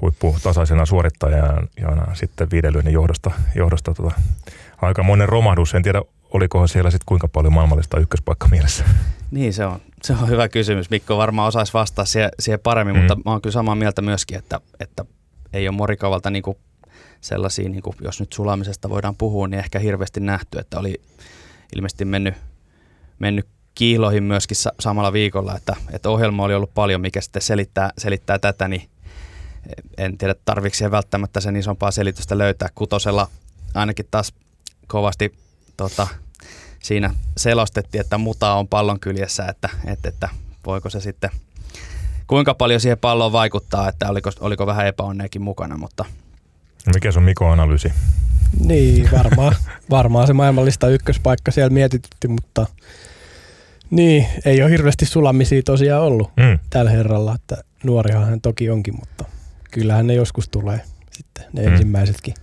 huipputasaisena 0.00 0.86
suorittajana 0.86 1.66
ja 1.80 2.14
sitten 2.14 2.50
viidelyinen 2.50 2.92
johdosta, 2.92 3.30
johdosta 3.54 3.94
tota, 3.94 4.10
aikamoinen 4.82 5.28
romahdus. 5.28 5.74
En 5.74 5.82
tiedä, 5.82 6.02
olikohan 6.30 6.68
siellä 6.68 6.90
sitten 6.90 7.06
kuinka 7.06 7.28
paljon 7.28 7.52
maailmallista 7.52 8.00
ykköspaikka 8.00 8.48
mielessä? 8.48 8.84
Niin, 9.30 9.52
se 9.52 9.66
on, 9.66 9.80
se 10.02 10.12
on 10.12 10.28
hyvä 10.28 10.48
kysymys. 10.48 10.90
Mikko 10.90 11.18
varmaan 11.18 11.48
osaisi 11.48 11.72
vastata 11.72 12.04
siihen, 12.04 12.30
siihen 12.38 12.60
paremmin, 12.60 12.96
mm. 12.96 13.00
mutta 13.00 13.16
mä 13.16 13.30
oon 13.30 13.42
kyllä 13.42 13.52
samaa 13.52 13.74
mieltä 13.74 14.02
myöskin, 14.02 14.38
että, 14.38 14.60
että 14.80 15.04
ei 15.52 15.68
ole 15.68 15.76
Morikavalta 15.76 16.30
niinku 16.30 16.58
sellaisia, 17.20 17.68
niinku, 17.68 17.94
jos 18.00 18.20
nyt 18.20 18.32
sulamisesta 18.32 18.90
voidaan 18.90 19.16
puhua, 19.16 19.48
niin 19.48 19.58
ehkä 19.58 19.78
hirveästi 19.78 20.20
nähty, 20.20 20.58
että 20.58 20.78
oli 20.78 21.00
ilmeisesti 21.76 22.04
mennyt, 22.04 22.34
mennyt 23.18 23.46
kiiloihin 23.74 24.22
myöskin 24.22 24.56
samalla 24.80 25.12
viikolla, 25.12 25.56
että, 25.56 25.76
että 25.92 26.10
ohjelma 26.10 26.44
oli 26.44 26.54
ollut 26.54 26.74
paljon, 26.74 27.00
mikä 27.00 27.20
sitten 27.20 27.42
selittää, 27.42 27.90
selittää 27.98 28.38
tätä, 28.38 28.68
niin 28.68 28.88
en 29.98 30.18
tiedä 30.18 30.34
tarvitsi 30.44 30.90
välttämättä 30.90 31.40
sen 31.40 31.56
isompaa 31.56 31.90
selitystä 31.90 32.38
löytää. 32.38 32.68
Kutosella 32.74 33.28
ainakin 33.74 34.06
taas 34.10 34.32
kovasti 34.86 35.34
tota, 35.76 36.06
siinä 36.82 37.14
selostettiin, 37.36 38.00
että 38.00 38.18
muta 38.18 38.54
on 38.54 38.68
pallon 38.68 39.00
kyljessä, 39.00 39.46
että, 39.46 39.68
että, 39.86 40.08
että 40.08 40.28
voiko 40.66 40.90
se 40.90 41.00
sitten, 41.00 41.30
kuinka 42.26 42.54
paljon 42.54 42.80
siihen 42.80 42.98
palloon 42.98 43.32
vaikuttaa, 43.32 43.88
että 43.88 44.08
oliko, 44.08 44.30
oliko 44.40 44.66
vähän 44.66 44.86
epäonneekin 44.86 45.42
mukana, 45.42 45.78
mutta... 45.78 46.04
Mikä 46.94 47.10
on 47.16 47.22
Mikon 47.22 47.52
analyysi? 47.52 47.92
Niin, 48.60 49.10
varmaan, 49.12 49.56
varmaan 49.90 50.26
se 50.26 50.32
maailmallista 50.32 50.88
ykköspaikka 50.88 51.50
siellä 51.50 51.70
mietitytti, 51.70 52.28
mutta 52.28 52.66
niin, 53.94 54.26
ei 54.44 54.62
ole 54.62 54.70
hirveästi 54.70 55.06
sulamisia 55.06 55.62
tosiaan 55.62 56.02
ollut 56.02 56.30
mm. 56.36 56.58
tällä 56.70 56.90
herralla, 56.90 57.34
että 57.34 57.64
nuorihan 57.84 58.26
hän 58.26 58.40
toki 58.40 58.70
onkin, 58.70 58.94
mutta 59.00 59.24
kyllähän 59.70 60.06
ne 60.06 60.14
joskus 60.14 60.48
tulee 60.48 60.80
sitten, 61.10 61.44
ne 61.52 61.62
mm. 61.62 61.72
ensimmäisetkin. 61.72 62.34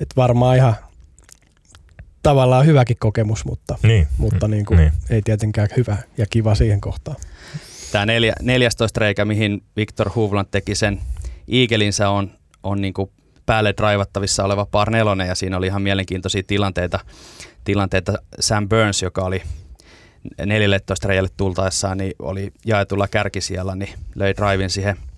Et 0.00 0.08
varmaan 0.16 0.56
ihan 0.56 0.74
tavallaan 2.22 2.66
hyväkin 2.66 2.96
kokemus, 3.00 3.44
mutta, 3.44 3.78
niin. 3.82 4.08
mutta 4.18 4.48
niin 4.48 4.66
kuin 4.66 4.78
niin. 4.78 4.92
ei 5.10 5.22
tietenkään 5.22 5.68
hyvä 5.76 5.96
ja 6.18 6.26
kiva 6.30 6.54
siihen 6.54 6.80
kohtaan. 6.80 7.16
Tämä 7.92 8.06
neljä, 8.06 8.34
14 8.42 9.00
reikä, 9.00 9.24
mihin 9.24 9.62
Victor 9.76 10.10
Hovland 10.10 10.48
teki 10.50 10.74
sen 10.74 11.00
Eagelinsä 11.48 12.08
on, 12.08 12.30
on 12.62 12.80
niin 12.80 12.94
kuin 12.94 13.10
päälle 13.46 13.74
draivattavissa 13.76 14.44
oleva 14.44 14.66
par 14.66 14.90
nelonen 14.90 15.28
ja 15.28 15.34
siinä 15.34 15.56
oli 15.56 15.66
ihan 15.66 15.82
mielenkiintoisia 15.82 16.42
tilanteita. 16.46 17.00
tilanteita. 17.64 18.12
Sam 18.40 18.68
Burns, 18.68 19.02
joka 19.02 19.22
oli 19.22 19.42
14 20.46 21.08
reijalle 21.08 21.30
tultaessaan, 21.36 21.98
niin 21.98 22.12
oli 22.18 22.52
jaetulla 22.66 23.08
kärkisijalla, 23.08 23.74
niin 23.74 23.90
löi 24.14 24.34
drivin 24.36 24.70
siihen– 24.70 24.96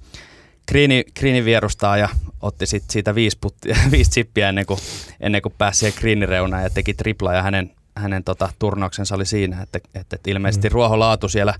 Kriini, 0.66 1.04
Kriini 1.14 1.44
vierustaa 1.44 1.96
ja 1.96 2.08
otti 2.40 2.66
sit 2.66 2.84
siitä 2.90 3.14
viisi, 3.14 3.38
putti, 3.40 3.68
viisi 3.90 4.10
chippiä 4.10 4.48
ennen 4.48 4.66
kuin, 4.66 4.80
ennen 5.20 5.42
kuin 5.42 5.54
pääsi 5.58 5.78
siihen 5.78 5.98
Kriinireunaan 5.98 6.62
ja 6.62 6.70
teki 6.70 6.94
tripla 6.94 7.34
ja 7.34 7.42
hänen, 7.42 7.70
hänen 7.96 8.24
tota, 8.24 8.48
turnauksensa 8.58 9.14
oli 9.14 9.26
siinä, 9.26 9.62
että, 9.62 9.78
että, 9.94 10.16
että 10.16 10.30
ilmeisesti 10.30 10.68
mm. 10.68 10.72
ruoholaatu 10.72 11.28
siellä 11.28 11.54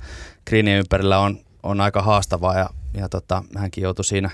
Kriinin 0.45 0.79
ympärillä 0.79 1.19
on, 1.19 1.39
on 1.63 1.81
aika 1.81 2.03
haastavaa 2.03 2.59
ja, 2.59 2.71
ja 2.95 3.09
tota, 3.09 3.43
hänkin 3.57 3.83
joutui 3.83 4.05
siinä 4.05 4.31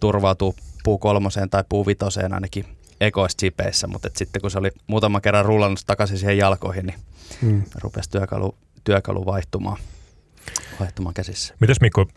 turvautuu 0.00 0.54
puu 0.84 0.98
kolmoseen 0.98 1.50
tai 1.50 1.64
puu 1.68 1.86
vitoseen 1.86 2.32
ainakin 2.32 2.64
ekoista 3.00 3.46
mutta 3.86 4.08
sitten 4.16 4.42
kun 4.42 4.50
se 4.50 4.58
oli 4.58 4.70
muutama 4.86 5.20
kerran 5.20 5.44
rullannut 5.44 5.80
takaisin 5.86 6.18
siihen 6.18 6.38
jalkoihin, 6.38 6.86
niin 6.86 6.98
mm. 7.42 7.62
rupesi 7.74 8.10
työkalu, 8.10 8.54
työkalu 8.84 9.26
vaihtumaan 9.26 9.76
vaihtumaan 10.80 11.14
käsissä. 11.14 11.54
Mites 11.60 11.80
Mikko, 11.80 12.00
uh, 12.02 12.08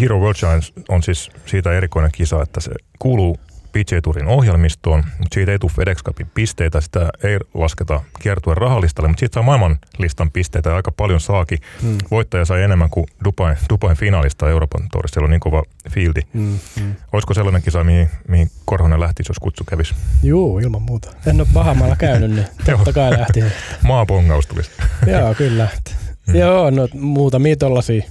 Hero 0.00 0.18
World 0.18 0.34
Challenge 0.34 0.66
on 0.88 1.02
siis 1.02 1.30
siitä 1.46 1.72
erikoinen 1.72 2.12
kisa, 2.12 2.42
että 2.42 2.60
se 2.60 2.70
kuuluu 2.98 3.36
PJ 3.72 3.96
Tourin 4.02 4.26
ohjelmistoon, 4.26 5.04
mutta 5.18 5.34
siitä 5.34 5.52
ei 5.52 5.58
tule 5.58 5.72
FedEx 5.76 6.02
Cupin 6.02 6.30
pisteitä, 6.34 6.80
sitä 6.80 7.10
ei 7.22 7.38
lasketa 7.54 8.00
kiertuen 8.20 8.56
rahalistalle, 8.56 9.08
mutta 9.08 9.20
siitä 9.20 9.34
saa 9.34 9.42
maailmanlistan 9.42 10.30
pisteitä 10.30 10.70
ja 10.70 10.76
aika 10.76 10.92
paljon 10.92 11.20
saaki. 11.20 11.58
Hmm. 11.82 11.98
Voittaja 12.10 12.44
sai 12.44 12.62
enemmän 12.62 12.90
kuin 12.90 13.06
Dubai, 13.24 13.54
Dubain 13.70 13.96
finaalista 13.96 14.50
Euroopan 14.50 14.88
Tourissa, 14.92 15.14
siellä 15.14 15.26
on 15.26 15.30
niin 15.30 15.40
kova 15.40 15.62
fieldi. 15.90 16.20
Hmm. 16.34 16.58
Hmm. 16.80 16.94
Olisiko 17.12 17.34
sellainen 17.34 17.62
kisa, 17.62 17.84
mihin, 17.84 18.08
mihin 18.28 18.50
Korhonen 18.64 19.00
lähtisi, 19.00 19.30
jos 19.30 19.38
kutsu 19.38 19.64
kävisi? 19.64 19.94
Joo, 20.22 20.58
ilman 20.58 20.82
muuta. 20.82 21.10
En 21.26 21.40
ole 21.40 21.48
pahemmalla 21.54 21.96
käynyt, 21.96 22.30
niin 22.30 22.46
totta 22.66 22.92
kai 22.92 23.10
lähti. 23.10 23.44
Maabongaus 23.82 24.46
tulisi. 24.46 24.70
Joo, 25.18 25.34
kyllä. 25.34 25.68
Mm. 26.26 26.34
Joo, 26.34 26.70
no 26.70 26.88
muutamia 26.94 27.56
tollasia, 27.56 28.04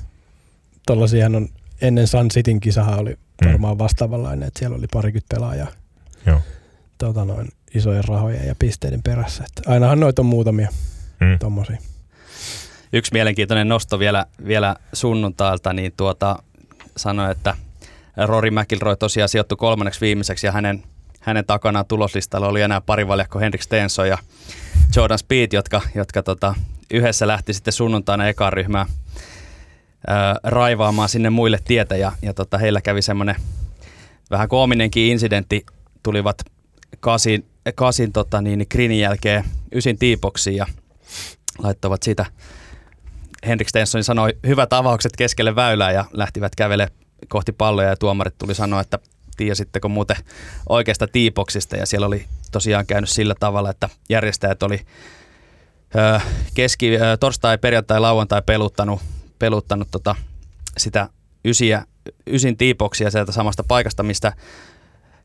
tollasiahan 0.86 1.36
on 1.36 1.48
ennen 1.82 2.08
Sun 2.08 2.30
Cityn 2.30 2.60
kisahan 2.60 3.00
oli 3.00 3.10
mm. 3.14 3.18
Varmaan 3.46 3.78
vastaavanlainen, 3.78 4.48
että 4.48 4.60
siellä 4.60 4.78
oli 4.78 4.88
parikymmentä 4.94 5.36
pelaajaa. 5.36 5.68
Joo. 6.26 6.42
Tota 6.98 7.26
noin, 7.26 7.48
isojen 7.76 8.04
rahojen 8.04 8.48
ja 8.48 8.56
pisteiden 8.60 9.04
perässä. 9.04 9.44
Että 9.44 9.72
ainahan 9.72 10.00
noita 10.00 10.22
on 10.22 10.26
muutamia 10.26 10.70
mm. 11.20 11.40
tommosia. 11.40 11.78
Yksi 12.94 13.14
mielenkiintoinen 13.14 13.70
nosto 13.70 14.00
vielä, 14.00 14.26
vielä 14.48 14.76
sunnuntailta, 14.94 15.74
niin 15.74 15.94
tuota, 15.98 16.44
sanoi, 16.98 17.32
että 17.32 17.56
Rory 18.26 18.52
McIlroy 18.52 18.96
tosiaan 18.96 19.30
sijoittui 19.30 19.58
kolmanneksi 19.58 20.02
viimeiseksi 20.02 20.48
ja 20.48 20.52
hänen, 20.52 20.84
hänen 21.20 21.46
takanaan 21.46 21.86
tuloslistalla 21.86 22.48
oli 22.48 22.62
enää 22.62 22.82
pari 22.82 23.08
valjakko 23.08 23.40
Henrik 23.40 23.62
Stenson 23.62 24.08
ja 24.08 24.18
Jordan 24.96 25.20
Speed, 25.20 25.50
jotka, 25.54 25.82
jotka 25.96 26.24
tota, 26.24 26.56
yhdessä 26.94 27.28
lähti 27.28 27.54
sitten 27.54 27.74
sunnuntaina 27.74 28.28
ekaan 28.28 28.54
ryhmään 28.54 28.86
raivaamaan 30.44 31.10
sinne 31.10 31.30
muille 31.30 31.60
tietä 31.64 31.96
ja, 31.96 32.12
ja 32.22 32.34
tota, 32.34 32.58
heillä 32.58 32.82
kävi 32.82 33.02
semmoinen 33.02 33.36
vähän 34.32 34.50
koominenkin 34.50 35.12
incidentti. 35.12 35.66
Tulivat 36.04 36.38
kasin, 37.00 37.46
kasin 37.76 38.12
tota, 38.12 38.42
niin, 38.42 38.66
krinin 38.70 39.00
jälkeen 39.00 39.44
ysin 39.76 39.98
tiipoksiin 39.98 40.56
ja 40.56 40.66
laittoivat 41.64 42.04
sitä 42.04 42.26
Henrik 43.48 43.70
Stenson 43.70 44.04
sanoi 44.04 44.38
hyvät 44.48 44.74
avaukset 44.74 45.12
keskelle 45.18 45.56
väylää 45.56 45.92
ja 45.92 46.06
lähtivät 46.12 46.56
kävele 46.56 46.88
kohti 47.28 47.52
palloja 47.52 47.90
ja 47.90 47.98
tuomarit 47.98 48.38
tuli 48.38 48.56
sanoa, 48.56 48.82
että 48.82 49.00
tiesitteko 49.38 49.90
muuten 49.90 50.18
oikeasta 50.70 51.08
tiipoksista 51.08 51.78
ja 51.78 51.86
siellä 51.86 52.08
oli 52.08 52.26
tosiaan 52.52 52.86
käynyt 52.86 53.10
sillä 53.10 53.36
tavalla, 53.40 53.70
että 53.70 53.90
järjestäjät 54.10 54.64
oli 54.64 54.82
keski, 56.54 56.92
torstai, 57.20 57.58
perjantai, 57.58 58.00
lauantai 58.00 58.42
peluttanut, 58.46 59.02
peluttanut 59.42 59.88
tota, 59.92 60.16
sitä 60.78 61.10
ysiä, 61.46 61.86
ysin 62.28 62.58
tiipoksia 62.58 63.12
sieltä 63.12 63.32
samasta 63.32 63.64
paikasta, 63.64 64.04
mistä 64.04 64.34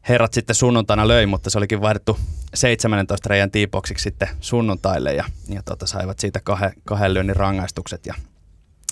herrat 0.09 0.33
sitten 0.33 0.57
sunnuntaina 0.57 1.09
löi, 1.09 1.27
mutta 1.27 1.51
se 1.51 1.59
olikin 1.59 1.81
vaihdettu 1.81 2.19
17 2.55 3.29
reijän 3.29 3.51
tiipoksiksi 3.51 4.03
sitten 4.03 4.29
sunnuntaille 4.41 5.15
ja, 5.15 5.25
ja 5.49 5.63
tota, 5.63 5.87
saivat 5.87 6.19
siitä 6.19 6.41
kahden, 6.45 6.73
kahden 6.85 7.15
lyönnin 7.15 7.37
rangaistukset 7.37 8.07
ja, 8.07 8.15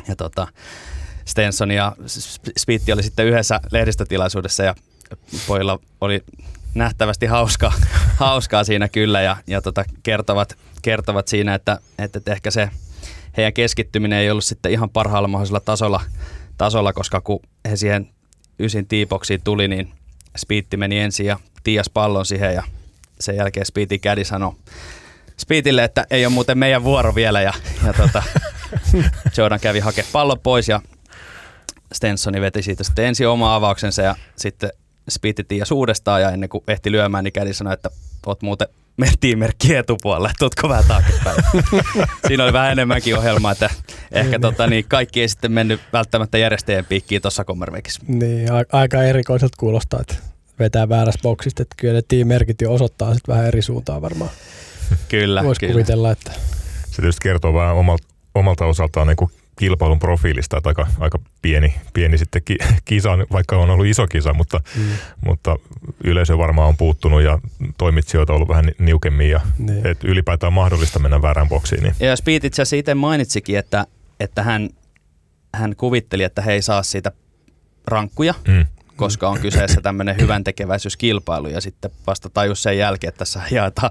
ja 0.08 0.16
tota, 0.16 0.46
Stenson 1.24 1.70
ja 1.70 1.96
Spitti 2.58 2.92
oli 2.92 3.02
sitten 3.02 3.26
yhdessä 3.26 3.60
lehdistötilaisuudessa 3.70 4.62
ja 4.62 4.74
pojilla 5.46 5.78
oli 6.00 6.24
nähtävästi 6.74 7.26
hauskaa, 7.26 7.72
hauskaa 8.16 8.64
siinä 8.64 8.88
kyllä 8.88 9.22
ja, 9.22 9.36
ja 9.46 9.62
tota, 9.62 9.84
kertovat, 10.02 10.56
kertovat 10.82 11.28
siinä, 11.28 11.54
että, 11.54 11.78
että, 11.98 12.18
että 12.18 12.32
ehkä 12.32 12.50
se 12.50 12.70
heidän 13.36 13.52
keskittyminen 13.52 14.18
ei 14.18 14.30
ollut 14.30 14.44
sitten 14.44 14.72
ihan 14.72 14.90
parhaalla 14.90 15.28
mahdollisella 15.28 15.60
tasolla, 15.60 16.00
tasolla 16.58 16.92
koska 16.92 17.20
kun 17.20 17.40
he 17.70 17.76
siihen 17.76 18.10
ysin 18.58 18.86
tiipoksiin 18.86 19.42
tuli, 19.44 19.68
niin 19.68 19.92
Spiitti 20.36 20.76
meni 20.76 20.98
ensin 20.98 21.26
ja 21.26 21.38
tias 21.64 21.90
pallon 21.90 22.26
siihen 22.26 22.54
ja 22.54 22.62
sen 23.20 23.36
jälkeen 23.36 23.66
Spiitin 23.66 24.00
kädi 24.00 24.24
sanoi 24.24 24.52
Spiitille, 25.36 25.84
että 25.84 26.06
ei 26.10 26.26
ole 26.26 26.34
muuten 26.34 26.58
meidän 26.58 26.84
vuoro 26.84 27.14
vielä 27.14 27.42
ja, 27.42 27.52
ja 27.86 27.92
tota, 27.92 28.22
Jordan 29.36 29.60
kävi 29.60 29.80
hakea 29.80 30.04
pallon 30.12 30.40
pois 30.40 30.68
ja 30.68 30.80
Stensoni 31.92 32.40
veti 32.40 32.62
siitä 32.62 32.84
sitten 32.84 33.04
ensin 33.04 33.28
oma 33.28 33.54
avauksensa 33.54 34.02
ja 34.02 34.16
sitten 34.36 34.70
Spiitti 35.10 35.44
tiias 35.44 35.72
uudestaan 35.72 36.22
ja 36.22 36.30
ennen 36.30 36.48
kuin 36.48 36.64
ehti 36.68 36.92
lyömään, 36.92 37.24
niin 37.24 37.32
kädi 37.32 37.54
sanoi, 37.54 37.74
että 37.74 37.90
oot 38.26 38.42
muuten 38.42 38.68
tiimerkki 39.20 39.74
etupuolella, 39.74 40.30
että 40.30 40.44
ootko 40.44 40.68
vähän 40.68 40.84
taaksepäin. 40.88 41.36
Siinä 42.28 42.44
oli 42.44 42.52
vähän 42.52 42.72
enemmänkin 42.72 43.18
ohjelmaa, 43.18 43.52
että 43.52 43.70
ehkä 44.12 44.30
niin, 44.30 44.40
tota, 44.40 44.66
niin 44.66 44.84
kaikki 44.88 45.20
ei 45.20 45.28
sitten 45.28 45.52
mennyt 45.52 45.80
välttämättä 45.92 46.38
järjestäjien 46.38 46.84
piikkiin 46.84 47.22
tuossa 47.22 47.44
Kommervekissä. 47.44 48.00
Niin, 48.08 48.52
a- 48.52 48.78
aika 48.78 49.02
erikoiselta 49.02 49.56
kuulostaa, 49.58 50.00
että 50.00 50.14
vetää 50.58 50.88
väärässä 50.88 51.20
boksista, 51.22 51.62
että 51.62 51.74
kyllä 51.78 51.94
ne 51.94 52.02
tiimerkit 52.08 52.60
jo 52.60 52.72
osoittaa 52.72 53.14
sitten 53.14 53.32
vähän 53.32 53.46
eri 53.46 53.62
suuntaan 53.62 54.02
varmaan. 54.02 54.30
Kyllä, 55.08 55.44
Voisi 55.44 55.60
kyllä. 55.60 55.72
kuvitella, 55.72 56.10
että 56.10 56.32
Se 56.90 56.96
tietysti 56.96 57.20
kertoo 57.22 57.54
vähän 57.54 57.74
omalta, 57.74 58.06
omalta 58.34 58.64
osaltaan 58.64 59.06
niin 59.06 59.16
kuin 59.16 59.30
kilpailun 59.58 59.98
profiilista, 59.98 60.56
että 60.56 60.68
aika, 60.70 60.86
aika 61.00 61.18
pieni, 61.42 61.74
pieni 61.92 62.18
sitten 62.18 62.42
ki, 62.44 62.56
kisa, 62.84 63.10
vaikka 63.32 63.56
on 63.56 63.70
ollut 63.70 63.86
iso 63.86 64.06
kisa, 64.06 64.32
mutta, 64.32 64.60
mm, 64.76 64.82
mutta 65.26 65.56
yleisö 66.04 66.38
varmaan 66.38 66.68
on 66.68 66.76
puuttunut 66.76 67.22
ja 67.22 67.38
toimitsijoita 67.78 68.32
on 68.32 68.34
ollut 68.34 68.48
vähän 68.48 68.64
ni- 68.66 68.74
niukemmin 68.78 69.30
ja 69.30 69.40
niin. 69.58 69.86
et 69.86 70.04
ylipäätään 70.04 70.48
on 70.48 70.52
mahdollista 70.54 70.98
mennä 70.98 71.22
väärään 71.22 71.48
boksiin. 71.48 71.82
Niin. 71.82 71.94
Ja 72.00 72.16
Speed 72.16 72.44
itse 72.44 72.62
asiassa 72.62 72.76
itse 72.76 72.94
mainitsikin, 72.94 73.58
että, 73.58 73.86
että 74.20 74.42
hän, 74.42 74.70
hän 75.54 75.76
kuvitteli, 75.76 76.22
että 76.22 76.42
he 76.42 76.52
ei 76.52 76.62
saa 76.62 76.82
siitä 76.82 77.12
rankkuja, 77.86 78.34
Mm. 78.48 78.66
Koska 78.96 79.28
on 79.28 79.40
kyseessä 79.40 79.80
tämmöinen 79.80 80.16
hyvän 80.20 80.44
tekeväisyyskilpailu 80.44 81.48
ja 81.48 81.60
sitten 81.60 81.90
vasta 82.06 82.30
tajus 82.30 82.62
sen 82.62 82.78
jälkeen, 82.78 83.08
että 83.08 83.18
tässä 83.18 83.40
jaetaan 83.50 83.90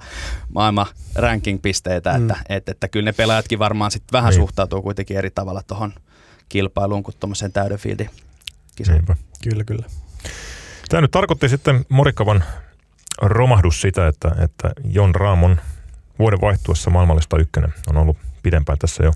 maailman 0.53 0.85
ranking-pisteitä, 1.15 2.13
Mm. 2.13 2.21
että, 2.29 2.35
että, 2.49 2.71
että 2.71 2.87
kyllä 2.87 3.05
ne 3.05 3.13
pelaajatkin 3.13 3.59
varmaan 3.59 3.91
sitten 3.91 4.13
vähän 4.17 4.29
Niin. 4.29 4.41
suhtautuu 4.41 4.81
kuitenkin 4.81 5.17
eri 5.17 5.31
tavalla 5.31 5.61
tuohon 5.67 5.93
kilpailuun 6.49 7.03
kuin 7.03 7.15
tuommoiseen 7.19 7.51
täyden 7.51 7.77
fieldi 7.79 8.09
kisaan. 8.75 8.97
Niinpä. 8.97 9.15
Kyllä, 9.43 9.63
kyllä. 9.63 9.85
Tämä 10.89 11.01
nyt 11.01 11.11
tarkoitti 11.11 11.49
sitten 11.49 11.85
Morikavan 11.89 12.43
romahdus 13.21 13.81
sitä, 13.81 14.07
että, 14.07 14.35
että 14.43 14.71
Jon 14.83 15.15
Raamon 15.15 15.59
vuoden 16.19 16.41
vaihtuessa 16.41 16.89
maailmallista 16.89 17.37
ykkönen 17.37 17.73
on 17.87 17.97
ollut 17.97 18.17
pidempään 18.43 18.77
tässä 18.77 19.03
jo. 19.03 19.11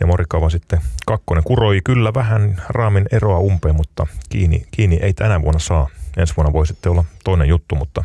Ja 0.00 0.06
Morikava 0.06 0.50
sitten 0.50 0.80
kakkonen 1.06 1.44
kuroi 1.44 1.80
kyllä 1.84 2.14
vähän 2.14 2.62
Raamin 2.68 3.06
eroa 3.12 3.38
umpeen, 3.38 3.74
mutta 3.74 4.06
kiinni, 4.28 4.66
kiinni 4.70 4.98
ei 5.02 5.12
tänä 5.12 5.42
vuonna 5.42 5.58
saa. 5.58 5.88
Ensi 6.16 6.36
vuonna 6.36 6.52
voi 6.52 6.66
sitten 6.66 6.92
olla 6.92 7.04
toinen 7.24 7.48
juttu, 7.48 7.74
mutta 7.74 8.04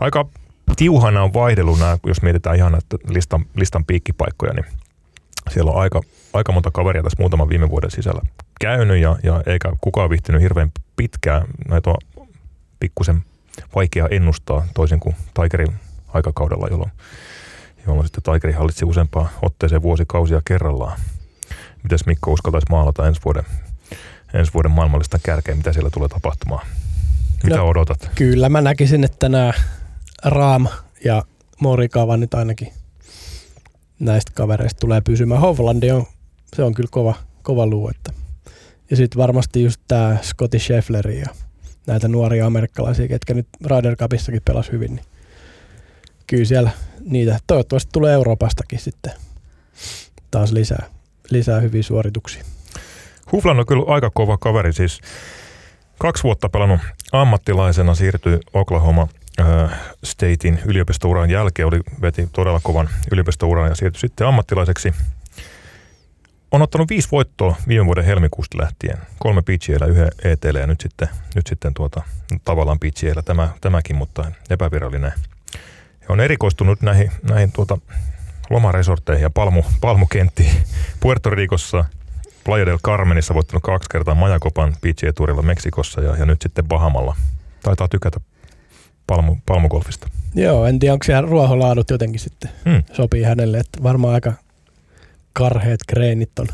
aika 0.00 0.26
tiuhana 0.76 1.22
on 1.22 1.34
vaihdellut 1.34 1.78
nämä, 1.78 1.98
jos 2.06 2.22
mietitään 2.22 2.56
ihan 2.56 2.72
näitä 2.72 2.96
listan, 3.08 3.44
listan 3.56 3.84
piikkipaikkoja, 3.84 4.52
niin 4.52 4.64
siellä 5.50 5.70
on 5.70 5.80
aika, 5.80 6.00
aika 6.32 6.52
monta 6.52 6.70
kaveria 6.70 7.02
tässä 7.02 7.20
muutaman 7.20 7.48
viime 7.48 7.70
vuoden 7.70 7.90
sisällä 7.90 8.20
käynyt 8.60 8.98
ja, 8.98 9.16
ja 9.22 9.42
eikä 9.46 9.72
kukaan 9.80 10.10
viihtynyt 10.10 10.42
hirveän 10.42 10.72
pitkään. 10.96 11.46
Näitä 11.68 11.90
on 11.90 11.96
pikkusen 12.80 13.24
vaikea 13.74 14.08
ennustaa 14.10 14.66
toisin 14.74 15.00
kuin 15.00 15.16
Tigerin 15.34 15.74
aikakaudella, 16.08 16.68
jolloin, 16.70 16.92
jolloin 17.86 18.06
sitten 18.08 18.34
Tigeri 18.34 18.52
hallitsi 18.52 18.84
useampaa 18.84 19.28
otteeseen 19.42 19.82
vuosikausia 19.82 20.42
kerrallaan. 20.44 20.98
Mitäs 21.82 22.06
Mikko 22.06 22.32
uskaltaisi 22.32 22.66
maalata 22.70 23.06
ensi 23.08 23.20
vuoden, 23.24 23.44
ensi 24.34 24.54
vuoden 24.54 24.70
maailmallistan 24.70 25.20
kärkeen, 25.22 25.56
mitä 25.56 25.72
siellä 25.72 25.90
tulee 25.90 26.08
tapahtumaan? 26.08 26.66
Mitä 27.44 27.56
No. 27.56 27.68
odotat? 27.68 28.10
Kyllä 28.14 28.48
mä 28.48 28.60
näkisin, 28.60 29.04
että 29.04 29.28
nämä 29.28 29.52
Raam 30.24 30.66
ja 31.04 31.22
Morikava 31.60 32.16
nyt 32.16 32.34
ainakin 32.34 32.72
näistä 33.98 34.32
kavereista 34.34 34.80
tulee 34.80 35.00
pysymään. 35.00 35.40
Hovlandi 35.40 35.90
on, 35.90 36.06
se 36.56 36.62
on 36.62 36.74
kyllä 36.74 36.88
kova, 36.92 37.14
kova 37.42 37.66
luu. 37.66 37.88
Että. 37.88 38.12
Ja 38.90 38.96
sitten 38.96 39.18
varmasti 39.18 39.62
just 39.62 39.80
tämä 39.88 40.16
Scotty 40.22 40.58
Scheffleri 40.58 41.20
ja 41.20 41.26
näitä 41.86 42.08
nuoria 42.08 42.46
amerikkalaisia, 42.46 43.08
ketkä 43.08 43.34
nyt 43.34 43.46
Ryder 43.66 43.96
Cupissakin 43.96 44.42
pelas 44.44 44.72
hyvin. 44.72 44.94
Niin 44.94 45.04
kyllä 46.26 46.44
siellä 46.44 46.70
niitä 47.04 47.38
toivottavasti 47.46 47.90
tulee 47.92 48.14
Euroopastakin 48.14 48.78
sitten 48.78 49.12
taas 50.30 50.52
lisää, 50.52 50.86
lisää 51.30 51.60
hyviä 51.60 51.82
suorituksia. 51.82 52.44
Huflan 53.32 53.58
on 53.58 53.66
kyllä 53.66 53.84
aika 53.86 54.10
kova 54.14 54.38
kaveri, 54.38 54.72
siis 54.72 55.00
kaksi 55.98 56.22
vuotta 56.22 56.48
pelannut 56.48 56.80
ammattilaisena, 57.12 57.94
siirtyi 57.94 58.38
Oklahoma 58.52 59.08
äh, 59.40 59.80
Statein 60.04 60.60
yliopistouran 60.64 61.30
jälkeen, 61.30 61.68
oli, 61.68 61.80
veti 62.02 62.28
todella 62.32 62.60
kovan 62.62 62.88
yliopistouran 63.12 63.68
ja 63.68 63.74
siirtyi 63.74 64.00
sitten 64.00 64.26
ammattilaiseksi. 64.26 64.94
On 66.50 66.62
ottanut 66.62 66.90
viisi 66.90 67.08
voittoa 67.12 67.56
viime 67.68 67.86
vuoden 67.86 68.04
helmikuusta 68.04 68.58
lähtien. 68.58 68.98
Kolme 69.18 69.42
PGAllä, 69.42 69.86
yhden 69.86 70.10
ETL 70.24 70.56
ja 70.56 70.66
nyt 70.66 70.80
sitten, 70.80 71.08
nyt 71.34 71.46
sitten 71.46 71.74
tuota, 71.74 72.02
tavallaan 72.44 72.78
PGAllä 72.78 73.22
tämä, 73.22 73.48
tämäkin, 73.60 73.96
mutta 73.96 74.32
epävirallinen. 74.50 75.12
Ja 76.02 76.06
on 76.08 76.20
erikoistunut 76.20 76.82
näihin, 76.82 77.10
näihin 77.30 77.52
tuota, 77.52 77.78
lomaresortteihin 78.50 79.22
ja 79.22 79.30
palmu, 79.30 79.62
palmukenttiin 79.80 80.54
Puerto 81.00 81.30
Ricossa, 81.30 81.84
Playa 82.44 82.66
del 82.66 82.78
Carmenissa 82.78 83.34
voittanut 83.34 83.62
kaksi 83.62 83.88
kertaa 83.90 84.14
Majakopan 84.14 84.72
PGA-tuurilla 84.80 85.42
Meksikossa 85.42 86.00
ja, 86.00 86.16
ja 86.16 86.26
nyt 86.26 86.42
sitten 86.42 86.68
Bahamalla. 86.68 87.16
Taitaa 87.62 87.88
tykätä 87.88 88.20
palmu, 89.06 89.36
palmugolfista. 89.46 90.08
Joo, 90.34 90.66
en 90.66 90.78
tiedä 90.78 90.92
onko 90.92 91.04
siellä 91.04 91.28
ruoholaadut 91.30 91.90
jotenkin 91.90 92.20
sitten 92.20 92.50
Hmm. 92.64 92.82
sopii 92.92 93.22
hänelle, 93.22 93.58
että 93.58 93.82
varmaan 93.82 94.14
aika 94.14 94.32
karheet 95.32 95.80
kreenit 95.88 96.38
on. 96.38 96.46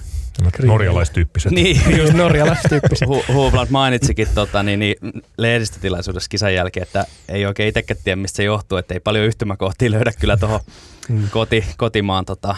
Norjalaistyyppiset. 0.64 1.52
Niin, 1.52 1.98
Just 1.98 2.12
norjalaistyyppiset. 2.12 3.08
Hu- 3.08 3.66
mainitsikin 3.70 4.28
tota, 4.34 4.62
niin, 4.62 4.78
niin, 4.80 4.96
lehdistötilaisuudessa 5.38 6.28
kisan 6.28 6.54
jälkeen, 6.54 6.82
että 6.82 7.04
ei 7.28 7.46
oikein 7.46 7.68
itsekään 7.68 8.00
tiedä, 8.04 8.16
mistä 8.16 8.36
se 8.36 8.44
johtuu, 8.44 8.78
että 8.78 8.94
ei 8.94 9.00
paljon 9.00 9.26
yhtymäkohtia 9.26 9.90
löydä 9.90 10.12
kyllä 10.20 10.36
tuohon 10.36 10.60
Mm. 11.08 11.28
koti, 11.30 11.64
kotimaan 11.76 12.24
tota, 12.24 12.56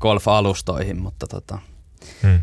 golf-alustoihin, 0.00 1.00
mutta 1.00 1.26
tota, 1.26 1.58
Hmm. 2.22 2.40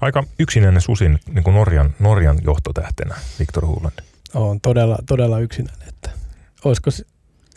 Aika 0.00 0.24
yksinäinen 0.38 0.80
susi 0.82 1.08
niin 1.08 1.44
kuin 1.44 1.54
Norjan, 1.54 1.94
Norjan 1.98 2.38
johtotähtenä, 2.44 3.14
Viktor 3.38 3.66
Huland. 3.66 3.98
on 4.34 4.60
todella, 4.60 4.98
todella 5.06 5.38
yksinäinen. 5.38 5.88
Että 5.88 6.10
olisiko, 6.64 6.90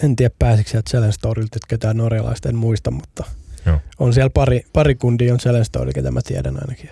en 0.03 0.15
tiedä 0.15 0.35
pääsikö 0.39 0.69
sieltä 0.69 0.89
Challenge 0.89 1.11
Storylta 1.11 1.55
että 1.57 1.67
ketään 1.67 1.97
norjalaista, 1.97 2.49
en 2.49 2.55
muista, 2.55 2.91
mutta 2.91 3.23
Joo. 3.65 3.79
on 3.99 4.13
siellä 4.13 4.29
pari, 4.29 4.65
pari 4.73 4.95
kundia 4.95 5.33
on 5.33 5.39
Story, 5.63 5.91
ketä 5.93 6.11
mä 6.11 6.21
tiedän 6.21 6.57
ainakin. 6.61 6.89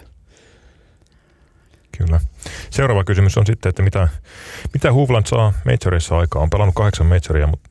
Kyllä. 1.97 2.19
Seuraava 2.69 3.03
kysymys 3.03 3.37
on 3.37 3.45
sitten, 3.45 3.69
että 3.69 3.83
mitä, 3.83 4.07
mitä 4.73 4.91
Hovland 4.91 5.25
saa 5.25 5.53
majorissa 5.65 6.17
aikaa? 6.17 6.41
On 6.41 6.49
pelannut 6.49 6.75
kahdeksan 6.75 7.07
majoria, 7.07 7.47
mutta 7.47 7.69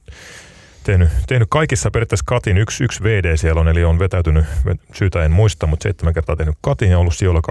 tehnyt, 0.85 1.09
tehnyt 1.27 1.49
kaikissa 1.51 1.91
periaatteessa 1.91 2.25
katin. 2.27 2.59
Yksi, 2.59 2.85
yksi 2.85 3.03
VD 3.03 3.37
siellä 3.37 3.61
on, 3.61 3.69
eli 3.69 3.85
on 3.85 3.99
vetäytynyt, 3.99 4.45
ve- 4.45 4.95
syytä 4.95 5.25
en 5.25 5.33
muista, 5.33 5.67
mutta 5.67 5.83
seitsemän 5.83 6.15
kertaa 6.15 6.37
tehnyt 6.37 6.57
katin 6.61 6.91
ja 6.91 6.99
ollut 6.99 7.15
sijoilla 7.15 7.43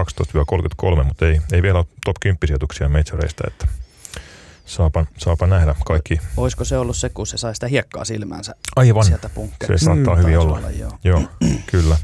12-33, 1.01 1.03
mutta 1.03 1.27
ei, 1.27 1.41
ei 1.51 1.61
vielä 1.61 1.79
ole 1.79 1.85
top 2.05 2.15
10 2.21 2.37
sijoituksia 2.45 2.89
majoreista, 2.89 3.43
että 3.47 3.67
saapa, 4.69 5.05
saapa 5.17 5.47
nähdä 5.47 5.75
kaikki. 5.85 6.19
olisiko 6.37 6.65
se 6.65 6.77
ollut 6.77 6.97
se, 6.97 7.09
kun 7.09 7.27
se 7.27 7.37
sai 7.37 7.53
sitä 7.55 7.67
hiekkaa 7.67 8.05
silmäänsä 8.05 8.55
Aivan, 8.75 9.05
sieltä 9.05 9.27
se 9.27 9.33
punkkerista? 9.33 9.85
saattaa 9.85 10.15
Mm, 10.15 10.21
hyvin 10.21 10.33
Taisi 10.35 10.47
olla. 10.47 10.69
joo. 10.69 10.91
Joo, 11.03 11.21
kyllä. 11.71 11.97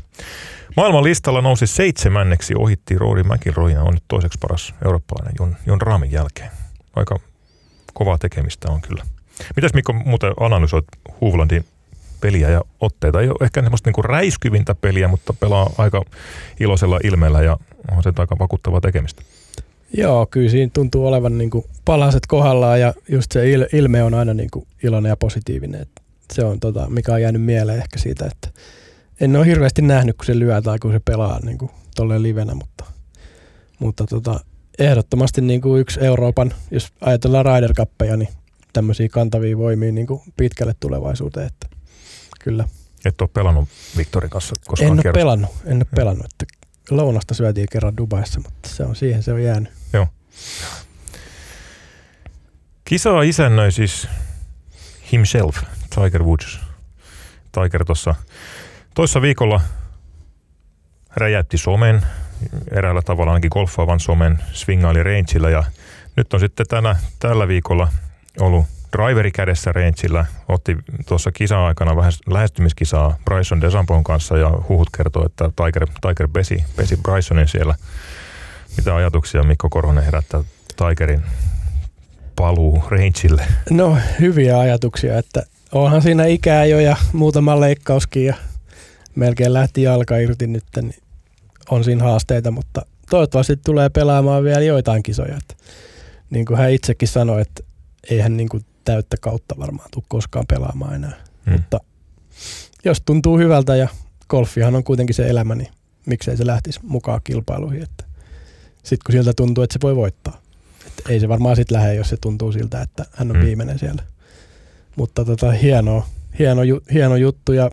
Maailman 0.78 1.04
listalla 1.04 1.42
nousi 1.42 1.68
seitsemänneksi, 1.68 2.54
ohitti 2.58 2.98
Rory 2.98 3.24
McIlroy 3.24 3.72
ja 3.72 3.82
on 3.82 3.94
nyt 3.94 4.04
toiseksi 4.08 4.40
paras 4.42 4.74
eurooppalainen 4.86 5.34
Jon, 5.40 5.56
Jon 5.66 5.82
Raamin 5.82 6.12
jälkeen. 6.12 6.50
Aika 6.96 7.20
kovaa 7.94 8.18
tekemistä 8.18 8.72
on 8.72 8.82
kyllä. 8.82 9.04
Mitäs 9.56 9.74
Mikko 9.74 9.94
muuten 9.94 10.34
analysoit 10.40 10.86
Hovlandin 11.22 11.66
peliä 12.22 12.50
ja 12.50 12.62
otteita? 12.82 13.22
Ei 13.22 13.28
ole 13.30 13.36
ehkä 13.42 13.62
semmoista 13.62 13.88
niinku 13.88 14.02
räiskyvintä 14.02 14.76
peliä, 14.76 15.08
mutta 15.08 15.34
pelaa 15.34 15.70
aika 15.78 16.04
iloisella 16.60 17.00
ilmeellä 17.04 17.42
ja 17.42 17.58
on 17.98 18.04
se 18.04 18.14
aika 18.18 18.40
vakuuttavaa 18.40 18.82
tekemistä. 18.82 19.22
Joo, 19.98 20.26
kyllä 20.26 20.50
siinä 20.50 20.72
tuntuu 20.74 21.08
olevan 21.08 21.38
niin 21.38 21.50
kuin 21.50 21.66
palaset 21.86 22.24
kohdallaan 22.28 22.82
ja 22.82 22.94
just 23.10 23.32
se 23.32 23.52
il, 23.52 23.66
ilme 23.74 24.04
on 24.04 24.14
aina 24.14 24.34
niin 24.34 24.50
kuin 24.52 24.68
iloinen 24.84 25.10
ja 25.10 25.18
positiivinen. 25.18 25.82
Et 25.82 25.90
se 26.34 26.46
on 26.46 26.60
tota, 26.60 26.90
mikä 26.90 27.14
on 27.14 27.22
jäänyt 27.22 27.42
mieleen 27.42 27.78
ehkä 27.78 28.00
siitä, 28.00 28.26
että 28.26 28.62
en 29.20 29.36
ole 29.36 29.46
hirveästi 29.46 29.82
nähnyt, 29.82 30.18
kun 30.18 30.26
se 30.26 30.40
lyö 30.40 30.62
tai 30.62 30.80
kun 30.80 30.92
se 30.92 31.00
pelaa 31.06 31.40
niin 31.44 31.58
kuin 31.58 31.72
tolleen 31.96 32.24
livenä, 32.24 32.56
mutta, 32.56 32.86
mutta 33.80 34.06
tota, 34.06 34.40
ehdottomasti 34.80 35.42
niin 35.42 35.62
kuin 35.62 35.82
yksi 35.82 36.00
Euroopan, 36.00 36.54
jos 36.72 36.94
ajatellaan 37.02 37.46
Ryder 37.46 37.74
Cuppeja, 37.74 38.18
niin 38.18 38.30
tämmöisiä 38.74 39.10
kantavia 39.10 39.58
voimia 39.58 39.92
niin 39.92 40.08
kuin 40.08 40.22
pitkälle 40.38 40.76
tulevaisuuteen. 40.80 41.48
Että 41.48 41.68
kyllä. 42.40 42.68
Et 43.06 43.22
ole 43.22 43.30
pelannut 43.34 43.70
Victorin 43.98 44.30
kanssa 44.30 44.56
koskaan 44.68 44.88
En 44.88 44.94
ole 44.94 45.02
kierrosta? 45.02 45.20
pelannut, 45.20 45.52
en 45.66 45.78
ole 45.78 45.86
pelannut. 45.96 46.26
Että 46.26 46.46
lounasta 46.92 47.34
syötiin 47.34 47.68
kerran 47.72 47.98
Dubaissa, 47.98 48.40
mutta 48.40 48.70
se 48.70 48.84
on 48.84 48.96
siihen 48.96 49.24
se 49.24 49.34
on 49.34 49.44
jäänyt. 49.44 49.72
Kisaa 52.86 53.22
isännöi 53.22 53.72
siis 53.72 54.08
himself, 55.12 55.58
Tiger 55.96 56.24
Woods. 56.24 56.60
Tiger 57.52 57.86
tuossa 57.86 58.16
toissa 58.96 59.22
viikolla 59.22 59.62
räjäytti 61.16 61.58
somen, 61.58 62.02
eräällä 62.72 63.02
tavalla 63.02 63.32
ainakin 63.32 63.50
golfaavan 63.54 64.00
somen, 64.00 64.40
swingaili 64.52 65.04
rangeillä 65.04 65.50
ja 65.50 65.64
nyt 66.16 66.34
on 66.34 66.40
sitten 66.40 66.68
tänä, 66.68 66.96
tällä 67.20 67.48
viikolla 67.48 67.88
ollut 68.40 68.66
driveri 68.98 69.32
kädessä 69.32 69.72
rangeillä, 69.72 70.26
otti 70.48 70.78
tuossa 71.08 71.32
kisa-aikana 71.32 71.96
vähän 71.96 72.12
lähestymiskisaa 72.28 73.18
Bryson 73.26 73.62
DeSampon 73.62 74.04
kanssa 74.04 74.38
ja 74.38 74.52
huhut 74.70 74.90
kertoo, 74.98 75.26
että 75.26 75.50
Tiger, 75.56 75.88
Tiger 76.02 76.28
pesi, 76.28 76.64
pesi 76.76 76.98
Brysonin 76.98 77.48
siellä. 77.48 77.76
Mitä 78.78 78.96
ajatuksia 78.96 79.44
Mikko 79.44 79.70
Korhonen 79.70 80.04
herättää 80.04 80.44
Tigerin 80.76 81.24
paluu 82.36 82.84
rangeille? 82.90 83.46
No 83.70 83.98
hyviä 84.20 84.60
ajatuksia, 84.60 85.18
että 85.18 85.44
onhan 85.72 86.02
siinä 86.02 86.26
ikää 86.26 86.66
jo 86.66 86.80
ja 86.80 86.96
muutama 87.14 87.60
leikkauskin 87.60 88.26
ja 88.26 88.36
melkein 89.16 89.54
lähti 89.54 89.82
jalka 89.82 90.18
irti 90.18 90.48
nyt, 90.48 90.64
niin 90.82 90.96
on 91.70 91.84
siinä 91.84 92.04
haasteita, 92.04 92.52
mutta 92.52 92.86
toivottavasti 93.10 93.58
tulee 93.58 93.90
pelaamaan 93.90 94.44
vielä 94.44 94.62
joitain 94.62 95.04
kisoja. 95.04 95.38
Että 95.38 95.56
niin 96.30 96.46
kuin 96.46 96.58
hän 96.58 96.72
itsekin 96.72 97.08
sanoi, 97.08 97.42
että 97.42 97.64
eihän 98.10 98.38
niin 98.38 98.50
kuin 98.50 98.66
täyttä 98.84 99.18
kautta 99.22 99.56
varmaan 99.60 99.90
tule 99.94 100.04
koskaan 100.08 100.46
pelaamaan 100.48 100.96
enää. 100.96 101.14
Hmm. 101.46 101.54
Mutta 101.54 101.80
jos 102.86 103.02
tuntuu 103.06 103.38
hyvältä 103.38 103.76
ja 103.76 103.88
golfihan 104.30 104.76
on 104.76 104.84
kuitenkin 104.84 105.16
se 105.16 105.28
elämä, 105.28 105.56
niin 105.56 105.72
miksei 106.06 106.38
se 106.38 106.46
lähtisi 106.46 106.80
mukaan 106.84 107.22
kilpailuihin. 107.24 107.84
Että 107.84 108.05
sitten 108.86 109.00
kun 109.06 109.14
siltä 109.14 109.34
tuntuu, 109.34 109.64
että 109.64 109.74
se 109.74 109.80
voi 109.84 109.96
voittaa. 109.96 110.42
Että 110.88 111.04
ei 111.10 111.20
se 111.20 111.30
varmaan 111.30 111.56
sitten 111.56 111.78
lähde, 111.78 111.94
jos 111.96 112.10
se 112.10 112.18
tuntuu 112.18 112.52
siltä, 112.52 112.82
että 112.82 113.06
hän 113.14 113.32
on 113.32 113.38
Mm. 113.38 113.44
viimeinen 113.46 113.80
siellä. 113.80 114.04
Mutta 114.96 115.26
tota, 115.26 115.52
hieno, 115.52 116.06
ju, 116.66 116.82
hieno 116.94 117.16
juttu 117.16 117.52
ja 117.54 117.72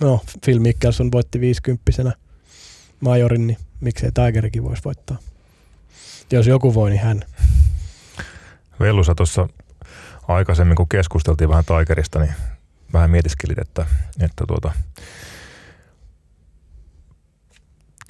no, 0.00 0.20
Phil 0.44 0.60
Mickelson 0.60 1.12
voitti 1.12 1.40
50 1.40 2.12
majorin, 3.00 3.46
niin 3.46 3.58
miksei 3.80 4.10
Tigerikin 4.12 4.64
voisi 4.64 4.84
voittaa. 4.84 5.16
Jos 6.32 6.46
joku 6.46 6.74
voi, 6.74 6.90
niin 6.90 7.02
hän. 7.02 7.24
Vellusa 8.80 9.14
tuossa 9.14 9.48
aikaisemmin, 10.28 10.76
kun 10.76 10.88
keskusteltiin 10.88 11.48
vähän 11.48 11.64
Tigerista, 11.64 12.18
niin 12.18 12.34
vähän 12.92 13.10
mietiskelit, 13.10 13.58
että, 13.58 13.86
että 14.20 14.44
tuota, 14.48 14.72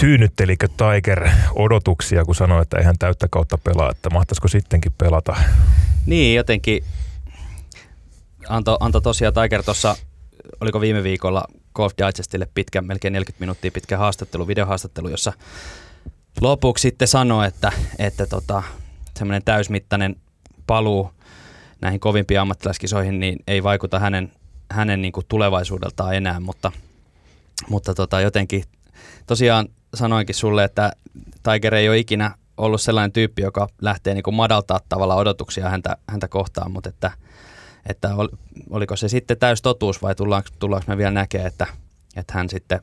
tyynnyttelikö 0.05 0.69
Tiger 0.69 1.29
odotuksia, 1.55 2.25
kun 2.25 2.35
sanoi, 2.35 2.63
että 2.63 2.79
eihän 2.79 2.99
täyttä 2.99 3.29
kautta 3.31 3.59
pelaa, 3.59 3.91
että 3.91 4.11
mahtaisiko 4.11 4.49
sittenkin 4.49 4.93
pelata? 4.99 5.37
Niin, 6.07 6.37
jotenkin 6.37 6.85
antoi 8.49 8.77
anto 8.81 9.01
tosiaan 9.01 9.35
Tiger 9.35 9.63
tuossa, 9.63 9.97
oliko 10.61 10.81
viime 10.81 11.03
viikolla 11.03 11.45
Golf 11.75 11.93
Digestille 11.99 12.49
pitkä, 12.55 12.83
melkein 12.83 13.13
40 13.13 13.41
minuuttia 13.41 13.71
pitkä 13.71 13.99
haastattelu, 13.99 14.47
videohaastattelu, 14.47 15.09
jossa 15.09 15.33
lopuksi 16.41 16.83
sitten 16.83 17.09
sanoi, 17.09 17.47
että, 17.47 17.73
että 17.99 18.27
tota, 18.27 18.63
semmoinen 19.19 19.43
täysmittainen 19.45 20.17
paluu 20.67 21.11
näihin 21.81 22.01
kovimpiin 22.01 22.41
ammattilaiskisoihin 22.41 23.21
niin 23.21 23.39
ei 23.47 23.63
vaikuta 23.63 23.99
hänen, 23.99 24.33
hänen 24.71 25.03
niin 25.03 25.13
tulevaisuudeltaan 25.29 26.15
enää, 26.15 26.41
mutta, 26.41 26.73
mutta 27.69 27.95
tota, 27.95 28.21
jotenkin 28.21 28.65
tosiaan 29.27 29.69
sanoinkin 29.95 30.35
sulle, 30.35 30.65
että 30.65 30.93
Tiger 31.43 31.75
ei 31.75 31.89
ole 31.89 31.99
ikinä 31.99 32.35
ollut 32.57 32.81
sellainen 32.81 33.13
tyyppi, 33.13 33.43
joka 33.43 33.69
lähtee 33.81 34.15
niin 34.15 34.23
kuin 34.23 34.35
madaltaa 34.35 34.81
tavalla 34.89 35.15
odotuksia 35.15 35.69
häntä, 35.69 35.97
häntä 36.09 36.29
kohtaan, 36.29 36.73
mutta 36.73 36.89
että, 36.89 37.11
että 37.89 38.15
ol, 38.15 38.29
oliko 38.71 38.97
se 38.97 39.09
sitten 39.09 39.39
täys 39.39 39.63
totuus 39.63 40.03
vai 40.03 40.15
tullaanko, 40.15 40.49
tullaanko 40.59 40.85
me 40.89 40.97
vielä 40.97 41.11
näkemään, 41.11 41.49
että, 41.49 41.67
että 42.17 42.35
hän 42.35 42.49
sitten 42.49 42.81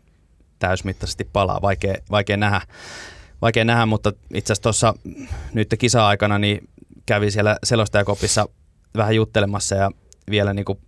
täysmittaisesti 0.60 1.30
palaa, 1.34 1.62
vaikea, 1.62 1.96
vaikea 2.12 2.38
nähdä. 2.38 2.62
Vaikea 3.42 3.66
nähdä, 3.66 3.86
mutta 3.86 4.14
itse 4.34 4.54
asiassa 4.54 4.64
tuossa 4.64 4.94
nyt 5.54 5.76
kisa-aikana 5.80 6.40
niin 6.40 6.70
kävi 7.06 7.32
siellä 7.32 7.58
selostajakopissa 7.64 8.48
vähän 8.98 9.16
juttelemassa 9.16 9.76
ja 9.76 9.92
vielä 10.30 10.54
niin 10.54 10.66
kuin 10.66 10.80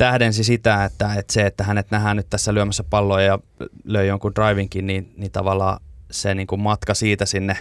tähdensi 0.00 0.44
sitä, 0.44 0.84
että, 0.84 1.14
että 1.14 1.32
se, 1.32 1.46
että 1.46 1.64
hänet 1.64 1.90
nähdään 1.90 2.16
nyt 2.16 2.26
tässä 2.30 2.54
lyömässä 2.54 2.84
palloa 2.90 3.22
ja 3.22 3.38
löi 3.84 4.08
jonkun 4.08 4.34
drivinkin, 4.34 4.86
niin, 4.86 5.12
niin 5.16 5.32
tavallaan 5.32 5.80
se 6.10 6.34
niin 6.34 6.46
kuin 6.46 6.60
matka 6.60 6.94
siitä 6.94 7.26
sinne 7.26 7.56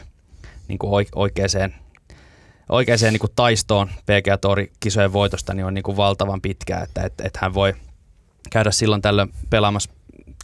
niin 0.68 0.80
kuin 0.80 1.08
oikeaan, 1.16 1.74
oikeaan 2.70 3.00
niin 3.02 3.20
kuin 3.20 3.32
taistoon 3.36 3.88
PGA 3.88 4.38
Touri 4.38 4.72
kisojen 4.80 5.14
voitosta 5.14 5.54
niin 5.54 5.66
on 5.66 5.74
niin 5.74 5.84
kuin 5.84 5.98
valtavan 5.98 6.42
pitkä, 6.42 6.80
että, 6.80 7.02
että, 7.02 7.24
että 7.28 7.40
hän 7.42 7.54
voi 7.54 7.74
käydä 8.52 8.72
silloin 8.72 9.02
tällöin 9.02 9.34
pelaamassa 9.50 9.92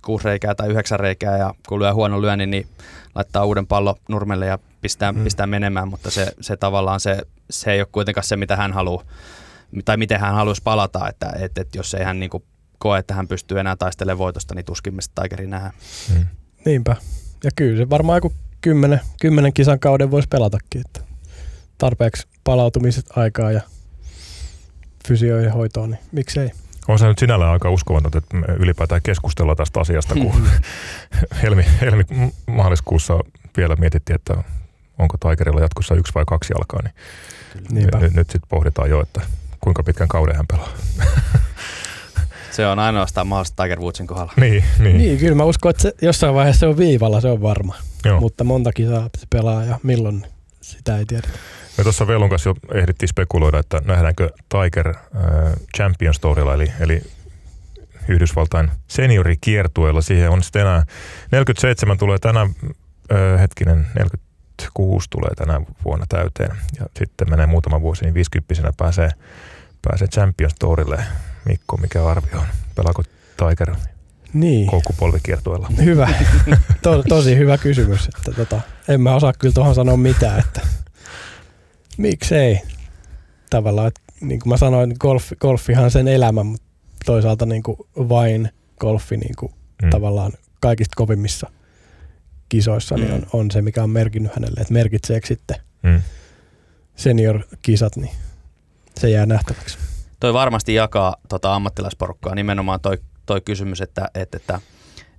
kuusi 0.01 0.25
reikää 0.25 0.55
tai 0.55 0.69
yhdeksän 0.69 0.99
reikää 0.99 1.38
ja 1.38 1.53
kun 1.67 1.79
lyö 1.79 1.93
huono 1.93 2.21
lyönnin, 2.21 2.51
niin 2.51 2.67
laittaa 3.15 3.45
uuden 3.45 3.67
pallo 3.67 3.97
nurmelle 4.10 4.45
ja 4.45 4.60
pistää, 4.81 5.12
mm. 5.12 5.23
pistää 5.23 5.47
menemään, 5.47 5.88
mutta 5.88 6.12
se, 6.12 6.31
se 6.41 6.58
tavallaan 6.58 6.99
se, 6.99 7.21
se 7.49 7.71
ei 7.71 7.79
ole 7.81 7.88
kuitenkaan 7.91 8.23
se, 8.25 8.36
mitä 8.36 8.55
hän 8.55 8.73
haluaa 8.73 9.03
tai 9.86 9.98
miten 9.98 10.20
hän 10.20 10.36
haluaisi 10.36 10.62
palata, 10.64 11.10
että, 11.10 11.34
että, 11.40 11.62
että 11.62 11.78
jos 11.78 11.94
ei 11.94 12.04
hän 12.04 12.20
niin 12.20 12.30
kuin 12.30 12.44
koe, 12.78 13.00
että 13.00 13.14
hän 13.14 13.28
pystyy 13.28 13.60
enää 13.60 13.76
taistelemaan 13.76 14.18
voitosta, 14.18 14.56
niin 14.56 14.66
tuskin 14.66 14.96
me 14.96 15.02
Tigerin 15.22 15.50
nähdään. 15.50 15.74
Mm. 16.14 16.26
Niinpä. 16.66 16.96
Ja 17.44 17.52
kyllä 17.56 17.78
se 17.78 17.90
varmaan 17.90 18.18
joku 18.18 18.34
kymmenen, 18.62 19.02
kymmenen 19.22 19.54
kisan 19.54 19.80
kauden 19.80 20.12
voisi 20.12 20.28
pelatakin. 20.28 20.82
Että 20.86 21.02
tarpeeksi 21.78 22.28
palautumiset 22.44 23.06
aikaa 23.18 23.52
ja 23.52 23.62
fysioihin 25.08 25.52
hoitoon, 25.52 25.92
niin 25.92 26.00
miksei. 26.12 26.52
On 26.88 27.00
se 27.00 27.08
nyt 27.08 27.20
sinällään 27.20 27.52
aika 27.52 27.70
uskomatonta, 27.70 28.18
että 28.18 28.38
me 28.38 28.46
ylipäätään 28.60 29.02
keskustellaan 29.02 29.58
tästä 29.58 29.80
asiasta, 29.80 30.14
kun 30.14 30.48
helmi, 31.44 31.66
helmi, 31.82 32.04
maaliskuussa 32.48 33.20
vielä 33.58 33.76
mietittiin, 33.76 34.16
että 34.16 34.44
onko 34.98 35.18
Tigerilla 35.18 35.62
jatkossa 35.62 35.96
yksi 35.96 36.14
vai 36.16 36.24
kaksi 36.28 36.54
jalkaa, 36.54 36.80
niin 36.84 36.94
Niinpä. 37.70 38.00
nyt, 38.00 38.14
nyt 38.14 38.30
sitten 38.30 38.50
pohditaan 38.50 38.90
jo, 38.90 39.02
että 39.02 39.22
kuinka 39.65 39.84
pitkän 39.84 40.08
kauden 40.08 40.36
hän 40.36 40.47
pelaa. 40.47 40.69
Se 42.51 42.67
on 42.67 42.80
ainoastaan 42.80 43.28
mahdollista 43.28 43.63
Tiger 43.63 43.80
Woodsin 43.80 44.08
kohdalla. 44.08 44.34
niin, 44.38 44.63
niin. 44.80 44.97
Niin, 44.97 45.17
kyllä 45.17 45.36
mä 45.36 45.43
uskon, 45.43 45.69
että 45.69 45.82
se, 45.82 45.93
jossain 46.01 46.36
vaiheessa 46.36 46.60
se 46.60 46.67
on 46.67 46.78
viivalla, 46.78 47.21
se 47.21 47.28
on 47.28 47.41
varma. 47.41 47.75
Joo. 48.06 48.19
Mutta 48.19 48.43
monta 48.43 48.73
kisaa 48.73 49.10
se 49.17 49.28
pelaa 49.30 49.63
ja 49.63 49.80
milloin, 49.84 50.25
sitä 50.62 50.97
ei 50.97 51.06
tiedä. 51.06 51.28
Me 51.78 51.84
tuossa 51.84 52.08
Velun 52.08 52.30
kanssa 52.30 52.49
jo 52.49 52.56
ehdittiin 52.73 53.10
spekuloida, 53.10 53.60
että 53.60 53.82
nähdäänkö 53.86 54.30
Tiger 54.49 54.88
äh, 54.89 54.95
Champions 55.78 56.19
Tourilla, 56.19 56.54
eli, 56.54 56.71
eli 56.80 57.01
Yhdysvaltain 58.08 58.71
seniorikiertueella. 58.88 60.01
Siihen 60.01 60.30
on 60.30 60.43
sitten 60.43 60.62
enää 60.62 60.84
47 61.32 61.97
tulee 61.97 62.17
tänä, 62.17 62.41
äh, 62.41 63.39
hetkinen, 63.39 63.88
46 63.95 65.08
tulee 65.10 65.32
tänä 65.38 65.62
vuonna 65.86 66.06
täyteen. 66.10 66.51
Ja 66.80 66.86
sitten 66.97 67.30
menee 67.30 67.45
muutama 67.45 67.82
vuosi, 67.82 68.04
niin 68.04 68.13
50 68.13 68.73
pääsee, 68.78 69.10
pääsee 69.86 70.08
Champions 70.08 70.54
Tourille. 70.60 71.04
Mikko, 71.45 71.78
mikä 71.78 72.06
arvio 72.08 72.39
on? 72.39 72.45
Pelaako 72.76 73.04
Tiger 73.38 73.76
Niin, 74.34 74.67
koukkupolvikiertueella? 74.67 75.67
hyvä. 75.84 76.10
To, 76.82 77.04
tosi 77.10 77.38
hyvä 77.38 77.58
kysymys. 77.58 78.08
Että 78.17 78.32
tota, 78.32 78.62
en 78.88 79.02
mä 79.02 79.15
osaa 79.15 79.34
kyllä 79.39 79.54
tuohon 79.54 79.76
sanoa 79.76 79.98
mitään, 79.98 80.39
että 80.39 80.62
miksei. 81.98 82.62
Tavallaan, 83.50 83.88
että 83.88 84.02
niin 84.21 84.39
kuin 84.39 84.50
mä 84.50 84.58
sanoin, 84.58 84.95
golf, 85.00 85.32
golfihan 85.39 85.91
sen 85.91 86.08
elämä, 86.08 86.43
mutta 86.43 86.65
toisaalta 87.06 87.45
niin 87.45 87.63
kuin 87.63 87.78
vain 87.95 88.50
golfi 88.80 89.17
niin 89.17 89.36
kuin 89.39 89.52
Mm. 89.84 89.89
tavallaan 89.89 90.32
kaikista 90.62 90.93
kovimmissa 90.95 91.50
kisoissa 92.50 92.95
niin 92.95 93.12
on, 93.12 93.26
on 93.34 93.52
se, 93.52 93.62
mikä 93.62 93.84
on 93.84 93.89
merkinnyt 93.89 94.36
hänelle. 94.36 94.62
Että 94.62 94.74
merkitseekö 94.74 95.28
sitten 95.28 95.58
Mm. 95.84 96.02
senior-kisat, 96.95 97.95
niin 97.95 98.12
se 98.99 99.10
jää 99.10 99.25
nähtäväksi. 99.25 99.77
Toi 100.19 100.34
varmasti 100.34 100.73
jakaa 100.73 101.15
tota 101.29 101.55
ammattilaisporukkaa 101.55 102.36
nimenomaan 102.36 102.79
toi, 102.79 102.97
toi 103.25 103.41
kysymys, 103.41 103.81
että, 103.81 104.08
että, 104.15 104.38
että, 104.38 104.60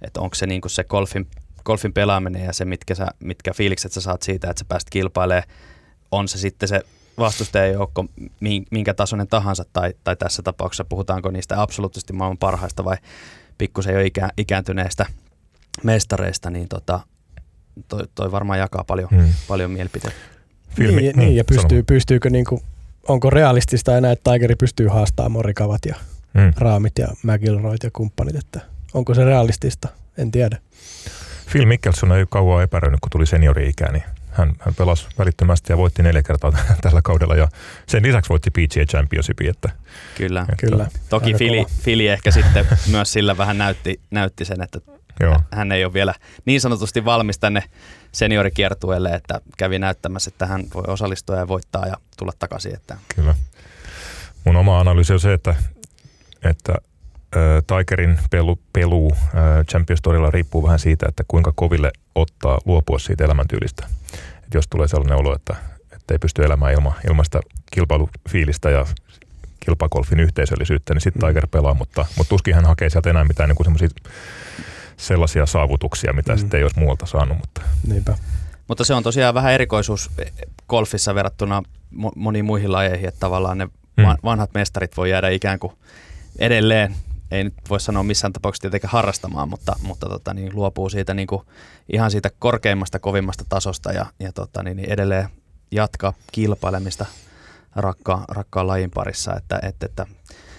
että 0.03 0.21
onko 0.21 0.35
se 0.35 0.47
niinku 0.47 0.69
se 0.69 0.85
golfin, 0.85 1.27
golfin 1.65 1.93
pelaaminen 1.93 2.45
ja 2.45 2.53
se, 2.53 2.65
mitkä, 2.65 2.95
sä, 2.95 3.07
mitkä 3.21 3.55
fiilikset 3.55 3.93
sä 3.93 4.01
saat 4.01 4.23
siitä, 4.23 4.51
että 4.51 4.61
sä 4.61 4.65
pääst 4.69 4.91
kilpailemaan, 4.91 5.49
on 6.13 6.29
se 6.29 6.39
sitten 6.39 6.69
se 6.69 6.81
vastustajajoukko 7.19 8.05
minkä 8.71 8.95
tasoinen 8.95 9.29
tahansa, 9.29 9.65
tai, 9.73 9.95
tai 10.05 10.17
tässä 10.17 10.43
tapauksessa 10.43 10.85
puhutaanko 10.85 11.31
niistä 11.31 11.63
absoluuttisesti 11.63 12.13
maailman 12.13 12.39
parhaista 12.39 12.85
vai 12.85 12.97
pikkusen 13.59 13.95
jo 13.95 14.01
ikä, 14.01 14.29
ikääntyneistä 14.37 15.07
mestareista, 15.83 16.51
niin 16.51 16.69
tota, 16.69 17.01
toi, 17.89 18.05
toi 18.15 18.33
varmaan 18.33 18.59
jakaa 18.59 18.85
paljon, 18.85 19.09
Hmm. 19.11 19.29
paljon 19.49 19.71
mielipiteitä. 19.71 20.17
Filmi- 20.77 21.03
niin, 21.03 21.17
mm, 21.17 21.21
niin, 21.21 21.37
ja 21.37 21.45
pystyy, 21.45 21.83
pystyykö 21.83 22.31
niinku, 22.31 22.63
onko 23.09 23.31
realistista 23.31 23.97
enää, 23.97 24.13
että 24.13 24.33
Tigeri 24.33 24.55
pystyy 24.57 24.89
haastamaan 24.89 25.33
Morikavat 25.33 25.87
ja 25.87 25.95
Mm. 26.37 26.53
Raamit 26.59 26.99
ja 26.99 27.09
McIlroyt 27.23 27.83
ja 27.83 27.91
kumppanit, 27.93 28.37
että 28.37 28.61
onko 28.95 29.15
se 29.15 29.25
realistista, 29.25 29.89
en 30.19 30.31
tiedä. 30.31 30.59
Phil 31.53 31.67
Mickelson 31.67 32.13
ei 32.13 32.21
ole 32.21 32.27
kauan 32.31 32.63
epäröinyt, 32.63 33.01
kun 33.01 33.11
tuli 33.11 33.27
seniori-ikään, 33.27 33.93
niin 33.93 34.03
hän, 34.31 34.53
hän 34.59 34.75
pelasi 34.75 35.07
välittömästi 35.19 35.73
ja 35.73 35.77
voitti 35.77 36.03
neljä 36.03 36.23
kertaa 36.23 36.53
tällä 36.83 37.03
kaudella 37.03 37.37
ja 37.37 37.49
sen 37.87 38.03
lisäksi 38.03 38.29
voitti 38.29 38.51
PGA 38.51 38.85
Championshipin, 38.91 39.51
että, 39.51 39.69
Kyllä. 40.17 40.41
että 40.41 40.67
Kyllä. 40.67 40.87
Toki 41.09 41.27
Aika 41.27 41.39
Fili, 41.39 41.65
kova. 41.65 41.71
Fili 41.83 42.09
ehkä 42.09 42.31
sitten 42.31 42.67
myös 42.91 43.13
sillä 43.13 43.37
vähän 43.37 43.59
näytti, 43.59 44.01
näytti 44.11 44.45
sen, 44.45 44.63
että 44.63 44.81
joo, 45.21 45.37
hän 45.53 45.73
ei 45.73 45.85
ole 45.85 45.93
vielä 45.93 46.15
niin 46.45 46.61
sanotusti 46.61 47.05
valmis 47.05 47.39
tänne 47.39 47.63
seniorikiertueelle, 48.13 49.11
että 49.11 49.41
kävi 49.57 49.79
näyttämässä, 49.79 50.29
että 50.29 50.47
hän 50.47 50.65
voi 50.75 50.85
osallistua 50.89 51.37
ja 51.37 51.49
voittaa 51.49 51.87
ja 51.87 51.97
tulla 52.19 52.33
takaisin. 52.39 52.75
Että 52.75 52.97
kyllä. 53.17 53.35
Mun 54.45 54.57
oma 54.57 54.81
analyysi 54.81 55.13
on 55.13 55.21
se, 55.21 55.33
että, 55.33 55.55
että 56.45 56.73
äh, 57.37 57.63
Tigerin 57.67 58.19
pelu, 58.31 58.59
pelu 58.73 59.13
äh, 59.13 59.65
Champions 59.71 60.03
Tourilla 60.03 60.31
riippuu 60.31 60.63
vähän 60.63 60.79
siitä, 60.79 61.07
että 61.09 61.25
kuinka 61.29 61.53
koville 61.55 61.93
ottaa 62.15 62.59
luopua 62.65 62.99
siitä 62.99 63.25
elämäntyylistä. 63.25 63.87
Et 64.45 64.55
jos 64.55 64.69
tulee 64.69 64.89
sellainen 64.89 65.19
olo, 65.19 65.35
että, 65.35 65.57
että 65.93 66.15
ei 66.15 66.19
pysty 66.19 66.45
elämään 66.45 66.73
ilman, 66.73 66.95
ilman 67.09 67.25
sitä 67.25 67.41
kilpailufiilistä 67.71 68.71
ja 68.71 68.87
kilpagolfin 69.61 70.21
yhteisöllisyyttä, 70.21 70.95
niin 70.95 71.01
sitten 71.01 71.29
Tiger 71.29 71.47
pelaa, 71.47 71.75
mutta, 71.75 72.07
mutta 72.17 72.29
tuskin 72.29 72.55
hän 72.55 72.65
hakee 72.65 72.91
sieltä 72.91 73.11
enää 73.11 73.25
mitään 73.25 73.49
niin 73.49 73.65
semmoisia 73.65 73.89
sellaisia 74.97 75.47
saavutuksia, 75.47 76.13
mitä 76.13 76.33
Mm. 76.33 76.39
sitten 76.39 76.59
ei 76.59 76.65
olisi 76.65 76.79
muualta 76.81 77.07
saanut. 77.07 77.39
Mutta, 77.39 77.61
Niinpä. 77.87 78.17
Mutta 78.69 78.85
se 78.85 78.95
on 78.95 79.03
tosiaan 79.03 79.35
vähän 79.35 79.53
erikoisuus 79.53 80.11
golfissa 80.69 81.15
verrattuna 81.15 81.63
mo- 81.95 82.13
moniin 82.17 82.45
muihin 82.45 82.73
lajeihin, 82.73 83.09
että 83.09 83.21
tavallaan 83.21 83.59
ne 83.59 83.65
Mm. 83.97 84.05
va- 84.05 84.17
vanhat 84.25 84.51
mestarit 84.55 84.97
voi 84.97 85.11
jäädä 85.11 85.29
ikään 85.29 85.59
kuin 85.59 85.73
edelleen, 86.39 86.97
ei 87.31 87.45
nyt 87.45 87.55
voi 87.71 87.81
sanoa 87.81 88.03
missään 88.03 88.33
tapauksessa 88.33 88.63
tietenkään 88.63 88.93
harrastamaan, 88.93 89.49
mutta, 89.49 89.77
mutta 89.83 90.09
tota, 90.09 90.35
niin 90.35 90.55
luopuu 90.55 90.89
siitä 90.89 91.15
niin 91.15 91.27
kuin 91.27 91.43
ihan 91.93 92.11
siitä 92.11 92.31
korkeimmasta, 92.39 92.99
kovimmasta 92.99 93.45
tasosta 93.49 93.93
ja, 93.93 94.07
ja 94.21 94.33
tota, 94.33 94.63
niin, 94.63 94.77
niin 94.77 94.91
edelleen 94.93 95.29
jatkaa 95.71 96.13
kilpailemista 96.33 97.07
rakkaan, 97.77 98.25
rakkaan 98.29 98.67
lajin 98.67 98.91
parissa. 98.91 99.35
Että, 99.37 99.59
että, 99.63 99.87
että 99.87 100.07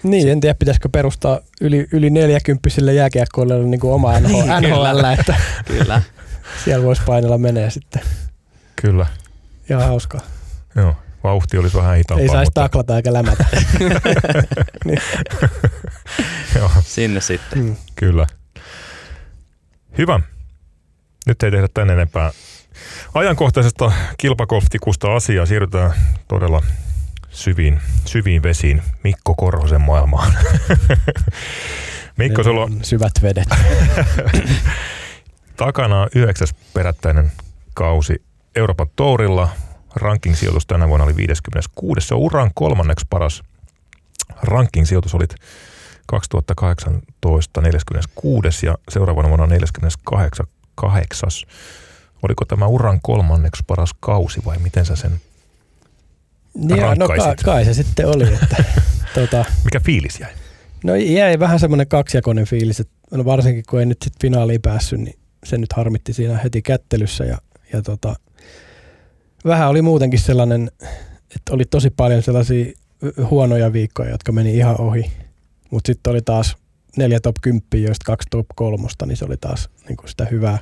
Niin, 0.02 0.28
en 0.28 0.40
tiedä 0.40 0.54
pitäisikö 0.58 0.88
perustaa 0.92 1.40
yli, 1.60 1.86
yli 1.92 2.10
40 2.10 2.68
jääkiekkoille 2.94 3.58
niin 3.58 3.80
kuin 3.80 3.92
oma 3.92 4.20
NHL, 4.20 4.32
Niin, 4.32 4.44
kyllä. 4.44 4.92
NHL, 4.92 5.04
että 5.18 5.34
kyllä, 5.66 6.02
siellä 6.64 6.84
voisi 6.86 7.02
painella 7.06 7.38
menee 7.38 7.70
sitten. 7.70 8.02
kyllä, 8.82 9.06
Ihan 9.70 9.82
hauskaa. 9.86 10.20
joo. 10.76 10.96
Vauhti 11.24 11.58
olisi 11.58 11.76
vähän 11.76 11.96
hitaampaa. 11.96 12.22
Ei 12.22 12.28
saisi 12.28 12.46
mutta, 12.46 12.60
taklata 12.60 12.96
eikä 12.96 13.12
lämätä. 13.12 13.44
niin. 14.84 14.98
joo, 16.56 16.70
sinne 16.80 17.20
sitten. 17.20 17.58
mm. 17.58 17.76
Kyllä. 17.96 18.26
Hyvä. 19.98 20.20
Nyt 21.26 21.42
ei 21.42 21.50
tehdä 21.50 21.68
tän 21.74 21.90
enempää 21.90 22.30
ajankohtaisesta 23.14 23.92
kilpakolftikusta 24.18 25.14
asiaa. 25.14 25.46
Siirrytään 25.46 25.92
todella 26.28 26.62
syviin, 27.38 27.80
syviin 28.04 28.42
vesiin 28.42 28.82
Mikko 29.04 29.34
Korhosen 29.34 29.80
maailmaan. 29.80 30.32
Mikko, 32.18 32.42
sulla 32.42 32.62
on 32.62 32.84
Syvät 32.84 33.12
vedet. 33.22 33.48
takana 35.56 36.02
on 36.02 36.08
yhdeksäs 36.14 36.54
perättäinen 36.74 37.32
kausi 37.74 38.22
Euroopan 38.54 38.86
Tourilla. 38.96 39.48
Ranking-sijoitus 39.96 40.66
tänä 40.66 40.88
vuonna 40.88 41.04
oli 41.04 41.16
56. 41.16 42.00
Se 42.00 42.14
on 42.14 42.20
uran 42.20 42.50
kolmanneksi 42.54 43.06
paras 43.10 43.42
ranking-sijoitus. 44.42 45.14
Olit 45.14 45.34
2018 46.06 47.60
46 47.60 48.66
ja 48.66 48.78
seuraavana 48.88 49.28
vuonna 49.28 49.46
48. 49.46 50.46
kahdeksas. 50.74 51.46
Oliko 52.22 52.44
tämä 52.44 52.66
uran 52.66 53.00
kolmanneksi 53.02 53.62
paras 53.66 53.94
kausi 54.00 54.40
vai 54.44 54.58
miten 54.58 54.86
sä 54.86 54.96
sen, 54.96 55.20
Niin, 56.58 56.98
no 56.98 57.08
ka- 57.08 57.34
kai 57.44 57.64
se 57.64 57.74
sitten 57.74 58.06
oli. 58.06 58.34
Että, 58.34 58.64
tota, 59.14 59.44
mikä 59.64 59.80
fiilis 59.80 60.20
jäi? 60.20 60.30
no 60.84 60.94
jäi 60.94 61.38
vähän 61.38 61.60
semmoinen 61.60 61.88
kaksijakoinen 61.88 62.44
fiilis, 62.44 62.80
että 62.80 62.94
no 63.10 63.24
varsinkin 63.24 63.64
kun 63.70 63.80
ei 63.80 63.86
nyt 63.86 64.02
sitten 64.04 64.20
finaaliin 64.20 64.62
päässyt, 64.62 65.00
niin 65.00 65.18
se 65.44 65.58
nyt 65.58 65.72
harmitti 65.72 66.12
siinä 66.12 66.38
heti 66.38 66.62
kättelyssä 66.62 67.24
ja, 67.24 67.38
ja 67.72 67.82
tota, 67.82 68.14
vähän 69.44 69.68
oli 69.68 69.82
muutenkin 69.82 70.20
sellainen, 70.20 70.70
että 71.36 71.52
oli 71.52 71.64
tosi 71.64 71.90
paljon 71.90 72.22
sellaisia 72.22 72.72
huonoja 73.30 73.72
viikkoja, 73.72 74.10
jotka 74.10 74.32
meni 74.32 74.56
ihan 74.56 74.80
ohi, 74.80 75.12
mutta 75.70 75.86
sitten 75.86 76.10
oli 76.10 76.22
taas 76.22 76.56
neljä 76.96 77.20
top 77.20 77.36
10, 77.40 77.62
joista 77.72 78.04
kaksi 78.04 78.28
top 78.30 78.46
kolmosta, 78.54 79.06
niin 79.06 79.16
se 79.16 79.24
oli 79.24 79.36
taas 79.36 79.70
niin 79.88 79.96
kuin 79.96 80.08
sitä 80.08 80.24
hyvää, 80.30 80.58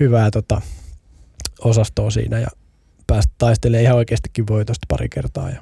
hyvää 0.00 0.30
tota, 0.30 0.60
osastoa 1.60 2.10
siinä 2.10 2.38
ja 2.38 2.48
päästä 3.08 3.32
taistelemaan 3.38 3.84
ihan 3.84 3.96
oikeastikin 3.96 4.46
voitosta 4.46 4.86
pari 4.88 5.08
kertaa 5.08 5.50
ja 5.50 5.60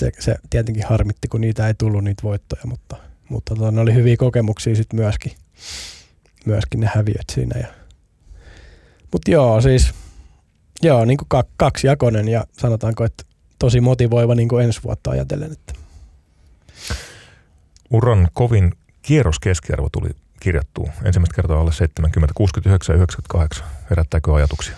se, 0.00 0.10
se 0.18 0.36
tietenkin 0.50 0.84
harmitti, 0.88 1.28
kun 1.28 1.40
niitä 1.40 1.66
ei 1.66 1.74
tullut 1.74 2.04
niitä 2.04 2.22
voittoja, 2.22 2.62
mutta, 2.64 2.96
mutta 3.28 3.54
tota, 3.54 3.70
ne 3.70 3.80
oli 3.80 3.94
hyviä 3.94 4.16
kokemuksia 4.16 4.76
sitten 4.76 5.00
myöskin, 5.00 5.32
myöskin 6.46 6.80
ne 6.80 6.90
häviöt 6.94 7.24
siinä. 7.32 7.60
Ja. 7.60 7.66
Mutta 9.12 9.30
joo, 9.30 9.60
siis 9.60 9.94
joo, 10.82 11.04
niin 11.04 11.16
kuin 11.16 11.44
kaksijakoinen 11.56 12.28
ja 12.28 12.44
sanotaanko, 12.52 13.04
että 13.04 13.24
tosi 13.58 13.80
motivoiva 13.80 14.34
niin 14.34 14.48
kuin 14.48 14.64
ensi 14.64 14.80
vuotta 14.84 15.10
ajatellen. 15.10 15.52
Että. 15.52 15.72
Uran 17.90 18.28
kovin 18.32 18.72
kierroskeskiarvo 19.02 19.88
tuli 19.92 20.10
kirjattua 20.40 20.90
ensimmäistä 21.04 21.36
kertaa 21.36 21.60
alle 21.60 21.72
70, 21.72 22.34
69 22.34 22.94
ja 22.94 22.96
98. 22.96 23.66
Herättääkö 23.90 24.34
ajatuksia? 24.34 24.76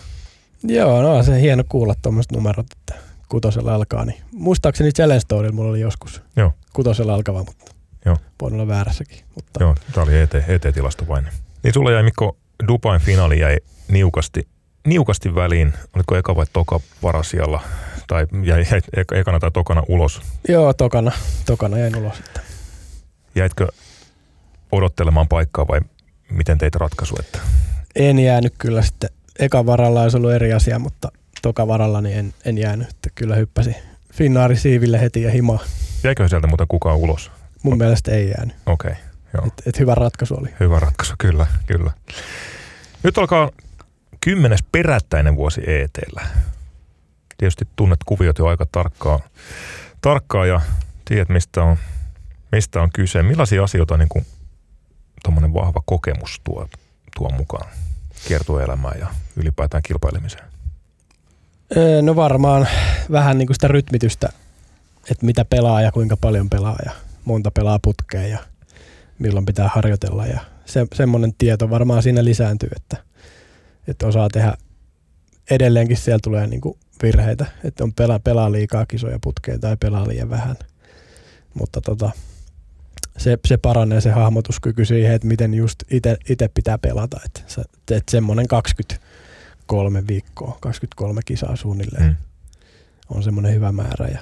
Joo, 0.65 1.03
no 1.03 1.17
on 1.17 1.25
se 1.25 1.41
hieno 1.41 1.65
kuulla 1.69 1.95
tuommoiset 2.03 2.33
numerot, 2.33 2.67
että 2.73 2.95
kutosella 3.29 3.75
alkaa. 3.75 4.05
Niin. 4.05 4.21
Muistaakseni 4.33 4.93
Challenge 4.93 5.21
Storilla 5.21 5.55
mulla 5.55 5.71
oli 5.71 5.81
joskus 5.81 6.23
Joo. 6.37 6.53
kutosella 6.73 7.15
alkava, 7.15 7.39
mutta 7.45 7.73
Joo. 8.05 8.17
voin 8.43 8.55
olla 8.55 8.69
väärässäkin. 8.69 9.19
Mutta 9.35 9.63
Joo, 9.65 9.75
tämä 9.93 10.05
oli 10.05 10.19
ET, 10.19 10.35
ET-tilasto 10.35 11.09
vain. 11.09 11.27
Niin 11.63 11.75
sulla 11.75 11.93
jäi 11.93 12.03
Mikko, 12.03 12.37
Dubain 12.69 13.01
finaali 13.01 13.39
jäi 13.41 13.59
niukasti, 13.89 14.49
niukasti 14.87 15.35
väliin. 15.35 15.73
Oliko 15.97 16.17
eka 16.17 16.37
vai 16.37 16.47
toka 16.53 16.81
varasijalla? 17.03 17.61
Tai 18.07 18.27
jäi 18.45 18.67
jäi 18.71 18.81
eka- 18.97 19.17
ekana 19.17 19.41
tai 19.41 19.51
tokana 19.51 19.83
ulos? 19.89 20.21
joo, 20.49 20.73
tokana, 20.73 21.13
tokana 21.47 21.79
jäin 21.79 21.97
ulos. 21.97 22.19
Että. 22.19 22.41
Jäitkö 23.35 23.69
odottelemaan 24.73 25.29
paikkaa 25.29 25.69
vai 25.69 25.81
miten 26.31 26.59
teit 26.59 26.75
ratkaisu? 26.75 27.17
Että 27.21 27.39
En 27.97 28.19
jäänyt 28.19 28.55
kyllä 28.59 28.83
sitten. 28.83 29.11
Eka 29.39 29.67
varalla 29.67 30.03
olisi 30.03 30.17
ollut 30.17 30.33
eri 30.33 30.53
asia, 30.53 30.79
mutta 30.79 31.13
toka 31.43 31.67
varalla 31.67 32.01
niin 32.01 32.19
en, 32.19 32.35
en 32.45 32.59
jäänyt. 32.59 32.89
Että 32.89 33.11
kyllä 33.15 33.37
hyppäsi 33.37 33.77
Finnaari 34.13 34.57
siiville 34.57 35.01
heti 35.01 35.23
ja 35.23 35.31
himaa. 35.31 35.59
jäikö 36.05 36.29
sieltä 36.29 36.47
muuten 36.47 36.67
kukaan 36.69 36.97
ulos? 36.97 37.31
Mun 37.63 37.79
mielestä 37.79 38.11
ei 38.11 38.29
jäänyt. 38.29 38.57
Okei, 38.67 38.91
okay, 38.91 39.03
joo. 39.35 39.47
Et, 39.47 39.63
et 39.67 39.79
hyvä 39.79 39.95
ratkaisu 39.95 40.35
oli. 40.35 40.49
Hyvä 40.61 40.81
ratkaisu, 40.81 41.15
kyllä, 41.19 41.47
kyllä. 41.67 41.91
Nyt 43.03 43.19
alkaa 43.19 43.51
kymmenes 44.21 44.61
perättäinen 44.73 45.37
vuosi 45.37 45.61
ETllä. 45.67 46.23
Tietysti 47.39 47.69
tunnet 47.77 47.99
kuviot 48.07 48.39
jo 48.39 48.47
aika 48.47 48.67
tarkkaa, 48.73 49.21
tarkkaa 50.01 50.47
ja 50.47 50.61
tiedät, 51.05 51.29
mistä 51.29 51.63
on, 51.63 51.77
mistä 52.53 52.83
on 52.83 52.91
kyse. 52.93 53.23
Millaisia 53.23 53.65
asioita 53.65 53.97
niin 53.97 54.09
kuin 54.09 54.27
tuommoinen 55.25 55.55
vahva 55.55 55.83
kokemus 55.87 56.41
tuo, 56.45 56.69
tuo 57.17 57.31
mukaan 57.31 57.69
kiertoelämään 58.29 59.01
ja 59.01 59.07
ylipäätään 59.37 59.83
kilpailemiseen? 59.83 60.45
Öö, 61.77 62.03
No 62.03 62.17
varmaan 62.17 62.69
vähän 63.13 63.39
niin 63.39 63.47
kuin 63.47 63.55
sitä 63.55 63.69
rytmitystä, 63.69 64.29
että 65.11 65.27
mitä 65.27 65.45
pelaa 65.45 65.83
ja 65.83 65.93
kuinka 65.93 66.17
paljon 66.17 66.51
pelaa 66.51 66.77
ja 66.85 66.93
monta 67.25 67.51
pelaa 67.51 67.79
putkeen 67.83 68.31
ja 68.31 68.39
milloin 69.19 69.47
pitää 69.47 69.71
harjoitella. 69.75 70.27
Ja 70.27 70.41
se, 70.67 70.87
semmoinen 70.95 71.35
tieto 71.39 71.71
varmaan 71.71 72.03
siinä 72.03 72.25
lisääntyy, 72.25 72.71
että, 72.77 72.97
että 73.89 74.07
osaa 74.07 74.29
tehdä 74.33 74.55
edelleenkin 75.51 75.97
siellä 75.97 76.21
tulee 76.23 76.47
niin 76.47 76.61
kuin 76.61 76.79
virheitä, 77.03 77.47
että 77.65 77.85
on 77.85 77.93
pelaa, 77.93 78.19
pelaa 78.19 78.53
liikaa 78.53 78.87
kisoja 78.87 79.19
putkeen 79.23 79.61
tai 79.61 79.77
pelaa 79.77 80.09
liian 80.09 80.31
vähän. 80.31 80.57
Mutta 81.55 81.81
tota, 81.81 82.11
se, 83.19 83.39
se 83.49 83.57
paranee 83.57 84.01
se 84.01 84.11
hahmotuskyky 84.11 84.85
siihen, 84.85 85.13
että 85.15 85.29
miten 85.29 85.55
just 85.55 85.77
itse 86.29 86.49
pitää 86.55 86.79
pelata. 86.79 87.21
Että 87.25 87.41
sä 87.47 87.63
teet 87.87 88.09
semmoinen 88.09 88.49
23 88.49 90.03
viikkoa, 90.09 90.59
23 90.61 91.21
kisaa 91.25 91.57
suunnilleen 91.57 92.05
Mm. 92.05 92.17
on 93.09 93.23
semmoinen 93.23 93.55
hyvä 93.55 93.73
määrä. 93.73 94.07
Ja 94.09 94.19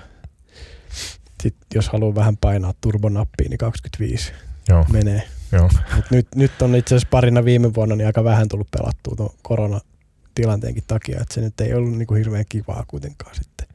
sit 1.42 1.56
jos 1.74 1.88
haluaa 1.88 2.14
vähän 2.14 2.36
painaa 2.36 2.74
turbonappiin, 2.80 3.50
niin 3.50 3.58
25 3.58 4.32
Joo, 4.68 4.84
menee. 4.92 5.22
Joo. 5.52 5.70
Mut 5.96 6.04
nyt, 6.10 6.26
nyt 6.34 6.62
on 6.62 6.76
itse 6.76 6.94
asiassa 6.94 7.08
parina 7.10 7.44
viime 7.44 7.74
vuonna 7.74 7.96
niin 7.96 8.06
aika 8.06 8.24
vähän 8.24 8.48
tullut 8.48 8.70
pelattua 8.70 9.16
tuon 9.16 9.30
koronatilanteenkin 9.42 10.84
takia, 10.86 11.20
että 11.20 11.34
se 11.34 11.40
nyt 11.40 11.60
ei 11.60 11.74
ollut 11.74 11.98
niinku 11.98 12.14
hirveän 12.14 12.44
kivaa 12.48 12.84
kuitenkaan 12.88 13.34
sitten 13.34 13.68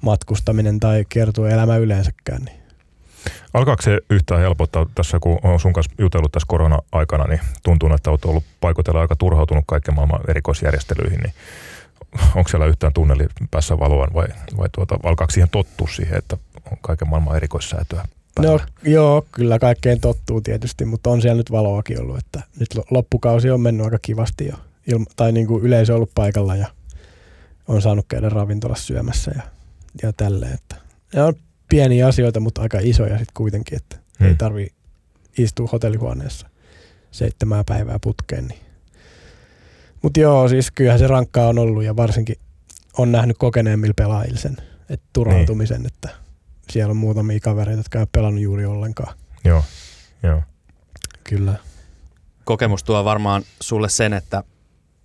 matkustaminen 0.00 0.80
tai 0.80 1.04
kertoa 1.08 1.50
elämä 1.50 1.76
yleensäkään. 1.76 2.42
Niin. 2.42 2.61
Alkaako 3.54 3.82
se 3.82 3.98
yhtään 4.10 4.40
helpottaa 4.40 4.86
tässä, 4.94 5.18
kun 5.20 5.38
on 5.42 5.60
sun 5.60 5.72
kanssa 5.72 5.92
jutellut 5.98 6.32
tässä 6.32 6.46
korona-aikana, 6.48 7.24
niin 7.24 7.40
tuntuu, 7.64 7.94
että 7.94 8.10
olet 8.10 8.24
ollut 8.24 8.44
paikotella 8.60 9.00
aika 9.00 9.16
turhautunut 9.16 9.64
kaiken 9.66 9.94
maailman 9.94 10.20
erikoisjärjestelyihin, 10.28 11.20
niin 11.20 11.34
onko 12.34 12.48
siellä 12.48 12.66
yhtään 12.66 12.92
tunneli 12.92 13.26
päässä 13.50 13.78
valoa 13.78 14.08
vai, 14.14 14.28
vai 14.56 14.68
tuota, 14.74 14.98
alkaako 15.02 15.30
siihen 15.30 15.50
tottua 15.50 15.88
siihen, 15.88 16.18
että 16.18 16.36
on 16.70 16.78
kaiken 16.80 17.08
maailman 17.08 17.36
erikoissäätöä 17.36 18.04
No 18.38 18.60
joo, 18.82 19.24
kyllä 19.32 19.58
kaikkeen 19.58 20.00
tottuu 20.00 20.40
tietysti, 20.40 20.84
mutta 20.84 21.10
on 21.10 21.22
siellä 21.22 21.36
nyt 21.36 21.50
valoakin 21.50 22.00
ollut, 22.00 22.18
että 22.18 22.42
nyt 22.58 22.68
loppukausi 22.90 23.50
on 23.50 23.60
mennyt 23.60 23.84
aika 23.84 23.98
kivasti 24.02 24.46
jo, 24.46 24.54
ilma, 24.86 25.04
tai 25.16 25.32
niin 25.32 25.46
kuin 25.46 25.64
yleisö 25.64 25.92
on 25.92 25.96
ollut 25.96 26.10
paikalla 26.14 26.56
ja 26.56 26.66
on 27.68 27.82
saanut 27.82 28.06
käydä 28.08 28.28
ravintolassa 28.28 28.86
syömässä 28.86 29.32
ja, 29.34 29.42
ja 30.02 30.12
tälleen, 30.12 30.54
että 30.54 30.76
ja 31.12 31.24
on 31.24 31.34
pieniä 31.72 32.06
asioita, 32.06 32.40
mutta 32.40 32.62
aika 32.62 32.78
isoja 32.82 33.18
sitten 33.18 33.34
kuitenkin, 33.34 33.76
että 33.76 33.96
hmm. 34.18 34.28
ei 34.28 34.34
tarvi 34.34 34.68
istua 35.38 35.68
hotellihuoneessa 35.72 36.48
seitsemää 37.10 37.64
päivää 37.64 37.98
putkeen. 38.02 38.48
Niin. 38.48 38.60
Mutta 40.02 40.20
joo, 40.20 40.48
siis 40.48 40.70
kyllähän 40.70 40.98
se 40.98 41.06
rankkaa 41.06 41.48
on 41.48 41.58
ollut 41.58 41.84
ja 41.84 41.96
varsinkin 41.96 42.36
on 42.98 43.12
nähnyt 43.12 43.38
kokeneemmilla 43.38 43.94
pelaajilla 43.96 44.38
sen, 44.38 44.56
että 44.88 45.06
turhautumisen, 45.12 45.82
niin. 45.82 45.92
että 45.94 46.08
siellä 46.70 46.90
on 46.90 46.96
muutamia 46.96 47.40
kavereita, 47.40 47.80
jotka 47.80 47.98
ei 47.98 48.02
ole 48.02 48.08
pelannut 48.12 48.42
juuri 48.42 48.64
ollenkaan. 48.64 49.16
Joo, 49.44 49.64
joo. 50.22 50.42
Kyllä. 51.24 51.54
Kokemus 52.44 52.84
tuo 52.84 53.04
varmaan 53.04 53.42
sulle 53.60 53.88
sen, 53.88 54.12
että 54.12 54.44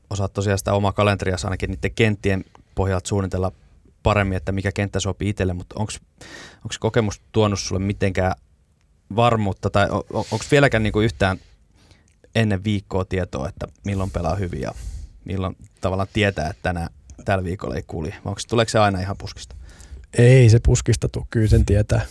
osaat 0.09 0.33
tosiaan 0.33 0.57
sitä 0.57 0.73
omaa 0.73 0.93
kalenteria 0.93 1.35
ainakin 1.43 1.71
niiden 1.71 1.91
kenttien 1.95 2.45
pohjalta 2.75 3.07
suunnitella 3.07 3.51
paremmin, 4.07 4.37
että 4.37 4.51
mikä 4.51 4.71
kenttä 4.71 4.99
sopii 4.99 5.29
itselle, 5.29 5.53
mutta 5.53 5.75
onko 5.79 5.93
kokemus 6.79 7.21
tuonut 7.31 7.59
sulle 7.59 7.81
mitenkään 7.81 8.33
varmuutta 9.15 9.69
tai 9.69 9.87
on, 9.89 10.03
onko 10.13 10.45
vieläkään 10.51 10.83
niinku 10.83 10.99
yhtään 10.99 11.37
ennen 12.35 12.63
viikkoa 12.63 13.05
tietoa, 13.05 13.49
että 13.49 13.67
milloin 13.85 14.11
pelaa 14.11 14.35
hyvin 14.35 14.61
ja 14.61 14.71
milloin 15.25 15.55
tavallaan 15.81 16.07
tietää, 16.13 16.49
että 16.49 16.63
tänään 16.63 16.89
tällä 17.25 17.43
viikolla 17.43 17.75
ei 17.75 17.83
kulje? 17.87 18.15
Onko, 18.25 18.39
tuleeko 18.49 18.69
se 18.69 18.79
aina 18.79 18.99
ihan 18.99 19.17
puskista? 19.17 19.55
Ei 20.17 20.49
se 20.49 20.59
puskista 20.59 21.09
tule, 21.09 21.25
kyllä 21.29 21.47
sen 21.47 21.65
tietää, 21.65 22.01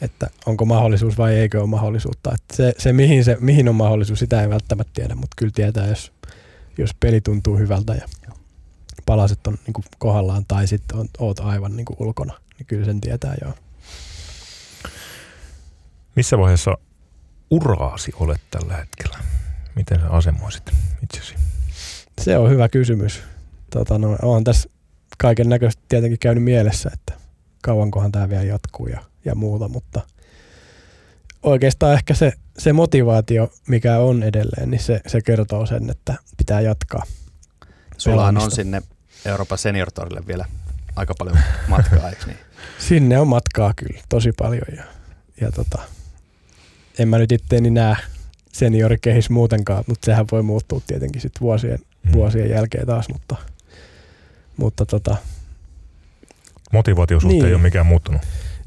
että 0.00 0.30
onko 0.46 0.64
mahdollisuus 0.64 1.18
vai 1.18 1.34
eikö 1.34 1.60
ole 1.60 1.66
mahdollisuutta. 1.66 2.34
Että 2.34 2.56
se, 2.56 2.74
se, 2.78 2.92
mihin 2.92 3.24
se, 3.24 3.36
mihin 3.40 3.68
on 3.68 3.74
mahdollisuus, 3.74 4.18
sitä 4.18 4.42
ei 4.42 4.48
välttämättä 4.48 4.92
tiedä, 4.94 5.14
mutta 5.14 5.34
kyllä 5.36 5.52
tietää, 5.54 5.86
jos, 5.86 6.12
jos 6.78 6.90
peli 7.00 7.20
tuntuu 7.20 7.58
hyvältä 7.58 7.94
ja 7.94 8.08
palaset 9.08 9.46
on 9.46 9.58
niin 9.66 9.84
kohdallaan 9.98 10.44
tai 10.48 10.66
sitten 10.66 10.98
on, 10.98 11.08
oot 11.18 11.40
aivan 11.40 11.76
niin 11.76 11.86
ulkona, 11.98 12.34
niin 12.58 12.66
kyllä 12.66 12.84
sen 12.84 13.00
tietää 13.00 13.34
joo. 13.42 13.54
Missä 16.16 16.38
vaiheessa 16.38 16.78
uraasi 17.50 18.12
olet 18.20 18.40
tällä 18.50 18.76
hetkellä? 18.76 19.18
Miten 19.74 20.00
sä 20.00 20.08
asemoisit 20.08 20.70
itsesi? 21.02 21.34
Se 22.20 22.38
on 22.38 22.50
hyvä 22.50 22.68
kysymys. 22.68 23.22
Tota, 23.70 23.98
no, 23.98 24.16
olen 24.22 24.44
tässä 24.44 24.68
kaiken 25.18 25.48
näköistä 25.48 25.82
tietenkin 25.88 26.18
käynyt 26.18 26.44
mielessä, 26.44 26.90
että 26.94 27.14
kauankohan 27.62 28.12
tämä 28.12 28.28
vielä 28.28 28.44
jatkuu 28.44 28.86
ja, 28.86 29.00
ja 29.24 29.34
muuta, 29.34 29.68
mutta 29.68 30.00
oikeastaan 31.42 31.94
ehkä 31.94 32.14
se, 32.14 32.32
se 32.58 32.72
motivaatio, 32.72 33.52
mikä 33.68 33.98
on 33.98 34.22
edelleen, 34.22 34.70
niin 34.70 34.82
se, 34.82 35.00
se 35.06 35.20
kertoo 35.20 35.66
sen, 35.66 35.90
että 35.90 36.14
pitää 36.38 36.60
jatkaa. 36.60 37.02
Sullahan 37.98 38.36
on 38.36 38.50
sinne 38.50 38.82
Euroopan 39.24 39.58
seniortorille 39.58 40.26
vielä 40.26 40.44
aika 40.96 41.14
paljon 41.18 41.38
matkaa, 41.68 42.10
eikö 42.10 42.26
niin? 42.26 42.38
Sinne 42.88 43.18
on 43.18 43.28
matkaa 43.28 43.72
kyllä, 43.76 44.00
tosi 44.08 44.32
paljon 44.38 44.66
ja, 44.76 44.84
ja 45.40 45.52
tota, 45.52 45.82
en 46.98 47.08
mä 47.08 47.18
nyt 47.18 47.32
itteeni 47.32 47.70
näe 47.70 47.96
seniorikehis 48.52 49.30
muutenkaan, 49.30 49.84
mutta 49.86 50.06
sehän 50.06 50.26
voi 50.32 50.42
muuttua 50.42 50.80
tietenkin 50.86 51.22
sitten 51.22 51.40
vuosien, 51.40 51.78
hmm. 52.04 52.12
vuosien 52.12 52.50
jälkeen 52.50 52.86
taas, 52.86 53.08
mutta, 53.08 53.36
mutta 54.56 54.86
tota, 54.86 55.16
Motivaatiosuhteen 56.72 57.38
niin. 57.38 57.48
ei 57.48 57.54
ole 57.54 57.62
mikään 57.62 57.86
muuttunut. 57.86 58.22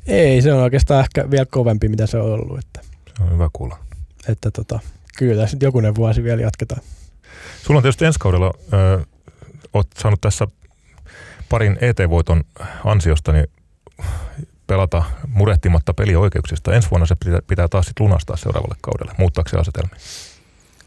Ei, 0.07 0.41
se 0.41 0.53
on 0.53 0.61
oikeastaan 0.61 0.99
ehkä 0.99 1.31
vielä 1.31 1.45
kovempi, 1.45 1.89
mitä 1.89 2.07
se 2.07 2.17
on 2.17 2.31
ollut. 2.31 2.59
Että, 2.59 2.81
se 3.17 3.23
on 3.23 3.33
hyvä 3.33 3.49
kuulla. 3.53 3.77
Että 4.27 4.51
tota, 4.51 4.79
kyllä 5.17 5.47
sitten 5.47 5.67
jokunen 5.67 5.95
vuosi 5.95 6.23
vielä 6.23 6.41
jatketaan. 6.41 6.81
Sulla 7.63 7.77
on 7.77 7.83
tietysti 7.83 8.05
ensi 8.05 8.19
kaudella, 8.19 8.53
ö, 8.73 9.05
oot 9.73 9.87
saanut 9.97 10.21
tässä 10.21 10.47
parin 11.49 11.77
ET-voiton 11.81 12.43
ansiosta 12.85 13.31
niin 13.31 13.47
pelata 14.67 15.03
murehtimatta 15.27 15.93
pelioikeuksista. 15.93 16.73
Ensi 16.73 16.89
vuonna 16.91 17.05
se 17.05 17.15
pitää, 17.25 17.39
pitää 17.47 17.67
taas 17.67 17.85
sit 17.85 17.99
lunastaa 17.99 18.37
seuraavalle 18.37 18.75
kaudelle. 18.81 19.13
Muuttaako 19.17 19.49
se 19.49 19.57
asetelmia? 19.57 19.95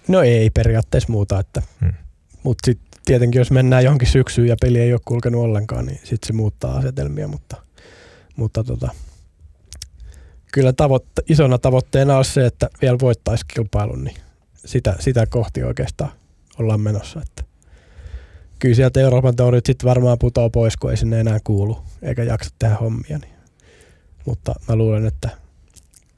No 0.08 0.22
ei 0.22 0.50
periaatteessa 0.50 1.12
muuta, 1.12 1.40
että, 1.40 1.62
hmm. 1.80 1.92
mutta 2.42 2.66
sitten 2.66 3.00
tietenkin 3.04 3.38
jos 3.38 3.50
mennään 3.50 3.84
johonkin 3.84 4.08
syksyyn 4.08 4.48
ja 4.48 4.56
peli 4.60 4.80
ei 4.80 4.92
ole 4.92 5.00
kulkenut 5.04 5.44
ollenkaan, 5.44 5.86
niin 5.86 6.00
sitten 6.04 6.26
se 6.26 6.32
muuttaa 6.32 6.76
asetelmia, 6.76 7.28
mutta, 7.28 7.56
mutta 8.36 8.64
tota, 8.64 8.88
kyllä 10.52 10.72
tavoitte, 10.72 11.22
isona 11.28 11.58
tavoitteena 11.58 12.18
on 12.18 12.24
se, 12.24 12.46
että 12.46 12.68
vielä 12.82 12.98
voittaisi 13.00 13.44
kilpailun, 13.54 14.04
niin 14.04 14.16
sitä, 14.64 14.96
sitä 15.00 15.26
kohti 15.26 15.62
oikeastaan 15.62 16.12
ollaan 16.58 16.80
menossa. 16.80 17.20
Että 17.20 17.44
kyllä 18.58 18.74
sieltä 18.74 19.00
Euroopan 19.00 19.36
tourit 19.36 19.66
sitten 19.66 19.88
varmaan 19.88 20.18
putoaa 20.18 20.50
pois, 20.50 20.76
kun 20.76 20.90
ei 20.90 20.96
sinne 20.96 21.20
enää 21.20 21.38
kuulu, 21.44 21.78
eikä 22.02 22.22
jaksa 22.22 22.50
tehdä 22.58 22.74
hommia. 22.74 23.18
Niin. 23.18 23.34
Mutta 24.26 24.54
mä 24.68 24.76
luulen, 24.76 25.06
että 25.06 25.28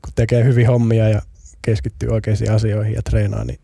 kun 0.02 0.12
tekee 0.14 0.44
hyvin 0.44 0.66
hommia 0.66 1.08
ja 1.08 1.22
keskittyy 1.62 2.08
oikeisiin 2.08 2.52
asioihin 2.52 2.94
ja 2.94 3.02
treenaa, 3.02 3.44
niin 3.44 3.60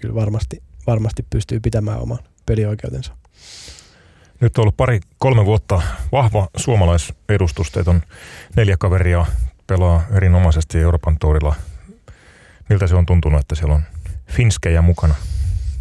kyllä 0.00 0.14
varmasti, 0.14 0.62
varmasti 0.86 1.26
pystyy 1.30 1.60
pitämään 1.60 2.00
oman 2.00 2.18
pelioikeutensa. 2.46 3.12
Nyt 4.40 4.58
on 4.58 4.62
ollut 4.62 4.76
pari, 4.76 5.00
kolme 5.18 5.44
vuotta 5.44 5.82
vahva 6.12 6.48
suomalaisedustus. 6.56 7.70
Teitä 7.70 7.90
on 7.90 8.02
neljä 8.56 8.76
kaveria 8.76 9.26
pelaa 9.66 10.02
erinomaisesti 10.12 10.78
Euroopan 10.78 11.16
tourilla. 11.18 11.54
Miltä 12.68 12.86
se 12.86 12.94
on 12.94 13.06
tuntunut, 13.06 13.40
että 13.40 13.54
siellä 13.54 13.74
on 13.74 13.82
finskejä 14.30 14.82
mukana? 14.82 15.14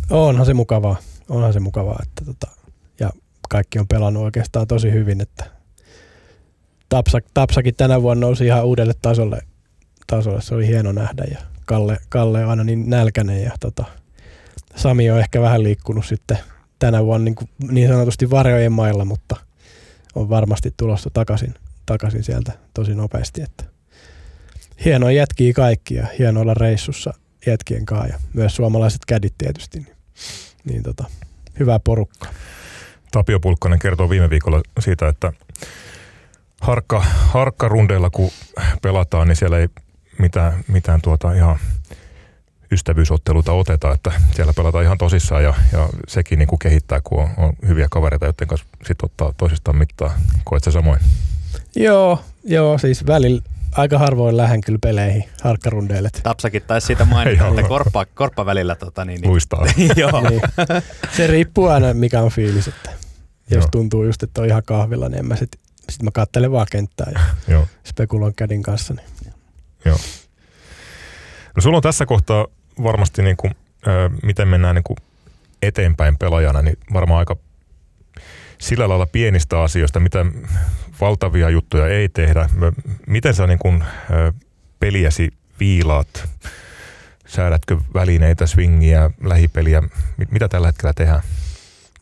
Onhan 0.09 0.45
se 0.45 0.53
mukavaa. 0.53 0.95
Onhan 1.29 1.53
se 1.53 1.59
mukavaa. 1.59 1.99
Että 2.03 2.25
tota, 2.25 2.47
ja 2.99 3.09
kaikki 3.49 3.79
on 3.79 3.87
pelannut 3.87 4.23
oikeastaan 4.23 4.67
tosi 4.67 4.91
hyvin. 4.91 5.21
Että 5.21 5.45
Tapsa, 6.89 7.19
Tapsakin 7.33 7.75
tänä 7.75 8.01
vuonna 8.01 8.27
nousi 8.27 8.45
ihan 8.45 8.65
uudelle 8.65 8.93
tasolle. 9.01 9.41
tasolle. 10.07 10.41
Se 10.41 10.55
oli 10.55 10.67
hieno 10.67 10.91
nähdä 10.91 11.23
ja 11.31 11.39
Kalle, 11.65 11.97
Kalle 12.09 12.43
on 12.43 12.49
aina 12.49 12.63
niin 12.63 12.89
nälkäinen 12.89 13.43
ja 13.43 13.51
tota, 13.59 13.85
Sami 14.75 15.11
on 15.11 15.19
ehkä 15.19 15.41
vähän 15.41 15.63
liikkunut 15.63 16.05
sitten 16.05 16.37
tänä 16.79 17.05
vuonna 17.05 17.25
niin, 17.25 17.35
kuin 17.35 17.49
niin 17.71 17.89
sanotusti 17.89 18.29
varjojen 18.29 18.71
mailla, 18.71 19.05
mutta 19.05 19.35
on 20.15 20.29
varmasti 20.29 20.73
tulossa 20.77 21.09
takaisin, 21.13 21.53
takaisin 21.85 22.23
sieltä 22.23 22.51
tosi 22.73 22.95
nopeasti. 22.95 23.41
Että 23.41 23.63
hienoa 24.85 25.11
jätkiä 25.11 25.53
kaikki 25.53 25.95
ja 25.95 26.07
hienoa 26.19 26.41
olla 26.41 26.53
reissussa 26.53 27.13
jätkien 27.45 27.85
kanssa 27.85 28.07
ja 28.07 28.19
myös 28.33 28.55
suomalaiset 28.55 29.01
kädit 29.07 29.33
tietysti. 29.37 29.79
Niin, 29.79 29.95
niin 30.65 30.83
tota, 30.83 31.03
hyvä 31.59 31.79
porukka. 31.79 32.27
Tapio 33.11 33.39
Pulkkanen 33.39 33.79
kertoo 33.79 34.09
viime 34.09 34.29
viikolla 34.29 34.61
siitä, 34.79 35.07
että 35.07 35.33
harkka, 36.61 36.99
harkkarundeilla 37.09 38.09
kun 38.09 38.31
pelataan, 38.81 39.27
niin 39.27 39.35
siellä 39.35 39.59
ei 39.59 39.67
mitään, 40.19 40.63
mitään 40.67 41.01
tuota 41.01 41.33
ihan 41.33 41.59
ystävyysotteluita 42.71 43.51
oteta, 43.51 43.91
että 43.91 44.11
siellä 44.35 44.53
pelataan 44.53 44.83
ihan 44.83 44.97
tosissaan 44.97 45.43
ja, 45.43 45.53
ja 45.71 45.89
sekin 46.07 46.39
niin 46.39 46.47
kuin 46.47 46.59
kehittää, 46.59 47.01
kun 47.03 47.19
on, 47.19 47.29
on 47.37 47.53
hyviä 47.67 47.87
kavereita, 47.91 48.25
joiden 48.25 48.47
kanssa 48.47 48.67
sit 48.85 49.03
ottaa 49.03 49.33
toisistaan 49.37 49.77
mittaa. 49.77 50.19
Koet 50.43 50.63
sä 50.63 50.71
samoin? 50.71 50.99
Joo, 51.75 52.21
joo, 52.43 52.77
siis 52.77 53.07
välillä 53.07 53.41
aika 53.71 53.99
harvoin 53.99 54.37
lähden 54.37 54.61
kyllä 54.61 54.79
peleihin, 54.81 55.23
harkkarundeille. 55.43 56.09
Tapsakin 56.23 56.61
taisi 56.61 56.87
siitä 56.87 57.05
mainita, 57.05 57.47
että 57.47 57.63
korppa, 57.63 58.05
korppa 58.05 58.45
välillä 58.45 58.75
tota, 58.75 59.05
niin, 59.05 59.21
niin. 59.21 59.31
luistaa. 59.31 59.65
joo. 59.95 60.29
niin. 60.29 60.41
Se 61.17 61.27
riippuu 61.27 61.67
aina 61.67 61.93
mikä 61.93 62.21
on 62.21 62.31
fiilis, 62.31 62.67
että 62.67 62.89
jos 63.49 63.63
joo. 63.63 63.69
tuntuu 63.71 64.05
just, 64.05 64.23
että 64.23 64.41
on 64.41 64.47
ihan 64.47 64.63
kahvilla, 64.65 65.09
niin 65.09 65.19
en 65.19 65.25
mä 65.25 65.35
sit, 65.35 65.51
sit 65.89 66.03
mä 66.03 66.11
kattelen 66.11 66.51
vaan 66.51 66.67
kenttää 66.71 67.11
ja 67.13 67.19
joo. 67.47 67.67
spekuloin 67.83 68.35
kädin 68.35 68.63
kanssa. 68.63 68.93
Niin. 68.93 69.33
Joo. 69.85 69.97
No 71.55 71.61
sulla 71.61 71.77
on 71.77 71.83
tässä 71.83 72.05
kohtaa 72.05 72.47
varmasti 72.83 73.21
niin 73.21 73.37
kuin, 73.37 73.55
ö, 73.87 74.09
miten 74.23 74.47
mennään 74.47 74.75
niin 74.75 74.83
kuin 74.83 74.97
eteenpäin 75.61 76.17
pelaajana, 76.17 76.61
niin 76.61 76.77
varmaan 76.93 77.19
aika 77.19 77.35
sillä 78.59 78.89
lailla 78.89 79.05
pienistä 79.05 79.61
asioista, 79.61 79.99
mitä 79.99 80.25
valtavia 81.01 81.49
juttuja 81.49 81.87
ei 81.87 82.09
tehdä. 82.09 82.49
Miten 83.07 83.33
sä 83.33 83.47
niin 83.47 83.59
kuin, 83.59 83.83
ö, 84.11 84.33
peliäsi 84.79 85.29
viilaat 85.59 86.27
Säädätkö 87.27 87.77
välineitä, 87.93 88.47
swingiä, 88.47 89.11
lähipeliä? 89.23 89.83
Mit, 90.17 90.31
mitä 90.31 90.47
tällä 90.47 90.67
hetkellä 90.67 90.93
tehdään? 90.93 91.21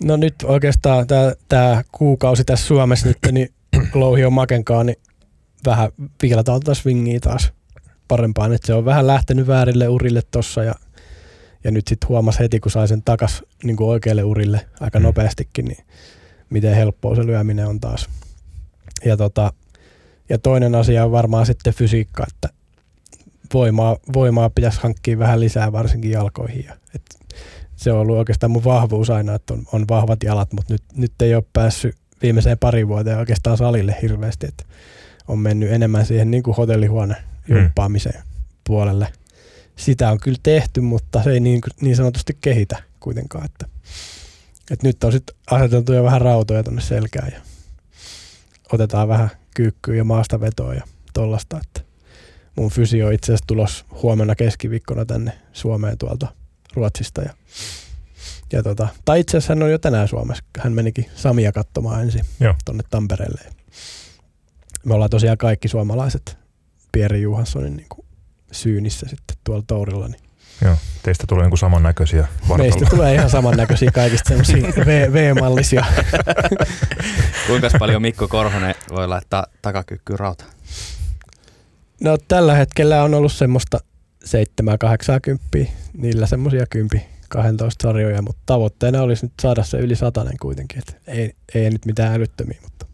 No 0.03 0.17
nyt 0.17 0.35
oikeastaan 0.43 1.07
tämä 1.47 1.81
kuukausi 1.91 2.43
tässä 2.43 2.67
Suomessa 2.67 3.07
nyt, 3.07 3.17
niin 3.31 3.49
louhi 3.93 4.25
on 4.25 4.33
makenkaan, 4.33 4.85
niin 4.85 4.97
vähän 5.65 5.89
viilataan 6.21 6.59
tuota 6.59 6.81
swingia 6.81 7.19
taas 7.19 7.53
parempaan. 8.07 8.53
Että 8.53 8.67
se 8.67 8.73
on 8.73 8.85
vähän 8.85 9.07
lähtenyt 9.07 9.47
väärille 9.47 9.87
urille 9.87 10.21
tossa 10.31 10.63
ja, 10.63 10.75
ja 11.63 11.71
nyt 11.71 11.87
sitten 11.87 12.09
huomasi 12.09 12.39
heti, 12.39 12.59
kun 12.59 12.71
sai 12.71 12.87
sen 12.87 13.01
takas 13.01 13.43
niin 13.63 13.77
kuin 13.77 13.89
oikealle 13.89 14.23
urille 14.23 14.65
aika 14.79 14.99
mm. 14.99 15.03
nopeastikin, 15.03 15.65
niin 15.65 15.85
miten 16.49 16.75
helppoa 16.75 17.15
se 17.15 17.25
lyöminen 17.25 17.67
on 17.67 17.79
taas. 17.79 18.09
Ja, 19.05 19.17
tota, 19.17 19.53
ja 20.29 20.37
toinen 20.37 20.75
asia 20.75 21.05
on 21.05 21.11
varmaan 21.11 21.45
sitten 21.45 21.73
fysiikka, 21.73 22.25
että 22.27 22.49
voimaa, 23.53 23.97
voimaa 24.13 24.49
pitäisi 24.49 24.79
hankkia 24.81 25.19
vähän 25.19 25.39
lisää 25.39 25.71
varsinkin 25.71 26.11
jalkoihin. 26.11 26.65
Ja, 26.65 26.73
et 26.95 27.01
se 27.75 27.91
on 27.91 27.99
ollut 27.99 28.17
oikeastaan 28.17 28.51
mun 28.51 28.63
vahvuus 28.63 29.09
aina, 29.09 29.35
että 29.35 29.53
on, 29.53 29.63
on 29.71 29.85
vahvat 29.89 30.23
jalat, 30.23 30.53
mutta 30.53 30.73
nyt, 30.73 30.83
nyt 30.95 31.21
ei 31.21 31.35
ole 31.35 31.43
päässyt 31.53 31.95
viimeiseen 32.21 32.57
pari 32.57 32.87
vuoteen 32.87 33.17
oikeastaan 33.17 33.57
salille 33.57 33.95
hirveästi, 34.01 34.47
että 34.47 34.63
on 35.27 35.39
mennyt 35.39 35.71
enemmän 35.71 36.05
siihen 36.05 36.31
niin 36.31 36.43
kuin 36.43 36.57
hotellihuone 36.57 37.15
hmm. 37.47 37.57
jumppaamiseen 37.57 38.21
mm. 38.21 38.29
puolelle. 38.63 39.07
Sitä 39.75 40.11
on 40.11 40.19
kyllä 40.19 40.39
tehty, 40.43 40.81
mutta 40.81 41.23
se 41.23 41.31
ei 41.31 41.39
niin, 41.39 41.61
niin 41.81 41.95
sanotusti 41.95 42.37
kehitä 42.41 42.83
kuitenkaan. 42.99 43.45
Että, 43.45 43.67
että 44.71 44.87
nyt 44.87 45.03
on 45.03 45.11
sitten 45.11 45.35
aseteltu 45.51 45.93
jo 45.93 46.03
vähän 46.03 46.21
rautoja 46.21 46.63
tuonne 46.63 46.81
selkään 46.81 47.31
ja 47.31 47.41
otetaan 48.73 49.07
vähän 49.07 49.29
kyykkyä 49.55 49.95
ja 49.95 50.03
maastavetoa 50.03 50.73
ja 50.73 50.83
tollasta. 51.13 51.59
Että 51.63 51.81
mun 52.55 52.71
fysio 52.71 53.09
itse 53.09 53.25
asiassa 53.25 53.47
tulos 53.47 53.85
huomenna 54.01 54.35
keskiviikkona 54.35 55.05
tänne 55.05 55.31
Suomeen 55.53 55.97
tuolta 55.97 56.27
Ruotsista. 56.73 57.21
Ja, 57.21 57.33
ja 58.53 58.63
tota, 58.63 58.87
tai 59.05 59.19
itse 59.19 59.37
asiassa 59.37 59.53
hän 59.53 59.63
on 59.63 59.71
jo 59.71 59.77
tänään 59.77 60.07
Suomessa. 60.07 60.43
Hän 60.59 60.73
menikin 60.73 61.05
Samia 61.15 61.51
katsomaan 61.51 62.01
ensin 62.01 62.25
tuonne 62.65 62.83
Tampereelle. 62.89 63.41
Me 64.85 64.93
ollaan 64.93 65.09
tosiaan 65.09 65.37
kaikki 65.37 65.67
suomalaiset 65.67 66.37
Pierre 66.91 67.19
Johanssonin 67.19 67.75
niin 67.77 67.89
kuin 67.89 68.05
syynissä 68.51 69.07
sitten 69.09 69.37
tuolla 69.43 69.63
Tourilla. 69.67 70.07
Niin 70.07 70.21
Joo, 70.61 70.75
teistä 71.03 71.23
tulee 71.27 71.43
jonkun 71.43 71.57
samannäköisiä 71.57 72.27
vartaloja. 72.49 72.75
Meistä 72.75 72.95
tulee 72.95 73.13
ihan 73.13 73.29
samannäköisiä 73.29 73.91
kaikista 73.91 74.27
semmoisia 74.27 74.85
V-mallisia. 75.13 75.85
Kuinka 77.47 77.69
paljon 77.79 78.01
Mikko 78.01 78.27
Korhonen 78.27 78.75
voi 78.89 79.07
laittaa 79.07 79.45
takakykkyyn 79.61 80.19
rauta? 80.19 80.45
No 82.01 82.17
tällä 82.27 82.55
hetkellä 82.55 83.03
on 83.03 83.13
ollut 83.13 83.33
semmoista 83.33 83.79
7-80, 85.63 85.67
niillä 85.97 86.25
semmoisia 86.25 86.65
10 86.69 87.07
12 87.29 87.87
sarjoja, 87.87 88.21
mutta 88.21 88.41
tavoitteena 88.45 89.01
olisi 89.01 89.25
nyt 89.25 89.33
saada 89.41 89.63
se 89.63 89.77
yli 89.77 89.95
satanen 89.95 90.37
kuitenkin. 90.41 90.79
Et 90.79 90.97
ei, 91.07 91.35
ei 91.55 91.69
nyt 91.69 91.85
mitään 91.85 92.13
älyttömiä, 92.13 92.59
mutta 92.61 92.85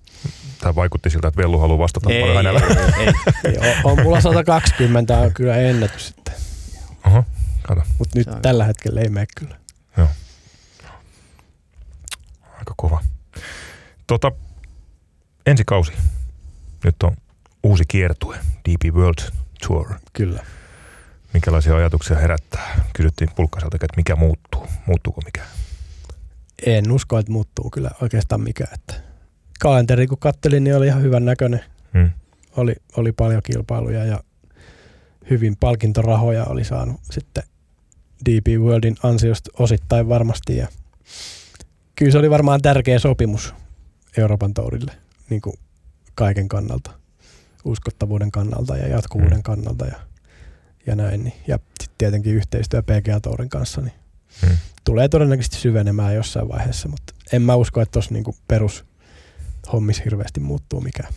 Tämä 0.62 0.76
vaikutti 0.76 1.10
siltä, 1.10 1.28
että 1.28 1.42
Vellu 1.42 1.60
haluaa 1.60 1.80
vastata 1.80 2.10
ei, 2.10 2.22
paljon 2.22 2.38
hänellä. 2.38 2.62
Ei, 3.00 3.08
ei. 3.08 3.14
ei, 3.46 3.58
on, 3.58 3.92
on 3.92 4.04
mulla 4.04 4.22
120, 4.22 5.18
on 5.18 5.34
kyllä 5.34 5.56
ennätys 5.56 6.08
sitten. 6.08 6.34
Oho, 7.08 7.24
kato. 7.76 7.88
Mutta 8.00 8.18
nyt 8.18 8.28
tällä 8.42 8.66
hetkellä 8.66 9.02
ei 9.02 9.10
mene 9.10 9.26
kyllä. 9.38 9.56
Joo. 9.98 10.08
Aika 12.60 12.74
kova. 12.78 13.04
Tota, 14.08 14.32
ensi 15.46 15.64
kausi. 15.66 15.92
Nyt 16.84 17.04
on 17.04 17.18
uusi 17.64 17.84
kiertue, 17.88 18.38
DP 18.38 18.96
World 18.96 19.32
Tour. 19.68 19.88
Kyllä. 20.14 20.44
Minkälaisia 21.34 21.76
ajatuksia 21.76 22.18
herättää? 22.18 22.84
Kysyttiin 22.94 23.30
Pulkkaselta, 23.36 23.76
että 23.76 23.98
mikä 23.98 24.16
muuttuu. 24.16 24.68
Muuttuuko 24.86 25.22
mikä? 25.26 25.42
En 26.66 26.92
usko, 26.92 27.20
että 27.20 27.32
muuttuu 27.32 27.70
kyllä 27.70 27.92
oikeastaan 28.02 28.42
mikä. 28.42 28.66
Että 28.74 28.94
kalenteri 29.60 30.08
kun 30.08 30.18
kattelin, 30.18 30.64
niin 30.64 30.76
oli 30.76 30.88
ihan 30.88 31.02
hyvän 31.02 31.26
näköinen. 31.26 31.64
Hmm. 31.94 32.10
Oli, 32.56 32.76
oli 32.98 33.12
paljon 33.12 33.42
kilpailuja 33.44 34.06
ja 34.06 34.24
hyvin 35.30 35.58
palkintorahoja 35.60 36.46
oli 36.46 36.64
saanut 36.64 37.02
sitten 37.12 37.44
DP 38.26 38.48
Worldin 38.60 38.96
ansiosta 39.04 39.52
osittain 39.60 40.10
varmasti. 40.10 40.58
Ja 40.58 40.68
kyllä 41.96 42.12
se 42.12 42.18
oli 42.18 42.30
varmaan 42.30 42.62
tärkeä 42.62 43.00
sopimus 43.00 43.54
Euroopan 44.18 44.54
tourille 44.54 44.92
niin 45.30 45.42
kuin 45.42 45.56
kaiken 46.16 46.48
kannalta, 46.48 46.92
uskottavuuden 47.66 48.32
kannalta 48.32 48.78
ja 48.78 48.88
jatkuvuuden 48.88 49.34
hmm. 49.34 49.44
kannalta 49.44 49.86
ja, 49.86 50.00
ja 50.88 50.96
näin. 50.96 51.24
Niin. 51.24 51.34
Ja 51.48 51.58
sitten 51.58 51.98
tietenkin 51.98 52.34
yhteistyö 52.34 52.82
PGA 52.82 53.20
Tourin 53.20 53.50
kanssa 53.50 53.82
niin 53.82 53.94
hmm. 54.42 54.58
tulee 54.84 55.10
todennäköisesti 55.10 55.58
syvenemään 55.58 56.16
jossain 56.16 56.50
vaiheessa, 56.50 56.90
mutta 56.90 57.14
en 57.34 57.42
mä 57.42 57.56
usko, 57.56 57.82
että 57.82 57.92
tuossa 57.92 58.14
niin 58.14 58.24
perus 58.48 58.86
hommis 59.74 60.06
hirveästi 60.06 60.40
muuttuu 60.40 60.82
mikään. 60.82 61.14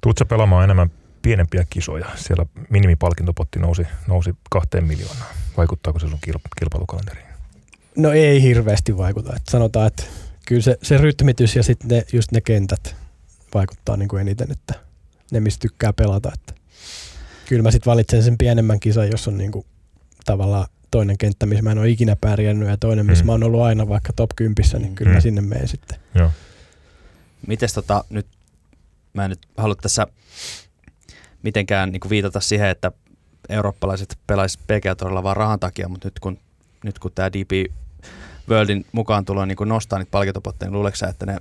Tuutko 0.00 0.24
pelaamaan 0.24 0.64
enemmän 0.64 0.90
pienempiä 1.26 1.66
kisoja? 1.70 2.06
Siellä 2.16 2.46
minimipalkintopotti 2.70 3.58
nousi, 3.58 3.86
nousi 4.06 4.34
kahteen 4.50 4.84
miljoonaan. 4.84 5.34
Vaikuttaako 5.56 5.98
se 5.98 6.08
sun 6.08 6.18
kilpailukalenteriin? 6.58 7.26
No 7.96 8.12
ei 8.12 8.42
hirveästi 8.42 8.96
vaikuta. 8.96 9.36
Et 9.36 9.42
sanotaan, 9.50 9.86
että 9.86 10.02
kyllä 10.46 10.62
se, 10.62 10.78
se 10.82 10.96
rytmitys 10.96 11.56
ja 11.56 11.62
sitten 11.62 11.88
ne, 11.88 12.04
just 12.12 12.32
ne 12.32 12.40
kentät 12.40 12.96
vaikuttaa 13.54 13.96
niin 13.96 14.08
kuin 14.08 14.20
eniten, 14.20 14.52
että 14.52 14.74
ne 15.30 15.40
mistä 15.40 15.60
tykkää 15.60 15.92
pelata. 15.92 16.30
Että 16.34 16.54
kyllä 17.48 17.62
mä 17.62 17.70
sitten 17.70 17.90
valitsen 17.90 18.22
sen 18.22 18.38
pienemmän 18.38 18.80
kisan, 18.80 19.10
jos 19.10 19.28
on 19.28 19.38
niin 19.38 19.52
kuin 19.52 19.66
tavallaan 20.24 20.66
toinen 20.90 21.18
kenttä, 21.18 21.46
missä 21.46 21.62
mä 21.62 21.72
en 21.72 21.78
ole 21.78 21.88
ikinä 21.88 22.16
pärjännyt 22.16 22.68
ja 22.68 22.76
toinen, 22.76 23.06
missä 23.06 23.24
mm. 23.24 23.26
mä 23.26 23.32
oon 23.32 23.44
ollut 23.44 23.62
aina 23.62 23.88
vaikka 23.88 24.12
top 24.12 24.30
10, 24.36 24.54
niin 24.82 24.94
kyllä 24.94 25.10
mm. 25.10 25.14
mä 25.14 25.20
sinne 25.20 25.40
menen 25.40 25.68
sitten. 25.68 25.98
Joo. 26.14 26.30
Mites 27.46 27.72
tota 27.72 28.04
nyt, 28.10 28.26
mä 29.12 29.24
en 29.24 29.30
nyt 29.30 29.46
halua 29.56 29.74
tässä 29.74 30.06
mitenkään 31.46 31.92
niin 31.92 32.10
viitata 32.10 32.40
siihen, 32.40 32.68
että 32.68 32.92
eurooppalaiset 33.48 34.18
pelaisivat 34.26 34.66
PGA 34.66 35.22
vaan 35.22 35.36
rahan 35.36 35.60
takia, 35.60 35.88
mutta 35.88 36.06
nyt 36.06 36.18
kun, 36.20 36.38
nyt 36.84 36.98
kun 36.98 37.12
tämä 37.14 37.32
DP 37.32 37.72
Worldin 38.48 38.86
mukaan 38.92 39.24
tulo 39.24 39.44
niin 39.44 39.56
nostaa 39.64 39.98
niitä 39.98 40.10
palkintopotteja, 40.10 40.68
niin 40.68 40.74
luuleeko 40.74 40.96
että 41.10 41.26
ne 41.26 41.36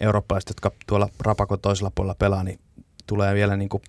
eurooppalaiset, 0.00 0.48
jotka 0.48 0.70
tuolla 0.86 1.08
rapakon 1.20 1.60
toisella 1.60 1.92
puolella 1.94 2.14
pelaa, 2.14 2.44
niin 2.44 2.58
tulee 3.06 3.34
vielä 3.34 3.56
niin 3.56 3.68
kuin 3.68 3.82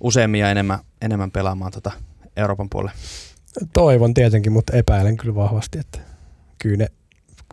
useammin 0.00 0.40
ja 0.40 0.50
enemmän, 0.50 0.78
enemmän 1.02 1.30
pelaamaan 1.30 1.72
tota 1.72 1.92
Euroopan 2.36 2.70
puolelle? 2.70 2.96
Toivon 3.72 4.14
tietenkin, 4.14 4.52
mutta 4.52 4.76
epäilen 4.76 5.16
kyllä 5.16 5.34
vahvasti, 5.34 5.78
että 5.78 5.98
kyllä 6.58 6.76
ne 6.76 6.86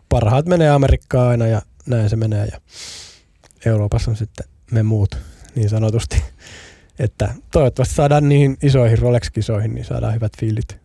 parhaat 0.08 0.46
menee 0.46 0.70
Amerikkaan 0.70 1.28
aina 1.28 1.46
ja 1.46 1.62
näin 1.86 2.10
se 2.10 2.16
menee. 2.16 2.46
Ja 2.46 2.60
Euroopassa 3.66 4.10
on 4.10 4.16
sitten 4.16 4.46
me 4.70 4.82
muut 4.82 5.18
niin 5.54 5.68
sanotusti. 5.68 6.22
Että 6.98 7.34
toivottavasti 7.52 7.94
saadaan 7.94 8.28
niihin 8.28 8.56
isoihin 8.62 8.98
Rolex-kisoihin, 8.98 9.74
niin 9.74 9.84
saadaan 9.84 10.14
hyvät 10.14 10.32
fiilit. 10.38 10.76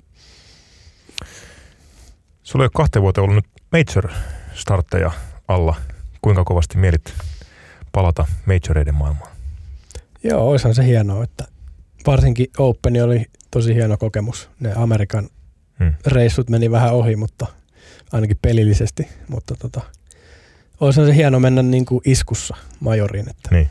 Sulla 2.43 2.63
ei 2.63 2.65
ole 2.65 2.71
kahteen 2.73 3.03
vuoteen 3.03 3.23
ollut 3.23 3.35
nyt 3.35 3.45
major-startteja 3.71 5.11
alla. 5.47 5.75
Kuinka 6.21 6.43
kovasti 6.43 6.77
mielit 6.77 7.13
palata 7.91 8.27
majoreiden 8.45 8.95
maailmaan? 8.95 9.31
Joo, 10.23 10.49
olisihan 10.49 10.75
se 10.75 10.85
hienoa, 10.85 11.23
että 11.23 11.47
varsinkin 12.07 12.47
Open 12.57 13.03
oli 13.03 13.25
tosi 13.51 13.75
hieno 13.75 13.97
kokemus. 13.97 14.49
Ne 14.59 14.73
Amerikan 14.75 15.29
hmm. 15.79 15.93
reissut 16.05 16.49
meni 16.49 16.71
vähän 16.71 16.93
ohi, 16.93 17.15
mutta 17.15 17.47
ainakin 18.11 18.37
pelillisesti, 18.41 19.07
mutta 19.27 19.55
tota, 19.55 19.81
olisi 20.79 21.05
se 21.05 21.15
hieno 21.15 21.39
mennä 21.39 21.61
niin 21.61 21.85
kuin 21.85 22.01
iskussa 22.05 22.57
majoriin, 22.79 23.29
että 23.29 23.49
niin. 23.51 23.69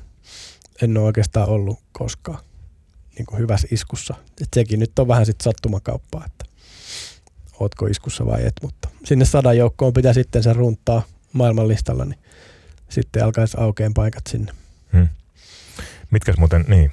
En 0.83 0.97
ole 0.97 1.07
oikeastaan 1.07 1.49
ollut 1.49 1.79
koskaan 1.93 2.39
niin 3.19 3.27
kuin 3.27 3.39
hyvässä 3.39 3.69
iskussa. 3.71 4.15
Et 4.43 4.49
sekin 4.55 4.81
nyt 4.81 4.99
on 4.99 5.09
vähän 5.09 5.27
sitten 5.27 5.45
sattumakauppaa, 5.45 6.25
että 6.27 6.45
ootko 7.61 7.87
iskussa 7.87 8.27
vai 8.27 8.47
et, 8.47 8.55
mutta 8.63 8.89
sinne 9.05 9.25
sadan 9.25 9.57
joukkoon 9.57 9.93
pitää 9.93 10.13
sitten 10.13 10.43
se 10.43 10.53
runtaa 10.53 11.03
maailmanlistalla, 11.33 12.05
niin 12.05 12.19
sitten 12.89 13.25
alkaisi 13.25 13.57
aukeen 13.61 13.95
paikat 13.95 14.27
sinne. 14.29 14.53
Hmm. 14.93 15.09
Mitkäs 16.11 16.37
muuten, 16.39 16.65
niin, 16.69 16.91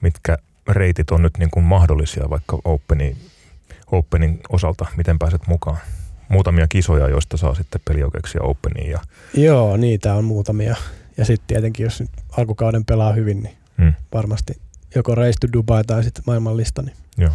mitkä 0.00 0.38
reitit 0.68 1.10
on 1.10 1.22
nyt 1.22 1.38
niin 1.38 1.50
kuin 1.50 1.64
mahdollisia 1.64 2.30
vaikka 2.30 2.58
Openin, 2.64 3.16
Openin 3.92 4.40
osalta, 4.48 4.86
miten 4.96 5.18
pääset 5.18 5.46
mukaan? 5.46 5.78
muutamia 6.28 6.66
kisoja, 6.68 7.08
joista 7.08 7.36
saa 7.36 7.54
sitten 7.54 7.80
pelioikeuksia 7.84 8.42
Openiin. 8.42 8.90
Ja... 8.90 9.00
Joo, 9.34 9.76
niitä 9.76 10.14
on 10.14 10.24
muutamia. 10.24 10.76
Ja 11.16 11.24
sitten 11.24 11.46
tietenkin, 11.46 11.84
jos 11.84 12.00
nyt 12.00 12.10
alkukauden 12.36 12.84
pelaa 12.84 13.12
hyvin, 13.12 13.42
niin 13.42 13.56
hmm. 13.78 13.94
varmasti 14.12 14.60
joko 14.94 15.14
Race 15.14 15.38
to 15.40 15.52
Dubai 15.52 15.84
tai 15.84 16.04
sitten 16.04 16.24
maailmanlista. 16.26 16.82
Niin 16.82 16.96
Joo. 17.18 17.32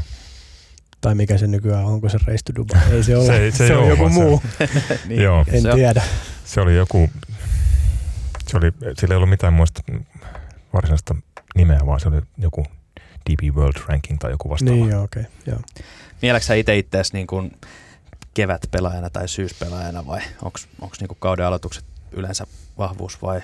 Tai 1.01 1.15
mikä 1.15 1.37
se 1.37 1.47
nykyään 1.47 1.85
on, 1.85 1.93
onko 1.93 2.09
se 2.09 2.17
Race 2.17 2.43
to 2.45 2.55
Dubai? 2.55 2.81
Ei 2.91 3.03
se 3.03 3.15
ole, 3.17 3.25
se, 3.25 3.51
se, 3.51 3.67
se 3.67 3.75
on 3.75 3.89
joku 3.89 4.09
muu. 4.09 4.41
niin, 5.07 5.21
Joo. 5.21 5.45
En 5.47 5.61
se 5.61 5.71
tiedä. 5.73 6.01
Se 6.45 6.61
oli 6.61 6.75
joku, 6.75 7.09
se 8.47 8.57
oli, 8.57 8.71
sillä 8.97 9.13
ei 9.13 9.15
ollut 9.15 9.29
mitään 9.29 9.53
muista 9.53 9.81
varsinaista 10.73 11.15
nimeä, 11.55 11.79
vaan 11.85 11.99
se 11.99 12.07
oli 12.07 12.21
joku 12.37 12.65
DB 13.29 13.55
World 13.55 13.81
Ranking 13.87 14.19
tai 14.19 14.31
joku 14.31 14.49
vastaava. 14.49 14.75
Niin, 14.75 14.89
joo, 14.89 15.03
okei. 15.03 15.21
Okay, 15.21 15.33
joo. 15.45 15.59
Mieläksä 16.21 16.53
itse 16.53 16.77
itseäsi 16.77 17.13
niin 17.13 17.27
kuin 17.27 17.51
kevätpelaajana 18.33 19.09
tai 19.09 19.27
syyspelaajana 19.27 20.07
vai 20.07 20.21
onko 20.41 20.59
niin 20.99 21.17
kauden 21.19 21.45
aloitukset 21.45 21.85
yleensä 22.11 22.47
vahvuus 22.77 23.21
vai, 23.21 23.41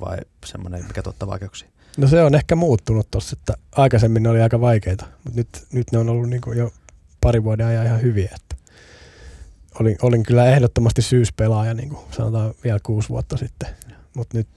vai 0.00 0.18
semmoinen, 0.44 0.86
mikä 0.86 1.02
tuottaa 1.02 1.28
vaikeuksia? 1.28 1.68
No 1.96 2.08
se 2.08 2.22
on 2.22 2.34
ehkä 2.34 2.56
muuttunut 2.56 3.10
tuossa, 3.10 3.36
että 3.40 3.54
aikaisemmin 3.72 4.22
ne 4.22 4.28
oli 4.28 4.42
aika 4.42 4.60
vaikeita, 4.60 5.06
mutta 5.24 5.40
nyt, 5.40 5.48
nyt 5.72 5.92
ne 5.92 5.98
on 5.98 6.08
ollut 6.08 6.30
niin 6.30 6.40
kuin 6.40 6.58
jo 6.58 6.72
pari 7.20 7.44
vuoden 7.44 7.66
ajan 7.66 7.86
ihan 7.86 8.02
hyviä. 8.02 8.30
Että 8.34 8.56
olin, 9.80 9.96
olin 10.02 10.22
kyllä 10.22 10.46
ehdottomasti 10.46 11.02
syyspelaaja, 11.02 11.74
niin 11.74 11.88
kuin 11.88 12.00
sanotaan 12.10 12.54
vielä 12.64 12.78
kuusi 12.82 13.08
vuotta 13.08 13.36
sitten, 13.36 13.68
mutta 14.14 14.38
nyt 14.38 14.48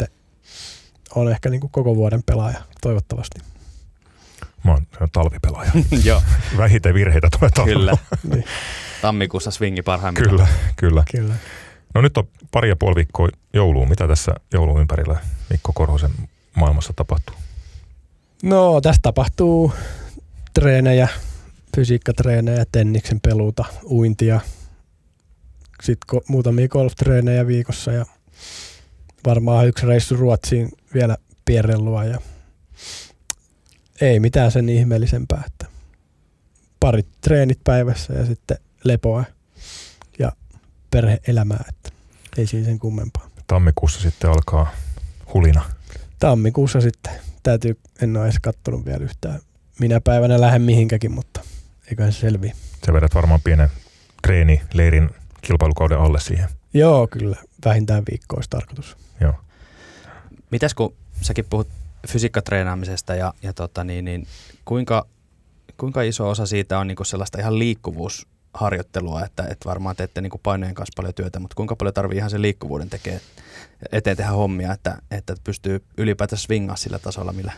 on 1.15 1.31
ehkä 1.31 1.49
niin 1.49 1.61
kuin 1.61 1.71
koko 1.71 1.95
vuoden 1.95 2.23
pelaaja, 2.23 2.61
toivottavasti. 2.81 3.39
Mä 4.63 4.71
oon 4.71 4.85
talvipelaaja. 5.11 5.71
Joo. 6.03 6.23
Vähiten 6.57 6.93
virheitä 6.93 7.27
tulee 7.39 7.49
talvella. 7.49 7.97
Kyllä. 8.21 8.35
Niin, 8.35 8.45
Tammikuussa 9.01 9.51
swingi 9.51 9.81
parhaimmillaan. 9.81 10.47
Kyllä, 10.75 11.03
kyllä. 11.11 11.27
kyllä. 11.27 11.33
No 11.97 12.01
nyt 12.01 12.17
on 12.17 12.27
pari 12.51 12.69
ja 12.69 12.75
puoli 12.75 12.95
viikkoa 12.95 13.29
jouluun. 13.53 13.89
Mitä 13.89 14.07
tässä 14.07 14.31
joulun 14.53 14.81
ympärillä 14.81 15.19
Mikko 15.49 15.71
Korhosen 15.73 16.11
maailmassa 16.55 16.93
tapahtuu? 16.95 17.35
No 18.43 18.81
tässä 18.81 18.99
tapahtuu 19.01 19.73
treenejä, 20.53 21.07
fysiikkatreenejä, 21.75 22.65
tenniksen 22.71 23.21
peluuta, 23.21 23.65
uintia, 23.83 24.39
sitten 25.83 26.15
ko- 26.15 26.23
muutamia 26.27 26.67
golftreenejä 26.67 27.47
viikossa 27.47 27.91
ja 27.91 28.05
varmaan 29.25 29.67
yksi 29.67 29.85
reissu 29.85 30.15
Ruotsiin 30.15 30.69
vielä 30.93 31.17
pierrellua 31.45 32.03
ja 32.03 32.19
ei 34.01 34.19
mitään 34.19 34.51
sen 34.51 34.69
ihmeellisempää, 34.69 35.43
että 35.45 35.65
parit 36.79 37.07
treenit 37.21 37.59
päivässä 37.63 38.13
ja 38.13 38.25
sitten 38.25 38.57
lepoa 38.83 39.23
perheelämää, 40.91 41.63
että 41.69 41.89
ei 42.37 42.47
siinä 42.47 42.65
sen 42.65 42.79
kummempaa. 42.79 43.29
Tammikuussa 43.47 44.01
sitten 44.01 44.29
alkaa 44.29 44.71
hulina. 45.33 45.65
Tammikuussa 46.19 46.81
sitten 46.81 47.13
täytyy, 47.43 47.79
en 48.01 48.17
ole 48.17 48.25
edes 48.25 48.39
kattonut 48.41 48.85
vielä 48.85 49.03
yhtään 49.03 49.39
minä 49.79 50.01
päivänä 50.01 50.41
lähden 50.41 50.61
mihinkäkin, 50.61 51.11
mutta 51.11 51.41
eiköhän 51.89 52.13
se 52.13 52.19
selviä. 52.19 52.55
Sä 52.85 52.93
vedät 52.93 53.15
varmaan 53.15 53.41
pienen 53.43 53.69
treeni 54.21 54.61
leirin 54.73 55.09
kilpailukauden 55.41 55.99
alle 55.99 56.19
siihen. 56.19 56.49
Joo, 56.73 57.07
kyllä. 57.07 57.37
Vähintään 57.65 58.03
viikko 58.11 58.35
olisi 58.35 58.49
tarkoitus. 58.49 58.97
Joo. 59.21 59.33
Mitäs 60.51 60.73
kun 60.73 60.93
säkin 61.21 61.45
puhut 61.49 61.67
fysiikkatreenaamisesta 62.07 63.15
ja, 63.15 63.33
ja 63.43 63.53
tota 63.53 63.83
niin, 63.83 64.05
niin 64.05 64.27
kuinka, 64.65 65.07
kuinka 65.77 66.01
iso 66.01 66.29
osa 66.29 66.45
siitä 66.45 66.79
on 66.79 66.87
niinku 66.87 67.03
sellaista 67.03 67.39
ihan 67.39 67.59
liikkuvuusharjoittelua, 68.57 69.25
että, 69.25 69.43
että 69.43 69.69
varmaan 69.69 69.95
teette 69.95 70.21
niinku 70.21 70.39
painojen 70.43 70.75
kanssa 70.75 70.93
paljon 70.95 71.13
työtä, 71.13 71.39
mutta 71.39 71.55
kuinka 71.55 71.75
paljon 71.75 71.93
tarvii 71.93 72.17
ihan 72.17 72.29
sen 72.29 72.41
liikkuvuuden 72.41 72.89
tekee 72.89 73.21
eteen 73.91 74.17
tehdä 74.17 74.31
hommia, 74.31 74.73
että, 74.73 74.97
että 75.11 75.35
pystyy 75.43 75.83
ylipäätään 75.97 76.39
swingaa 76.39 76.75
sillä 76.75 76.99
tasolla, 76.99 77.33
millä, 77.33 77.51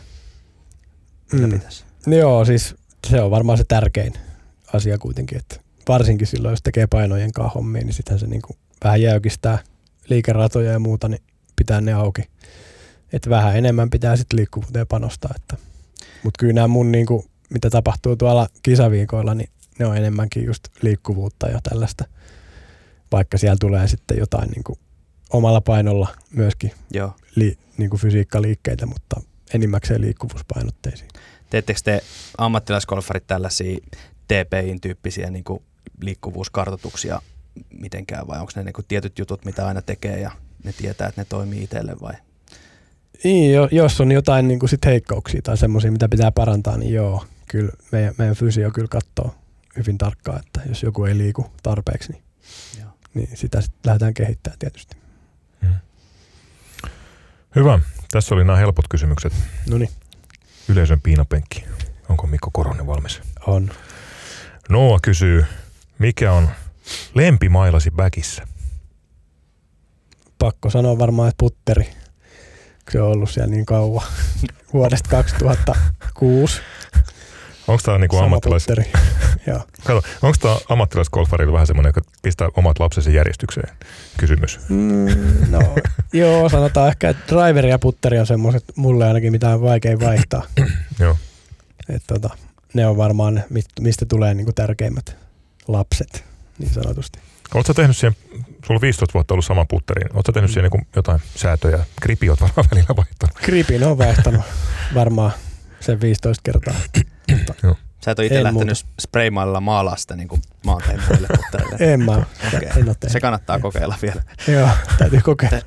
millä 1.32 1.46
Mm. 1.46 1.52
pitäisi. 1.52 1.84
Joo, 2.06 2.44
siis 2.44 2.74
se 3.06 3.20
on 3.20 3.30
varmaan 3.30 3.58
se 3.58 3.64
tärkein 3.68 4.12
asia 4.72 4.98
kuitenkin, 4.98 5.38
että 5.38 5.56
varsinkin 5.88 6.26
silloin, 6.26 6.52
jos 6.52 6.62
tekee 6.62 6.86
painojen 6.86 7.32
kanssa 7.32 7.54
hommia, 7.54 7.82
niin 7.82 7.94
sittenhän 7.94 8.20
se 8.20 8.26
niinku 8.26 8.56
vähän 8.84 9.02
jäykistää 9.02 9.58
liikeratoja 10.08 10.72
ja 10.72 10.78
muuta, 10.78 11.08
niin 11.08 11.22
pitää 11.56 11.80
ne 11.80 11.92
auki. 11.92 12.22
Että 13.12 13.30
vähän 13.30 13.56
enemmän 13.56 13.90
pitää 13.90 14.16
sitten 14.16 14.36
liikkuvuuteen 14.38 14.86
panostaa. 14.86 15.30
Että. 15.36 15.56
Mutta 16.22 16.38
kyllä 16.38 16.52
nämä 16.52 16.68
mun, 16.68 16.92
niinku, 16.92 17.24
mitä 17.50 17.70
tapahtuu 17.70 18.16
tuolla 18.16 18.48
kisaviikoilla, 18.62 19.34
niin 19.34 19.50
ne 19.80 19.86
on 19.86 19.96
enemmänkin 19.96 20.44
just 20.44 20.68
liikkuvuutta 20.82 21.48
ja 21.48 21.60
tällaista. 21.62 22.04
Vaikka 23.12 23.38
siellä 23.38 23.56
tulee 23.60 23.88
sitten 23.88 24.18
jotain 24.18 24.48
niinku 24.50 24.78
omalla 25.30 25.60
painolla 25.60 26.08
myöskin 26.30 26.72
Joo. 26.90 27.12
li, 27.34 27.58
niinku 27.76 27.96
fysiikkaliikkeitä, 27.96 28.86
mutta 28.86 29.20
enimmäkseen 29.54 30.00
liikkuvuuspainotteisiin. 30.00 31.10
Teettekö 31.50 31.80
te 31.84 32.00
ammattilaisgolfarit 32.38 33.26
tällaisia 33.26 33.78
TPIin-tyyppisiä 34.28 35.30
niin 35.30 35.44
kuin 35.44 35.62
liikkuvuuskartoituksia 36.02 37.22
mitenkään 37.70 38.26
vai 38.26 38.40
onko 38.40 38.52
ne 38.56 38.62
niin 38.62 38.72
kuin 38.72 38.84
tietyt 38.88 39.18
jutut, 39.18 39.44
mitä 39.44 39.66
aina 39.66 39.82
tekee 39.82 40.20
ja 40.20 40.30
ne 40.64 40.72
tietää, 40.72 41.08
että 41.08 41.20
ne 41.20 41.24
toimii 41.24 41.62
itselle 41.62 41.96
vai? 42.00 42.14
Niin, 43.24 43.52
jo- 43.52 43.68
jos 43.70 44.00
on 44.00 44.12
jotain 44.12 44.48
niin 44.48 44.58
kuin 44.60 44.70
sit 44.70 44.84
heikkouksia 44.84 45.42
tai 45.42 45.56
semmoisia, 45.56 45.92
mitä 45.92 46.08
pitää 46.08 46.32
parantaa, 46.32 46.76
niin 46.76 46.94
joo, 46.94 47.24
kyllä 47.48 47.72
meidän, 47.92 48.14
meidän 48.18 48.36
fysio 48.36 48.70
kyllä 48.70 48.88
katsoo 48.88 49.34
hyvin 49.76 49.98
tarkkaan, 49.98 50.40
että 50.46 50.60
jos 50.68 50.82
joku 50.82 51.04
ei 51.04 51.18
liiku 51.18 51.52
tarpeeksi, 51.62 52.12
niin, 52.12 52.22
Joo. 52.80 52.90
niin 53.14 53.36
sitä 53.36 53.60
sitten 53.60 53.80
lähdetään 53.86 54.14
kehittämään 54.14 54.58
tietysti. 54.58 54.96
Hyvä. 57.56 57.78
Tässä 58.10 58.34
oli 58.34 58.44
nämä 58.44 58.58
helpot 58.58 58.88
kysymykset. 58.88 59.32
No 59.70 59.78
niin, 59.78 59.90
Yleisön 60.68 61.00
piinapenkki. 61.00 61.64
Onko 62.08 62.26
Mikko 62.26 62.50
Koronen 62.52 62.86
valmis? 62.86 63.20
on. 63.46 63.70
Noa 64.68 64.98
kysyy, 65.02 65.46
mikä 65.98 66.32
on 66.32 66.50
lempimailasi 67.14 67.90
bäkissä? 67.90 68.46
Pakko 70.38 70.70
sanoa 70.70 70.98
varmaan, 70.98 71.28
että 71.28 71.38
putteri. 71.38 71.90
Se 72.92 73.02
on 73.02 73.08
ollut 73.12 73.30
siellä 73.30 73.50
niin 73.50 73.66
kauan. 73.66 74.06
Vuodesta 74.72 75.08
2006. 75.10 76.60
Onko 77.70 77.82
tämä 77.84 77.98
niinku 77.98 78.16
ammattilais... 78.16 78.66
Kato, 79.84 80.02
onko 80.22 80.36
tämä 80.40 80.56
ammattilaisgolfarilla 80.68 81.52
vähän 81.52 81.66
semmoinen, 81.66 81.88
joka 81.88 82.00
pistää 82.22 82.48
omat 82.56 82.78
lapsensa 82.78 83.10
järjestykseen? 83.10 83.76
Kysymys. 84.16 84.60
Mm, 84.68 85.06
no, 85.50 85.60
joo, 86.12 86.48
sanotaan 86.48 86.88
ehkä, 86.88 87.08
että 87.08 87.36
driver 87.36 87.66
ja 87.66 87.78
putteri 87.78 88.18
on 88.18 88.26
semmoiset 88.26 88.64
mulle 88.76 89.06
ainakin, 89.06 89.32
mitä 89.32 89.54
on 89.54 89.62
vaikein 89.62 90.00
vaihtaa. 90.00 90.42
Joo. 90.98 91.16
Et 91.88 92.02
tota, 92.06 92.30
ne 92.74 92.86
on 92.86 92.96
varmaan 92.96 93.34
ne, 93.34 93.44
mistä 93.80 94.06
tulee 94.06 94.34
niinku 94.34 94.52
tärkeimmät 94.52 95.16
lapset, 95.68 96.24
niin 96.58 96.72
sanotusti. 96.72 97.18
Oletko 97.54 97.74
tehnyt 97.74 97.96
siihen, 97.96 98.16
sulla 98.66 98.78
on 98.78 98.80
15 98.80 99.14
vuotta 99.14 99.34
ollut 99.34 99.44
sama 99.44 99.64
putteri, 99.64 100.02
oletko 100.14 100.32
tehnyt 100.32 100.50
siihen 100.50 100.70
niinku 100.70 100.86
jotain 100.96 101.20
säätöjä? 101.36 101.84
Gripi 102.02 102.30
oot 102.30 102.40
varmaan 102.40 102.68
välillä 102.70 102.96
vaihtanut. 102.96 103.36
Gripin 103.44 103.84
on 103.84 103.98
vaihtanut 103.98 104.42
varmaan 104.94 105.32
sen 105.80 106.00
15 106.00 106.42
kertaa. 106.44 106.74
Sä 108.04 108.10
et 108.10 108.18
ole 108.18 108.26
itse 108.26 108.38
En 108.38 108.44
lähtenyt 108.44 108.66
muuta. 108.84 108.92
spraymailla 109.00 109.60
maalaa 109.60 109.96
sitä 109.96 110.16
niin 110.16 110.28
kuin 110.28 110.42
maanteen 110.64 111.00
muille 111.08 111.28
puttereille. 111.36 111.76
En 111.92 112.00
mä, 112.04 112.12
Okei. 112.56 112.68
en 112.76 112.84
ole 112.84 112.92
Se 112.92 112.98
tehnyt. 113.00 113.22
kannattaa 113.22 113.58
kokeilla 113.58 113.94
vielä. 114.02 114.22
Joo, 114.48 114.68
täytyy 114.98 115.20
kokeilla. 115.20 115.58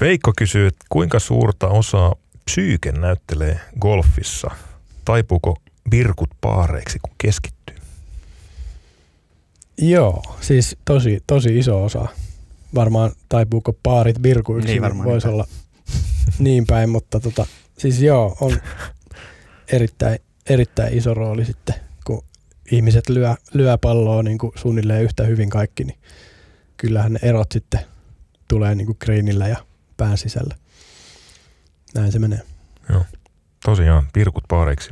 Veikko 0.00 0.32
kysyy, 0.36 0.66
että 0.66 0.84
kuinka 0.88 1.18
suurta 1.18 1.68
osaa 1.68 2.14
psyyke 2.44 2.92
näyttelee 2.92 3.60
golfissa? 3.80 4.50
Taipuuko 5.04 5.56
virkut 5.90 6.30
paareiksi, 6.40 6.98
kun 7.02 7.14
keskittyy? 7.18 7.76
Joo, 9.78 10.22
siis 10.40 10.76
tosi, 10.84 11.18
tosi 11.26 11.58
iso 11.58 11.84
osa. 11.84 12.06
Varmaan 12.74 13.12
taipuuko 13.28 13.72
paarit 13.82 14.22
virkuiksi, 14.22 14.66
Niin, 14.66 14.72
niin 14.74 14.82
varmaan 14.82 15.08
voisi 15.08 15.26
niin 15.26 15.34
olla 15.34 15.46
niin 16.38 16.66
päin, 16.66 16.90
mutta 16.90 17.20
tota, 17.20 17.46
siis 17.78 18.00
joo, 18.02 18.36
on 18.40 18.52
erittäin, 19.72 20.18
erittäin 20.48 20.98
iso 20.98 21.14
rooli 21.14 21.44
sitten, 21.44 21.74
kun 22.04 22.24
ihmiset 22.72 23.08
lyö, 23.08 23.34
lyö 23.52 23.78
palloa 23.78 24.22
niin 24.22 24.38
kuin 24.38 24.52
suunnilleen 24.56 25.02
yhtä 25.04 25.24
hyvin 25.24 25.50
kaikki, 25.50 25.84
niin 25.84 25.98
kyllähän 26.76 27.12
ne 27.12 27.18
erot 27.22 27.52
sitten 27.52 27.80
tulee 28.48 28.74
niin 28.74 28.86
kuin 28.86 28.96
greenillä 29.04 29.48
ja 29.48 29.56
pään 29.96 30.18
sisällä. 30.18 30.54
Näin 31.94 32.12
se 32.12 32.18
menee. 32.18 32.40
Tosiaan, 33.64 34.06
virkut 34.14 34.44
paareiksi. 34.48 34.90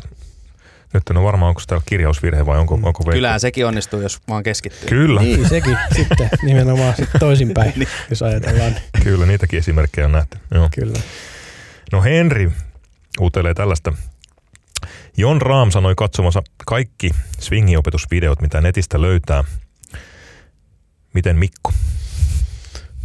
Nyt 0.95 1.03
en 1.11 1.17
ole 1.17 1.25
varmaan, 1.27 1.49
onko 1.49 1.63
täällä 1.67 1.85
kirjausvirhe 1.87 2.47
vai 2.47 2.59
onko, 2.59 2.75
onko 2.75 2.89
Veikko? 2.89 3.11
Kyllähän 3.13 3.41
sekin 3.41 3.67
onnistuu, 3.67 4.01
jos 4.01 4.19
vaan 4.29 4.43
keskittyy. 4.43 4.89
Kyllä, 4.89 5.21
Niin, 5.21 5.49
sekin 5.49 5.77
sitten 5.97 6.31
nimenomaan 6.43 6.97
sitten 6.97 7.21
toisinpäin, 7.21 7.73
Niin. 7.77 7.89
jos 8.11 8.23
ajatellaan. 8.23 8.77
Kyllä, 9.05 9.27
niitäkin 9.27 9.59
esimerkkejä 9.59 10.05
on 10.05 10.13
nähty. 10.13 10.39
Joo. 10.55 10.69
kyllä. 10.75 10.99
No 11.93 12.03
Henri 12.03 12.53
uutelee 13.21 13.55
tällaista. 13.55 13.93
Jon 15.19 15.43
Raam 15.43 15.71
sanoi 15.71 15.95
katsomansa 15.95 16.43
kaikki 16.67 17.11
swingiopetusvideot, 17.39 18.41
mitä 18.41 18.61
netistä 18.61 19.01
löytää. 19.01 19.45
Miten 21.15 21.37
Mikko? 21.37 21.73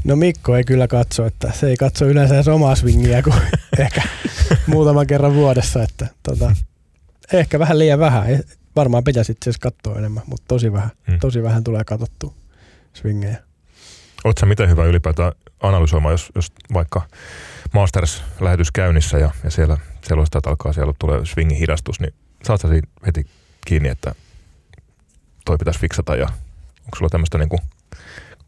No 0.03 0.15
Mikko 0.15 0.57
ei 0.57 0.63
kyllä 0.63 0.87
katso, 0.87 1.25
että 1.25 1.51
se 1.51 1.67
ei 1.67 1.77
katso 1.77 2.05
yleensä 2.05 2.35
edes 2.35 2.47
omaa 2.47 2.75
swingiä 2.75 3.21
kuin 3.21 3.35
ehkä 3.79 4.01
muutaman 4.67 5.07
kerran 5.07 5.33
vuodessa, 5.33 5.83
että 5.83 6.07
tota, 6.23 6.55
ehkä 7.33 7.59
vähän 7.59 7.79
liian 7.79 7.99
vähän. 7.99 8.43
Varmaan 8.75 9.03
pitäisi 9.03 9.31
itse 9.31 9.49
asiassa 9.49 9.69
katsoa 9.69 9.99
enemmän, 9.99 10.23
mutta 10.25 10.45
tosi 10.47 10.73
vähän, 10.73 10.89
Hmm. 11.07 11.19
tosi 11.19 11.43
vähän 11.43 11.63
tulee 11.63 11.83
katsottua 11.83 12.33
swingejä. 12.93 13.37
Oletko 14.23 14.45
miten 14.45 14.69
hyvä 14.69 14.85
ylipäätään 14.85 15.31
analysoimaan, 15.59 16.13
jos, 16.13 16.31
jos 16.35 16.51
vaikka 16.73 17.01
Masters-lähetys 17.73 18.71
käynnissä 18.73 19.17
ja, 19.17 19.31
ja 19.43 19.51
siellä 19.51 19.77
sellaista, 20.03 20.37
että 20.37 20.49
alkaa 20.49 20.73
siellä 20.73 20.93
tulee 20.99 21.25
swingin 21.25 21.57
hidastus, 21.57 21.99
niin 21.99 22.13
saat 22.43 22.61
sä 22.61 22.67
siinä 22.67 22.87
heti 23.05 23.27
kiinni, 23.65 23.89
että 23.89 24.15
toi 25.45 25.57
pitäisi 25.57 25.79
fiksata 25.79 26.15
ja 26.15 26.25
onko 26.79 26.97
sulla 26.97 27.09
tämmöistä 27.09 27.37
niinku 27.37 27.59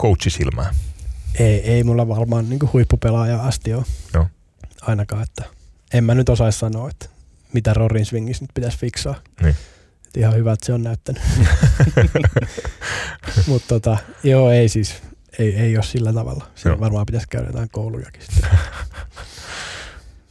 coachisilmää? 0.02 0.74
Ei, 1.40 1.72
ei 1.72 1.84
mulla 1.84 2.08
varmaan 2.08 2.50
niin 2.50 2.60
huippupelaaja 2.74 3.42
asti 3.44 3.74
ole 3.74 3.84
Joo. 4.14 4.28
ainakaan, 4.82 5.24
että 5.24 5.44
en 5.94 6.04
mä 6.04 6.16
nyt 6.16 6.30
osaisi 6.30 6.60
sanoa, 6.60 6.90
että 6.90 7.10
mitä 7.54 7.74
Rorin 7.74 8.06
swingissä 8.06 8.44
nyt 8.44 8.52
pitäisi 8.54 8.78
fiksaa. 8.78 9.16
Niin. 9.42 9.56
Et 10.08 10.18
ihan 10.18 10.36
hyvä, 10.36 10.54
että 10.54 10.66
se 10.66 10.74
on 10.74 10.84
näyttänyt. 10.84 11.24
Mutta 13.48 13.68
tota, 13.68 13.98
joo, 14.24 14.52
ei 14.52 14.70
siis, 14.70 14.96
ei, 15.40 15.56
ei 15.56 15.78
ole 15.78 15.84
sillä 15.84 16.14
tavalla. 16.14 16.48
Siinä 16.56 16.80
varmaan 16.80 17.06
pitäisi 17.06 17.28
käydä 17.28 17.48
jotain 17.48 17.70
koulujakin 17.70 18.22
sitten. 18.22 18.50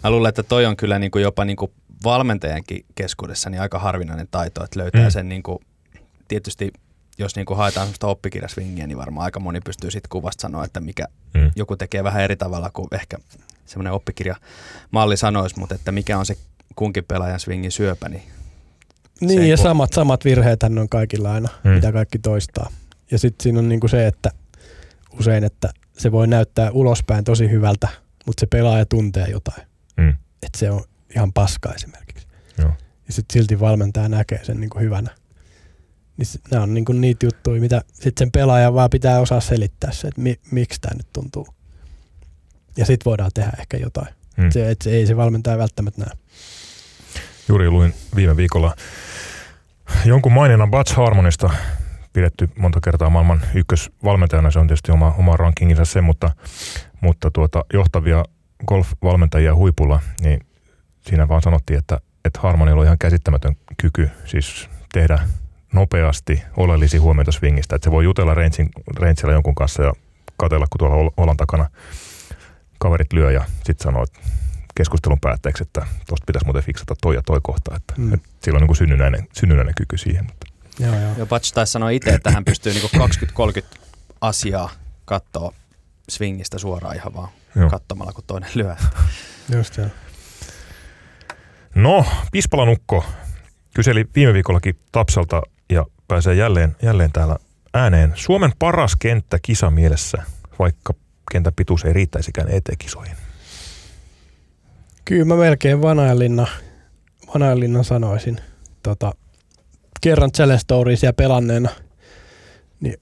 Mä 0.04 0.10
luulen, 0.10 0.28
että 0.28 0.42
toi 0.42 0.66
on 0.66 0.76
kyllä 0.76 0.98
niinku 0.98 1.18
jopa 1.18 1.44
niinku 1.44 1.72
valmentajankin 2.04 2.84
keskuudessa 2.94 3.50
niin 3.50 3.60
aika 3.60 3.78
harvinainen 3.78 4.28
taito, 4.30 4.64
että 4.64 4.80
löytää 4.80 5.04
Mm. 5.04 5.10
sen 5.10 5.28
niinku, 5.28 5.62
tietysti 6.28 6.72
jos 7.18 7.36
niinku 7.36 7.54
haetaan 7.54 7.86
semmoista 7.86 8.06
oppikirjasvingiä, 8.06 8.86
niin 8.86 8.98
varmaan 8.98 9.24
aika 9.24 9.40
moni 9.40 9.60
pystyy 9.60 9.90
sitten 9.90 10.08
kuvasta 10.08 10.42
sanoa, 10.42 10.64
että 10.64 10.80
mikä 10.80 11.04
Mm. 11.34 11.50
joku 11.56 11.76
tekee 11.76 12.04
vähän 12.04 12.22
eri 12.22 12.36
tavalla 12.36 12.70
kuin 12.72 12.88
ehkä 12.92 13.16
semmoinen 13.66 13.92
oppikirjamalli 13.92 15.16
sanoisi, 15.16 15.58
mutta 15.58 15.74
että 15.74 15.92
mikä 15.92 16.18
on 16.18 16.26
se 16.26 16.36
kunkin 16.76 17.04
pelaajan 17.04 17.40
swingin 17.40 17.72
syöpä, 17.72 18.08
niin 18.08 18.22
Niin, 19.20 19.50
ja 19.50 19.56
ku- 19.56 19.62
samat, 19.62 19.92
samat 19.92 20.24
virheet 20.24 20.62
on 20.62 20.88
kaikilla 20.90 21.32
aina, 21.32 21.48
Mm. 21.64 21.70
mm. 21.70 21.74
mitä 21.74 21.92
kaikki 21.92 22.18
toistaa. 22.18 22.70
Ja 23.10 23.18
sitten 23.18 23.42
siinä 23.42 23.58
on 23.58 23.68
niinku 23.68 23.88
se, 23.88 24.06
että 24.06 24.30
usein, 25.18 25.44
että 25.44 25.70
se 25.98 26.12
voi 26.12 26.26
näyttää 26.26 26.70
ulospäin 26.70 27.24
tosi 27.24 27.50
hyvältä, 27.50 27.88
mutta 28.26 28.40
se 28.40 28.46
pelaaja 28.46 28.86
tuntee 28.86 29.26
jotain. 29.30 29.66
Mm. 29.96 30.16
Että 30.42 30.58
se 30.58 30.70
on 30.70 30.84
ihan 31.16 31.32
paska 31.32 31.72
esimerkiksi. 31.74 32.26
Joo. 32.58 32.72
Ja 33.06 33.12
sitten 33.12 33.32
silti 33.32 33.60
valmentaja 33.60 34.08
näkee 34.08 34.44
sen 34.44 34.60
niinku 34.60 34.78
hyvänä. 34.78 35.10
Niin 36.16 36.26
sit 36.26 36.42
nämä 36.50 36.62
on 36.62 36.74
niinku 36.74 36.92
niitä 36.92 37.26
juttuja, 37.26 37.60
mitä 37.60 37.82
sitten 37.92 38.12
sen 38.18 38.30
pelaajan 38.32 38.74
vaan 38.74 38.90
pitää 38.90 39.20
osaa 39.20 39.40
selittää 39.40 39.92
se, 39.92 40.08
että 40.08 40.20
mi, 40.20 40.40
miksi 40.50 40.80
tämä 40.80 40.96
nyt 40.96 41.12
tuntuu. 41.12 41.48
Ja 42.76 42.86
sitten 42.86 43.04
voidaan 43.04 43.30
tehdä 43.34 43.52
ehkä 43.58 43.76
jotain. 43.76 44.14
Mm. 44.36 44.50
Se, 44.50 44.70
et 44.70 44.82
se, 44.82 44.90
ei 44.90 45.06
se 45.06 45.16
valmentaja 45.16 45.58
välttämättä 45.58 46.00
näe. 46.04 46.16
Juuri 47.48 47.70
luin 47.70 47.94
viime 48.16 48.36
viikolla 48.36 48.76
jonkun 50.04 50.32
maininnan 50.32 50.70
Butch 50.70 50.96
Harmonista, 50.96 51.50
pidetty 52.12 52.48
monta 52.58 52.80
kertaa 52.80 53.10
maailman 53.10 53.40
ykkösvalmentajana, 53.54 54.50
se 54.50 54.58
on 54.58 54.66
tietysti 54.66 54.92
oma, 54.92 55.14
oma 55.18 55.36
rankinginsa 55.36 55.84
se, 55.84 56.00
mutta, 56.00 56.30
mutta 57.00 57.30
tuota, 57.30 57.64
johtavia 57.72 58.24
golf-valmentajia 58.66 59.54
huipulla, 59.54 60.00
niin 60.20 60.46
siinä 61.00 61.28
vaan 61.28 61.42
sanottiin, 61.42 61.78
että, 61.78 62.00
että 62.24 62.40
Harmonilla 62.42 62.80
on 62.80 62.86
ihan 62.86 62.98
käsittämätön 62.98 63.56
kyky 63.76 64.10
siis 64.24 64.68
tehdä 64.92 65.18
nopeasti 65.72 66.42
oleellisia 66.56 67.00
huomioita 67.00 67.32
swingistä, 67.32 67.76
että 67.76 67.86
se 67.86 67.90
voi 67.90 68.04
jutella 68.04 68.34
rangein, 68.34 68.68
rangeilla 68.96 69.32
jonkun 69.32 69.54
kanssa 69.54 69.82
ja 69.82 69.92
katella, 70.36 70.66
kun 70.70 70.78
tuolla 70.78 70.96
ol- 70.96 71.10
olan 71.16 71.36
takana 71.36 71.70
kaverit 72.78 73.12
lyö 73.12 73.30
ja 73.32 73.44
sitten 73.64 73.84
sanoo, 73.84 74.02
että 74.02 74.20
keskustelun 74.76 75.20
päätteeksi, 75.20 75.62
että 75.62 75.86
tuosta 76.08 76.24
pitäisi 76.26 76.46
muuten 76.46 76.62
fiksata 76.62 76.94
toi 77.02 77.14
ja 77.14 77.22
toi 77.22 77.40
kohta, 77.42 77.76
että 77.76 77.94
Mm. 77.96 78.10
mm. 78.10 78.20
sillä 78.42 78.56
on 78.56 78.60
niin 78.60 78.68
kuin 78.68 78.76
synnynnäinen, 78.76 79.28
synnynnäinen 79.32 79.74
kyky 79.74 79.98
siihen. 79.98 80.24
Mutta, 80.24 80.46
Joo, 80.80 81.00
joo. 81.00 81.12
jo 81.18 81.26
Batch 81.26 81.52
taisi 81.54 81.72
sanoa 81.72 81.90
itse, 81.90 82.10
että 82.10 82.30
hän 82.30 82.44
pystyy 82.44 82.72
niinku 82.72 82.88
20-30 82.96 83.78
asiaa 84.20 84.70
katsoa 85.04 85.52
swingistä 86.10 86.58
suoraan 86.58 86.96
ihan 86.96 87.14
vaan 87.14 87.28
joo. 87.56 87.70
katsomalla, 87.70 88.12
kun 88.12 88.24
toinen 88.26 88.50
lyö. 88.54 88.76
Just 89.54 89.76
joo. 89.76 89.88
No, 91.74 92.04
Pispalanukko 92.32 93.04
kyseli 93.74 94.04
viime 94.14 94.34
viikollakin 94.34 94.78
Tapsalta 94.92 95.42
ja 95.70 95.86
pääsee 96.08 96.34
jälleen, 96.34 96.76
jälleen 96.82 97.12
täällä 97.12 97.36
ääneen. 97.74 98.12
Suomen 98.14 98.52
paras 98.58 98.96
kenttä 98.96 99.38
kisamielessä, 99.42 100.22
vaikka 100.58 100.94
kentän 101.32 101.52
pituus 101.56 101.84
ei 101.84 101.92
riittäisikään 101.92 102.48
ET-kisoihin. 102.48 103.16
Kyllä 105.04 105.24
mä 105.24 105.36
melkein 105.36 105.82
Vanajalinna, 105.82 106.46
Vanajalinnan 107.34 107.84
sanoisin. 107.84 108.40
Tota, 108.82 109.12
kerran 110.00 110.32
Challenge 110.32 110.60
Storiesia 110.60 111.12
pelanneena 111.12 111.68
niin 112.80 113.00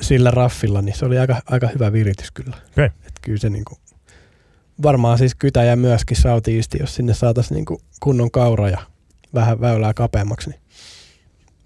sillä 0.00 0.30
raffilla, 0.30 0.82
niin 0.82 0.96
se 0.96 1.04
oli 1.04 1.18
aika, 1.18 1.42
aika 1.46 1.68
hyvä 1.68 1.92
viritys 1.92 2.30
kyllä. 2.30 2.56
Okei. 2.70 2.86
Et 2.86 3.12
kyllä 3.22 3.38
se 3.38 3.50
niinku, 3.50 3.78
varmaan 4.82 5.18
siis 5.18 5.34
Kytäjä 5.34 5.76
myöskin 5.76 6.16
sautiisti, 6.16 6.78
jos 6.80 6.94
sinne 6.94 7.14
saataisiin 7.14 7.54
niinku 7.54 7.80
kunnon 8.00 8.30
kaura 8.30 8.68
ja 8.68 8.78
vähän 9.34 9.60
väylää 9.60 9.94
kapeammaksi. 9.94 10.50
Niin. 10.50 10.60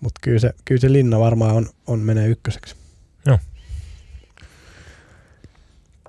Mutta 0.01 0.21
kyllä 0.23 0.39
se, 0.39 0.51
kyllä 0.65 0.81
se 0.81 0.93
linna 0.93 1.19
varmaan 1.19 1.55
on, 1.55 1.69
on 1.87 1.99
menee 1.99 2.29
ykköseksi. 2.29 2.77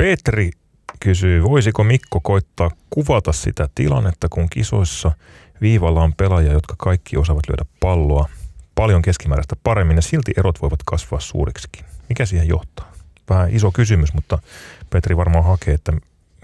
Petri 0.01 0.51
kysyy, 0.99 1.43
voisiko 1.43 1.83
Mikko 1.83 2.19
koittaa 2.19 2.71
kuvata 2.89 3.31
sitä 3.31 3.69
tilannetta, 3.75 4.29
kun 4.29 4.49
kisoissa 4.49 5.11
viivalla 5.61 6.03
on 6.03 6.13
pelaajia, 6.13 6.51
jotka 6.51 6.75
kaikki 6.77 7.17
osaavat 7.17 7.43
lyödä 7.49 7.65
palloa 7.79 8.29
paljon 8.75 9.01
keskimääräistä 9.01 9.55
paremmin 9.63 9.95
ja 9.95 10.01
silti 10.01 10.31
erot 10.37 10.61
voivat 10.61 10.79
kasvaa 10.85 11.19
suuriksikin. 11.19 11.85
Mikä 12.09 12.25
siihen 12.25 12.47
johtaa? 12.47 12.91
Vähän 13.29 13.49
iso 13.49 13.71
kysymys, 13.71 14.13
mutta 14.13 14.39
Petri 14.89 15.17
varmaan 15.17 15.43
hakee, 15.43 15.73
että 15.73 15.93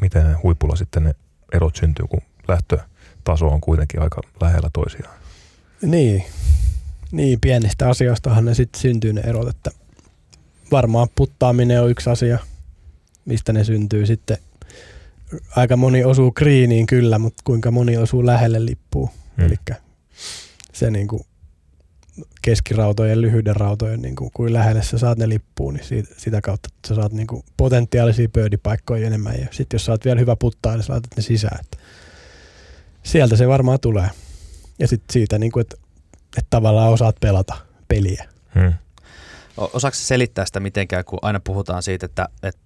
miten 0.02 0.44
huipulla 0.44 0.76
sitten 0.76 1.04
ne 1.04 1.16
erot 1.54 1.76
syntyy, 1.76 2.06
kun 2.08 2.22
lähtötaso 2.48 3.48
on 3.48 3.62
kuitenkin 3.62 4.02
aika 4.02 4.22
lähellä 4.42 4.70
toisiaan. 4.74 5.18
Niin, 5.82 6.24
niin 7.12 7.40
pienistä 7.42 7.90
asioistahan 7.90 8.46
ne 8.46 8.54
sitten 8.54 8.82
syntyy 8.82 9.14
ne 9.14 9.22
erot, 9.22 9.48
että 9.48 9.72
varmaan 10.72 11.08
puttaaminen 11.16 11.82
on 11.82 11.90
yksi 11.90 12.10
asia, 12.10 12.40
mistä 13.26 13.54
ne 13.54 13.64
syntyy 13.64 14.06
sitten. 14.06 14.38
Aika 15.56 15.78
moni 15.78 16.04
osuu 16.04 16.32
kriiniin 16.32 16.88
kyllä, 16.88 17.20
mutta 17.20 17.42
kuinka 17.46 17.72
moni 17.72 17.98
osuu 17.98 18.26
lähelle 18.26 18.66
lippuu. 18.66 19.10
Hmm. 19.38 19.46
Eli 19.46 19.56
se 20.74 20.92
niinku 20.92 21.26
keskirautojen, 22.42 23.22
lyhyiden 23.22 23.56
rautojen, 23.56 24.02
niinku, 24.02 24.32
kuin 24.34 24.54
lähelle 24.54 24.84
sä 24.84 24.98
saat 24.98 25.18
ne 25.18 25.30
lippuun, 25.30 25.74
niin 25.74 25.86
siitä, 25.86 26.16
sitä 26.18 26.42
kautta 26.42 26.70
sä 26.88 26.96
saat 26.96 27.14
niinku 27.14 27.46
potentiaalisia 27.58 28.30
pöydipaikkoja 28.30 29.08
enemmän. 29.08 29.40
Ja 29.40 29.48
sitten 29.52 29.76
jos 29.76 29.86
sä 29.86 29.92
oot 29.92 30.06
vielä 30.06 30.20
hyvä 30.20 30.36
puttaa, 30.36 30.76
niin 30.76 30.84
sä 30.84 30.94
laitat 30.94 31.16
ne 31.16 31.22
sisään. 31.22 31.60
Että 31.60 31.78
sieltä 33.04 33.36
se 33.36 33.48
varmaan 33.48 33.80
tulee. 33.80 34.10
Ja 34.80 34.88
sitten 34.88 35.14
siitä, 35.14 35.40
niinku, 35.40 35.60
että 35.60 35.78
että 36.38 36.48
tavallaan 36.50 36.94
osaat 36.94 37.16
pelata 37.20 37.58
peliä. 37.88 38.26
Hmm. 38.56 38.74
Osaatko 39.58 39.98
selittää 40.00 40.46
sitä 40.46 40.60
mitenkään, 40.60 41.06
kun 41.06 41.20
aina 41.22 41.40
puhutaan 41.40 41.84
siitä, 41.84 42.06
että, 42.06 42.30
että 42.44 42.62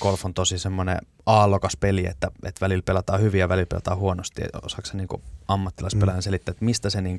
golf 0.00 0.24
on 0.24 0.34
tosi 0.34 0.58
semmoinen 0.58 0.98
aallokas 1.26 1.76
peli, 1.76 2.06
että, 2.06 2.30
että 2.44 2.60
välillä 2.60 2.82
pelataan 2.82 3.20
hyvin 3.20 3.40
ja 3.40 3.48
välillä 3.48 3.66
pelataan 3.66 3.98
huonosti. 3.98 4.42
Osaatko 4.62 4.90
sä 4.90 4.96
niin 4.96 5.08
ammattilaispelaajan 5.48 6.22
selittää, 6.22 6.52
että 6.52 6.64
mistä 6.64 6.90
se 6.90 7.00
niin 7.00 7.18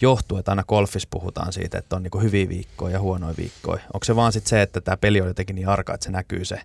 johtuu, 0.00 0.38
että 0.38 0.52
aina 0.52 0.64
golfissa 0.64 1.08
puhutaan 1.10 1.52
siitä, 1.52 1.78
että 1.78 1.96
on 1.96 2.02
niin 2.02 2.22
hyviä 2.22 2.48
viikkoja 2.48 2.92
ja 2.92 3.00
huonoja 3.00 3.34
viikkoja. 3.36 3.82
Onko 3.94 4.04
se 4.04 4.16
vaan 4.16 4.32
sit 4.32 4.46
se, 4.46 4.62
että 4.62 4.80
tämä 4.80 4.96
peli 4.96 5.20
on 5.20 5.28
jotenkin 5.28 5.56
niin 5.56 5.68
arka, 5.68 5.94
että 5.94 6.04
se 6.04 6.10
näkyy 6.10 6.44
se 6.44 6.60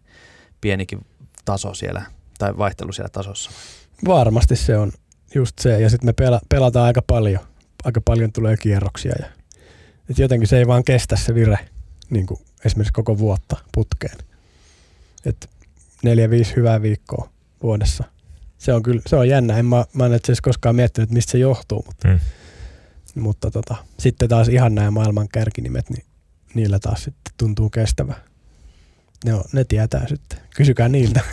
pienikin 0.61 1.05
taso 1.45 1.73
siellä 1.73 2.01
tai 2.37 2.57
vaihtelu 2.57 2.91
siellä 2.91 3.09
tasossa? 3.09 3.51
Varmasti 4.07 4.55
se 4.55 4.77
on 4.77 4.91
just 5.35 5.59
se. 5.59 5.81
Ja 5.81 5.89
sitten 5.89 6.07
me 6.07 6.13
pela, 6.13 6.39
pelataan 6.49 6.85
aika 6.85 7.01
paljon. 7.01 7.39
Aika 7.83 8.01
paljon 8.05 8.31
tulee 8.31 8.57
kierroksia. 8.57 9.13
Ja, 9.19 9.25
et 10.09 10.19
jotenkin 10.19 10.47
se 10.47 10.57
ei 10.57 10.67
vaan 10.67 10.83
kestä 10.83 11.15
se 11.15 11.35
vire 11.35 11.59
niin 12.09 12.25
kuin 12.25 12.39
esimerkiksi 12.65 12.93
koko 12.93 13.17
vuotta 13.17 13.57
putkeen. 13.71 14.17
Et 15.25 15.49
neljä, 16.03 16.29
viisi 16.29 16.55
hyvää 16.55 16.81
viikkoa 16.81 17.29
vuodessa. 17.63 18.03
Se 18.57 18.73
on 18.73 18.83
kyllä, 18.83 19.01
se 19.07 19.15
on 19.15 19.29
jännä. 19.29 19.57
En 19.57 19.65
mä, 19.65 19.85
mä 19.93 20.05
en 20.05 20.13
itse 20.13 20.33
koskaan 20.41 20.75
miettinyt, 20.75 21.07
että 21.07 21.13
mistä 21.13 21.31
se 21.31 21.37
johtuu, 21.37 21.83
mutta, 21.87 22.07
Hmm. 22.07 22.19
Mutta 23.15 23.51
tota, 23.51 23.75
sitten 23.99 24.29
taas 24.29 24.47
ihan 24.47 24.75
nämä 24.75 24.91
maailman 24.91 25.27
kärkinimet, 25.27 25.89
niin 25.89 26.05
niillä 26.53 26.79
taas 26.79 27.03
sitten 27.03 27.33
tuntuu 27.37 27.69
kestävä. 27.69 28.15
Ne, 29.25 29.33
on, 29.33 29.43
ne 29.53 29.63
tietää 29.63 30.07
sitten. 30.07 30.39
Kysykää 30.55 30.89
niiltä. 30.89 31.21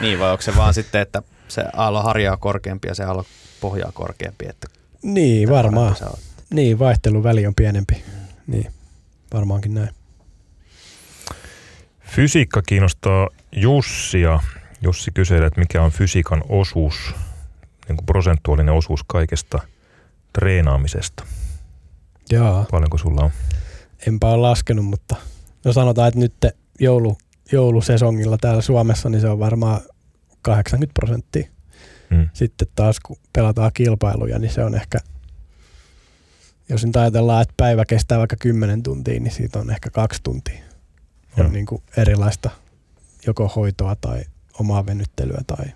Niin 0.00 0.18
vai 0.18 0.30
onko 0.30 0.42
se 0.42 0.56
vaan 0.56 0.74
sitten, 0.74 1.00
että 1.00 1.22
se 1.48 1.64
aallon 1.72 2.04
harja 2.04 2.32
on 2.32 2.38
korkeampi 2.38 2.88
ja 2.88 2.94
se 2.94 3.04
aallon 3.04 3.24
pohja 3.60 3.86
on 3.86 3.92
korkeampi? 3.92 4.46
Että 4.48 4.68
niin, 5.02 5.50
varmaan. 5.50 5.96
Niin, 6.50 6.78
vaihteluväli 6.78 7.46
on 7.46 7.54
pienempi. 7.54 8.04
Niin, 8.46 8.72
varmaankin 9.32 9.74
näin. 9.74 9.90
Fysiikka 12.00 12.62
kiinnostaa 12.62 13.28
Jussia. 13.52 14.40
Jussi 14.82 15.10
kyselee, 15.10 15.46
että 15.46 15.60
mikä 15.60 15.82
on 15.82 15.90
fysiikan 15.90 16.42
osuus, 16.48 16.94
niin 17.88 17.96
kuin 17.96 18.06
prosentuaalinen 18.06 18.74
osuus 18.74 19.00
kaikesta 19.06 19.60
treenaamisesta. 20.38 21.24
Joo. 22.30 22.66
Paljonko 22.70 22.98
sulla 22.98 23.24
on? 23.24 23.30
Enpä 24.06 24.26
ole 24.26 24.36
laskenut, 24.36 24.84
mutta 24.84 25.16
no 25.64 25.72
sanotaan, 25.72 26.08
että 26.08 26.20
nyt 26.20 26.34
joulu, 26.80 27.18
joulusesongilla 27.52 28.38
täällä 28.40 28.62
Suomessa, 28.62 29.08
niin 29.08 29.20
se 29.20 29.28
on 29.28 29.38
varmaan 29.38 29.80
80 30.42 30.92
prosenttia 30.94 31.54
Mm. 32.10 32.28
Sitten 32.32 32.68
taas 32.74 33.00
kun 33.00 33.16
pelataan 33.32 33.70
kilpailuja, 33.74 34.38
niin 34.38 34.52
se 34.52 34.64
on 34.64 34.74
ehkä, 34.74 34.98
jos 36.68 36.84
nyt 36.84 36.96
ajatellaan, 36.96 37.42
että 37.42 37.54
päivä 37.56 37.84
kestää 37.84 38.18
vaikka 38.18 38.36
10 38.36 38.82
tuntia, 38.82 39.20
niin 39.20 39.32
siitä 39.32 39.58
on 39.58 39.70
ehkä 39.70 39.90
kaksi 39.90 40.20
tuntia. 40.22 40.58
Joo. 41.36 41.46
On 41.46 41.52
niin 41.52 41.66
kuin 41.66 41.82
erilaista 41.96 42.50
joko 43.26 43.48
hoitoa 43.48 43.96
tai 43.96 44.24
omaa 44.60 44.86
venyttelyä 44.86 45.40
tai 45.46 45.66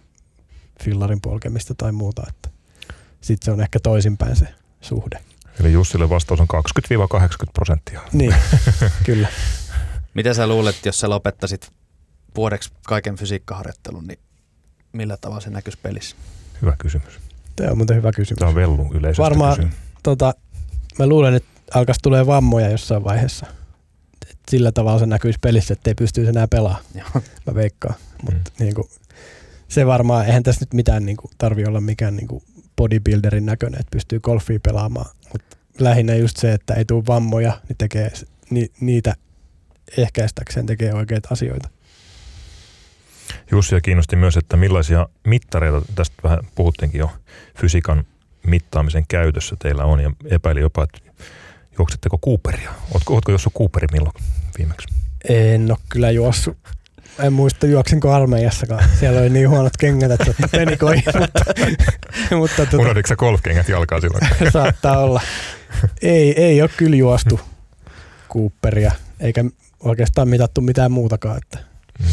fillarin 0.85 1.21
polkemista 1.21 1.75
tai 1.75 1.93
muuta. 1.93 2.23
Että 2.29 2.48
sitten 3.21 3.45
se 3.45 3.51
on 3.51 3.61
ehkä 3.61 3.79
toisinpäin 3.83 4.37
se 4.37 4.49
suhde. 4.81 5.21
Eli 5.61 5.73
Jussille 5.73 6.11
vastaus 6.11 6.41
on 6.41 6.47
20-80 7.17 7.51
prosenttia. 7.53 8.01
Niin, 8.13 8.35
kyllä. 9.07 9.29
Mitä 10.15 10.35
sä 10.35 10.47
luulet, 10.47 10.87
jos 10.87 11.01
sä 11.01 11.11
lopettaisit 11.11 11.73
vuodeksi 12.37 12.73
kaiken 12.87 13.17
fysiikkaharjoittelun, 13.17 14.07
niin 14.07 14.19
millä 14.93 15.17
tavalla 15.17 15.41
se 15.41 15.51
näkyisi 15.51 15.79
pelissä? 15.83 16.17
Hyvä 16.63 16.77
kysymys. 16.79 17.21
Tämä 17.57 17.71
on 17.71 17.77
muuten 17.77 17.97
hyvä 17.97 18.13
kysymys. 18.13 18.39
Tämä 18.39 18.49
on 18.49 18.55
vellu 18.55 18.91
yleisesti 18.95 19.23
Varmaan-. 19.23 19.71
Tota, 20.03 20.35
mä 20.99 21.07
luulen, 21.07 21.35
että 21.35 21.49
alkaisi 21.75 22.01
tulee 22.03 22.27
vammoja 22.27 22.71
jossain 22.71 23.05
vaiheessa. 23.05 23.47
Et 24.31 24.39
sillä 24.51 24.73
tavalla 24.73 24.99
se 24.99 25.07
näkyisi 25.07 25.39
pelissä, 25.43 25.73
ettei 25.73 25.95
pystyisi 25.95 26.29
enää 26.29 26.49
pelaamaan. 26.49 26.85
Joo. 26.95 27.23
Mä 27.47 27.55
veikkaan. 27.55 27.95
Mutta 28.23 28.51
mm. 28.51 28.65
niinku, 28.65 28.91
se 29.69 29.87
varmaan, 29.87 30.27
eihän 30.27 30.43
tässä 30.43 30.63
nyt 30.63 30.75
mitään 30.75 31.07
niinku, 31.07 31.31
tarvi 31.39 31.65
olla 31.65 31.81
mikään 31.81 32.17
niinku 32.17 32.43
bodybuilderin 32.79 33.47
näköinen, 33.47 33.81
että 33.81 33.91
pystyy 33.91 34.21
golfia 34.21 34.59
pelaamaan. 34.63 35.11
Mutta 35.33 35.57
lähinnä 35.79 36.15
just 36.15 36.37
se, 36.37 36.53
että 36.53 36.75
ei 36.75 36.85
tule 36.85 37.07
vammoja, 37.07 37.61
niin 37.69 37.77
tekee 37.77 38.11
ni, 38.51 38.67
niitä 38.81 39.15
ehkäistäkseen 39.97 40.67
tekee 40.67 40.95
oikeita 40.95 41.29
asioita. 41.33 41.69
Jussia 43.51 43.81
kiinnosti 43.81 44.17
myös, 44.17 44.37
että 44.37 44.57
millaisia 44.57 45.09
mittareita, 45.25 45.83
tästä 45.95 46.17
vähän 46.23 46.39
puhuttiinkin 46.55 46.99
jo, 46.99 47.11
fysiikan 47.61 48.05
mittaamisen 48.47 49.05
käytössä 49.09 49.57
teillä 49.59 49.85
on 49.85 50.01
ja 50.01 50.13
epäili 50.25 50.61
jopa, 50.61 50.85
että 50.85 50.99
juoksetteko 51.79 52.19
Cooperia? 52.19 52.71
Ootko, 52.95 53.15
ootko 53.15 53.33
juossut 53.33 53.55
Cooperi 53.55 53.87
milloin 53.93 54.15
viimeksi? 54.59 54.89
En 55.29 55.71
ole 55.71 55.79
kyllä 55.89 56.11
juossut. 56.11 56.57
En 57.19 57.33
muista 57.33 57.67
juoksinko 57.67 58.13
armeijassakaan. 58.13 58.85
Siellä 59.01 59.21
oli 59.21 59.31
niin 59.31 59.49
huonot 59.51 59.77
kengät, 59.77 60.11
että 60.11 60.31
otti 60.31 60.43
penikoihin, 60.53 61.03
mutta, 61.21 61.45
mutta 62.37 62.67
tota, 62.67 62.77
Unohditko 62.83 63.09
sä 63.09 63.17
golfkengät 63.17 63.69
jalkaa 63.69 64.01
silloin? 64.01 64.27
saattaa 64.53 64.99
olla. 64.99 65.21
Ei, 66.03 66.43
ei 66.45 66.63
ole 66.63 66.71
kyllä 66.77 66.97
juostu 66.97 67.41
Cooperia, 68.33 68.93
eikä 69.21 69.45
oikeastaan 69.81 70.29
mitattu 70.29 70.61
mitään 70.61 70.93
muutakaan. 70.93 71.37
Että 71.43 71.69
Mm. 71.99 72.07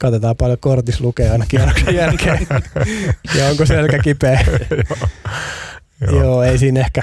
katsotaan 0.00 0.36
paljon 0.36 0.58
kortis 0.60 1.00
lukee 1.00 1.30
aina 1.30 1.46
kierroksen 1.48 1.94
jälkeen. 2.04 2.46
ja 3.38 3.46
onko 3.46 3.66
selkä 3.66 3.98
kipeä. 3.98 4.44
Joo. 6.00 6.20
Joo, 6.22 6.42
ei 6.42 6.58
siinä 6.58 6.80
ehkä. 6.80 7.02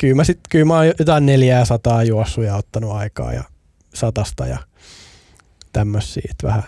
Kyllä 0.00 0.14
mä, 0.14 0.24
sit, 0.24 0.40
kyllä 0.48 0.64
mä 0.64 0.74
oon 0.74 0.86
jotain 0.98 1.26
neljää 1.26 1.64
sataa 1.64 2.02
juossuja 2.04 2.56
ottanut 2.56 2.92
aikaa 2.92 3.32
ja 3.32 3.44
satasta 3.94 4.46
ja 4.46 4.58
tämmöisiä. 5.80 6.22
että 6.30 6.46
Vähän 6.46 6.62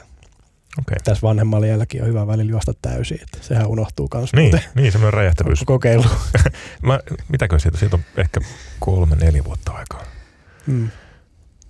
Okei. 0.79 0.97
tässä 1.05 1.23
vanhemmalla 1.23 1.67
jälläkin 1.67 2.03
on 2.03 2.09
hyvä 2.09 2.27
välillä 2.27 2.51
juosta 2.51 2.73
täysin. 2.83 3.19
Että 3.23 3.39
sehän 3.41 3.67
unohtuu 3.67 4.09
kans 4.09 4.33
Niin, 4.33 4.43
muuten. 4.43 4.63
niin 4.75 4.93
semmoinen 4.93 5.15
räjähtävyys. 5.15 5.63
Kokeilu. 5.67 6.05
Mä, 6.83 7.01
mitäkö 7.29 7.59
siitä? 7.59 7.79
Siitä 7.79 7.97
on 7.97 8.03
ehkä 8.17 8.41
kolme, 8.81 9.17
neljä 9.17 9.45
vuotta 9.45 9.73
aikaa. 9.73 10.05
Mm, 10.67 10.89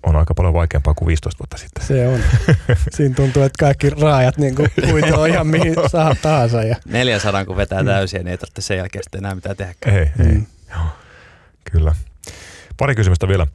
On 0.03 0.17
aika 0.17 0.35
paljon 0.35 0.55
vaikeampaa 0.55 0.95
kuin 0.95 1.07
15 1.07 1.39
vuotta 1.39 1.57
sitten. 1.57 1.87
se 1.87 2.09
on. 2.09 2.21
Siinä 2.97 3.15
tuntuu, 3.15 3.43
että 3.43 3.57
kaikki 3.61 3.91
raajat 3.91 4.39
niin 4.39 4.55
huitoo 4.91 5.25
ihan 5.25 5.47
mihin 5.47 5.75
saa 5.91 6.15
tahansa. 6.23 6.63
Ja, 6.63 6.77
400 6.87 7.45
kun 7.45 7.57
vetää 7.57 7.83
Mm. 7.83 7.87
täysiä, 7.87 8.19
niin 8.19 8.29
ei 8.29 8.39
tarvitse 8.39 8.63
sen 8.63 8.77
jälkeen 8.77 9.03
sitten 9.05 9.19
enää 9.19 9.35
mitään 9.35 9.57
tehdä. 9.57 9.75
Ei, 9.87 9.93
ei. 9.99 10.09
mm. 10.19 10.47
Joo, 10.71 10.85
kyllä. 11.73 11.95
Pari 12.77 12.95
kysymystä 12.95 13.29
vielä. 13.29 13.47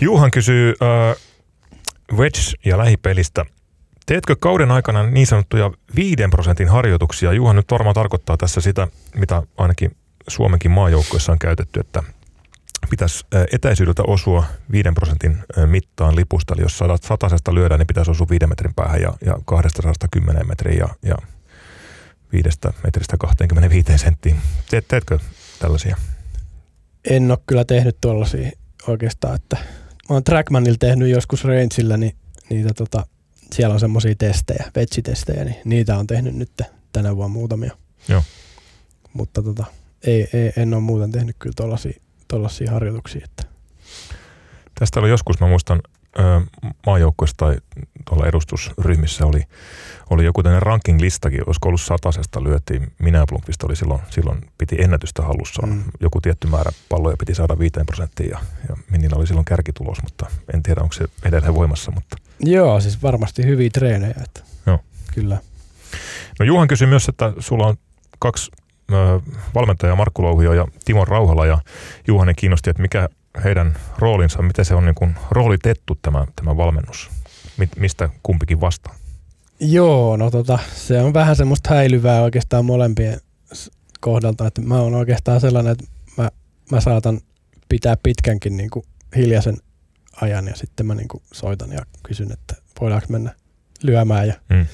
Juhan 0.00 0.30
kysyy 0.30 0.74
äh, 0.82 1.16
wedge- 2.12 2.60
ja 2.64 2.78
lähipelistä. 2.78 3.44
Teetkö 4.06 4.36
kauden 4.40 4.70
aikana 4.70 5.02
niin 5.02 5.26
sanottuja 5.26 5.70
5 5.96 6.16
prosentin 6.30 6.68
harjoituksia? 6.68 7.32
Juhan 7.32 7.56
nyt 7.56 7.70
varmaan 7.70 7.94
tarkoittaa 7.94 8.36
tässä 8.36 8.60
sitä, 8.60 8.88
mitä 9.14 9.42
ainakin 9.56 9.96
Suomenkin 10.28 10.70
maajoukkoissa 10.70 11.32
on 11.32 11.38
käytetty, 11.38 11.80
että 11.80 12.02
pitäisi 12.90 13.24
etäisyydeltä 13.52 14.02
osua 14.06 14.44
5 14.72 14.88
prosentin 14.94 15.38
mittaan 15.66 16.16
lipusta. 16.16 16.54
Eli 16.54 16.62
jos 16.62 16.78
satasesta 17.02 17.54
lyödään, 17.54 17.78
niin 17.78 17.86
pitäisi 17.86 18.10
osua 18.10 18.26
5 18.30 18.46
metrin 18.46 18.74
päähän 18.74 19.00
ja, 19.00 19.12
ja 19.24 19.38
210 19.44 20.48
metriä 20.48 20.78
ja, 20.78 20.88
ja 21.02 21.16
5 22.32 22.48
metristä 22.84 23.16
25 23.16 23.98
senttiin. 23.98 24.36
Teet, 24.70 24.88
teetkö 24.88 25.18
tällaisia? 25.58 25.96
En 27.10 27.30
ole 27.30 27.38
kyllä 27.46 27.64
tehnyt 27.64 27.96
tuollaisia 28.00 28.50
oikeastaan. 28.86 29.34
Että 29.34 29.56
mä 30.08 30.14
oon 30.14 30.24
Trackmanilla 30.24 30.76
tehnyt 30.80 31.08
joskus 31.08 31.44
Rangeillä, 31.44 31.96
niin 31.96 32.16
niitä 32.50 32.74
tota, 32.74 33.06
siellä 33.52 33.72
on 33.72 33.80
semmoisia 33.80 34.14
testejä, 34.18 34.70
vetsitestejä, 34.74 35.44
niin 35.44 35.56
niitä 35.64 35.98
on 35.98 36.06
tehnyt 36.06 36.34
nyt 36.34 36.62
tänä 36.92 37.16
vuonna 37.16 37.32
muutamia. 37.32 37.76
Joo. 38.08 38.22
Mutta 39.12 39.42
tota, 39.42 39.64
ei, 40.02 40.28
ei, 40.32 40.52
en 40.56 40.74
ole 40.74 40.82
muuten 40.82 41.12
tehnyt 41.12 41.36
kyllä 41.38 41.54
tuollaisia, 41.56 42.00
tuollaisia 42.28 42.70
harjoituksia. 42.70 43.24
Että. 43.24 43.42
Tästä 44.78 45.00
oli 45.00 45.08
joskus, 45.08 45.40
mä 45.40 45.46
muistan, 45.46 45.80
maajoukkueessa 46.86 47.36
tai 47.36 47.56
tuolla 48.08 48.26
edustusryhmissä 48.26 49.26
oli, 49.26 49.42
oli 50.10 50.24
joku 50.24 50.42
tämmöinen 50.42 50.62
ranking-listakin, 50.62 51.42
olisiko 51.46 51.68
ollut 51.68 51.80
satasesta 51.80 52.42
lyötiin, 52.42 52.92
minä 52.98 53.24
Blomqvist 53.26 53.62
oli 53.62 53.76
silloin, 53.76 54.00
silloin 54.10 54.50
piti 54.58 54.76
ennätystä 54.80 55.22
hallussa. 55.22 55.66
Mm. 55.66 55.82
Joku 56.00 56.20
tietty 56.20 56.46
määrä 56.46 56.70
palloja 56.88 57.16
piti 57.16 57.34
saada 57.34 57.58
5 57.58 57.72
prosenttiin 57.86 58.30
ja, 58.30 58.38
ja 58.68 58.76
Minillä 58.90 59.16
oli 59.16 59.26
silloin 59.26 59.44
kärkitulos, 59.44 60.02
mutta 60.02 60.26
en 60.54 60.62
tiedä 60.62 60.80
onko 60.80 60.92
se 60.92 61.04
edelleen 61.24 61.54
voimassa. 61.54 61.90
Mutta. 61.90 62.16
Joo, 62.40 62.80
siis 62.80 63.02
varmasti 63.02 63.44
hyviä 63.44 63.70
treenejä. 63.72 64.14
Että. 64.24 64.40
Joo. 64.66 64.78
Kyllä. 65.14 65.38
No 66.38 66.46
Juhan 66.46 66.68
kysyi 66.68 66.86
myös, 66.86 67.08
että 67.08 67.32
sulla 67.38 67.66
on 67.66 67.76
kaksi 68.18 68.50
ö, 68.92 69.20
valmentajaa, 69.54 69.96
Markku 69.96 70.22
Louhio 70.22 70.52
ja 70.52 70.66
Timo 70.84 71.04
Rauhala 71.04 71.46
ja 71.46 71.58
Juhanen 72.06 72.34
kiinnosti, 72.36 72.70
että 72.70 72.82
mikä 72.82 73.08
heidän 73.44 73.76
roolinsa, 73.98 74.42
miten 74.42 74.64
se 74.64 74.74
on 74.74 74.84
niin 74.84 74.94
kuin 74.94 75.16
roolitettu 75.30 75.98
tämä, 76.02 76.26
tämä 76.36 76.56
valmennus, 76.56 77.10
mistä 77.76 78.08
kumpikin 78.22 78.60
vastaa. 78.60 78.94
Joo, 79.60 80.16
no 80.16 80.30
tota, 80.30 80.58
se 80.76 81.02
on 81.02 81.14
vähän 81.14 81.36
semmoista 81.36 81.74
häilyvää 81.74 82.22
oikeastaan 82.22 82.64
molempien 82.64 83.20
kohdalta, 84.00 84.46
että 84.46 84.60
mä 84.60 84.80
oon 84.80 84.94
oikeastaan 84.94 85.40
sellainen, 85.40 85.72
että 85.72 85.84
mä, 86.16 86.30
mä 86.72 86.80
saatan 86.80 87.20
pitää 87.68 87.96
pitkänkin 88.02 88.56
niin 88.56 88.70
kuin 88.70 88.84
hiljaisen 89.16 89.56
ajan 90.20 90.46
ja 90.46 90.56
sitten 90.56 90.86
mä 90.86 90.94
niin 90.94 91.08
kuin 91.08 91.22
soitan 91.32 91.72
ja 91.72 91.80
kysyn, 92.02 92.32
että 92.32 92.54
voidaanko 92.80 93.06
mennä 93.10 93.34
lyömään. 93.82 94.28
Ja, 94.28 94.34
Mm. 94.50 94.66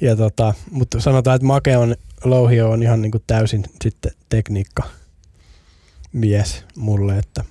ja 0.00 0.16
tota, 0.16 0.54
mutta 0.70 1.00
sanotaan, 1.00 1.36
että 1.36 1.46
Make 1.46 1.76
on, 1.76 1.96
Louhio 2.24 2.70
on 2.70 2.82
ihan 2.82 3.02
niin 3.02 3.12
kuin 3.12 3.24
täysin 3.26 3.64
sitten 3.84 4.12
tekniikka 4.28 4.82
mies 6.12 6.64
mulle, 6.76 7.18
että 7.18 7.44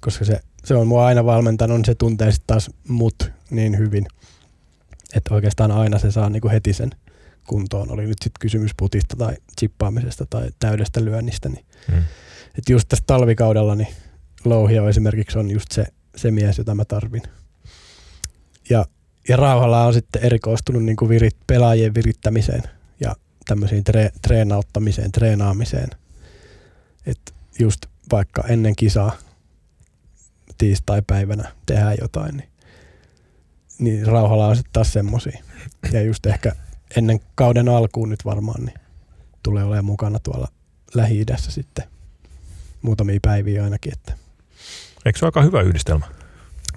koska 0.00 0.24
se, 0.24 0.40
se 0.66 0.74
on 0.74 0.86
mua 0.86 1.06
aina 1.06 1.24
valmentanut, 1.24 1.76
niin 1.76 1.84
se 1.84 1.94
tuntee 1.94 2.32
sitten 2.32 2.46
taas 2.46 2.70
mut 2.88 3.32
niin 3.50 3.78
hyvin, 3.78 4.06
että 5.14 5.34
oikeastaan 5.34 5.70
aina 5.70 5.98
se 5.98 6.10
saa 6.10 6.30
niinku 6.30 6.48
heti 6.48 6.72
sen 6.72 6.90
kuntoon. 7.46 7.90
Oli 7.90 8.06
nyt 8.06 8.18
sitten 8.24 8.40
kysymys 8.40 8.70
putista 8.76 9.16
tai 9.16 9.34
chippaamisesta 9.60 10.26
tai 10.30 10.50
täydestä 10.58 11.04
lyönnistä. 11.04 11.48
Niin. 11.48 11.64
Mm. 11.92 11.98
Et 12.58 12.68
just 12.68 12.88
tässä 12.88 13.04
talvikaudella 13.06 13.74
niin 13.74 13.94
Louhio 14.44 14.88
esimerkiksi 14.88 15.38
on 15.38 15.50
just 15.50 15.72
se, 15.72 15.86
se 16.16 16.30
mies, 16.30 16.58
jota 16.58 16.74
mä 16.74 16.84
tarvin. 16.84 17.22
Ja, 18.70 18.84
ja 19.28 19.36
Rauhala 19.36 19.86
on 19.86 19.94
sitten 19.94 20.24
erikoistunut 20.24 20.84
niinku 20.84 21.08
virit, 21.08 21.36
pelaajien 21.46 21.94
virittämiseen 21.94 22.62
ja 23.00 23.16
tämmöisiin 23.48 23.84
tre, 23.84 24.10
treenauttamiseen, 24.22 25.12
treenaamiseen. 25.12 25.90
Et 27.06 27.34
just 27.58 27.86
vaikka 28.12 28.44
ennen 28.48 28.76
kisaa 28.76 29.16
tiistai-päivänä 30.58 31.52
tehdään 31.66 31.96
jotain, 32.00 32.36
niin, 32.36 32.48
niin 33.78 34.06
Rauhala 34.06 34.46
on 34.46 34.56
sitten 34.56 34.72
taas 34.72 34.92
semmosia. 34.92 35.38
Ja 35.92 36.02
just 36.02 36.26
ehkä 36.26 36.52
ennen 36.96 37.20
kauden 37.34 37.68
alkuun 37.68 38.08
nyt 38.08 38.24
varmaan, 38.24 38.64
niin 38.64 38.78
tulee 39.42 39.64
olemaan 39.64 39.84
mukana 39.84 40.18
tuolla 40.18 40.48
Lähi-idässä 40.94 41.50
sitten 41.50 41.84
muutamia 42.82 43.18
päiviä 43.22 43.64
ainakin. 43.64 43.92
Että. 43.92 44.12
Eikö 45.04 45.18
se 45.18 45.24
ole 45.24 45.28
aika 45.28 45.42
hyvä 45.42 45.60
yhdistelmä? 45.62 46.06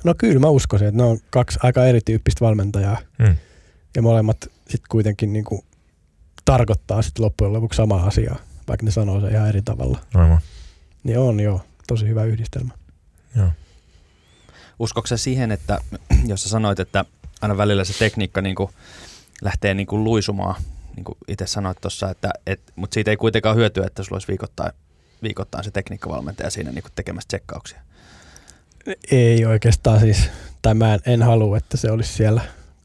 No 0.03 0.13
kyllä 0.17 0.39
mä 0.39 0.49
uskoisin, 0.49 0.87
että 0.87 0.97
ne 0.97 1.03
on 1.03 1.19
kaksi 1.29 1.59
aika 1.63 1.85
erityyppistä 1.85 2.45
valmentajaa 2.45 2.97
Mm. 3.19 3.35
ja 3.95 4.01
molemmat 4.01 4.37
sitten 4.43 4.89
kuitenkin 4.89 5.33
niinku 5.33 5.65
tarkoittaa 6.45 7.01
sitten 7.01 7.25
loppujen 7.25 7.53
lopuksi 7.53 7.77
samaa 7.77 8.07
asiaa, 8.07 8.39
vaikka 8.67 8.85
ne 8.85 8.91
sanoo 8.91 9.21
se 9.21 9.27
ihan 9.27 9.49
eri 9.49 9.61
tavalla. 9.61 9.99
Aivan. 10.13 10.39
Niin 11.03 11.19
on 11.19 11.39
joo, 11.39 11.61
tosi 11.87 12.07
hyvä 12.07 12.23
yhdistelmä. 12.23 12.73
Joo. 13.35 13.49
Uskotko 14.79 15.07
sä 15.07 15.17
siihen, 15.17 15.51
että 15.51 15.79
jos 16.27 16.43
sä 16.43 16.49
sanoit, 16.49 16.79
että 16.79 17.05
aina 17.41 17.57
välillä 17.57 17.83
se 17.83 17.99
tekniikka 17.99 18.41
niin 18.41 18.55
kuin 18.55 18.69
lähtee 19.41 19.73
niin 19.73 19.87
kuin 19.87 20.03
luisumaan 20.03 20.55
niin 20.95 21.03
kuin 21.03 21.17
itse 21.27 21.47
sanoit 21.47 21.77
tuossa, 21.81 22.09
että, 22.09 22.31
et, 22.45 22.61
mutta 22.75 22.93
siitä 22.93 23.11
ei 23.11 23.17
kuitenkaan 23.17 23.55
hyötyä, 23.55 23.85
että 23.87 24.03
sulla 24.03 24.15
olisi 24.15 24.27
viikoittain, 24.27 24.71
viikoittain 25.23 25.63
se 25.63 25.71
tekniikkavalmentaja 25.71 26.49
siinä 26.49 26.71
niin 26.71 26.83
kuin 26.83 26.91
tekemässä 26.95 27.27
tsekkauksia. 27.27 27.81
Ei 29.11 29.45
oikeastaan 29.45 29.99
siis, 29.99 30.29
tai 30.61 30.73
mä 30.73 30.93
en, 30.93 30.99
en 31.05 31.23
halua, 31.23 31.57
että 31.57 31.77
se 31.77 31.91
olisi 31.91 32.13
siellä 32.13 32.41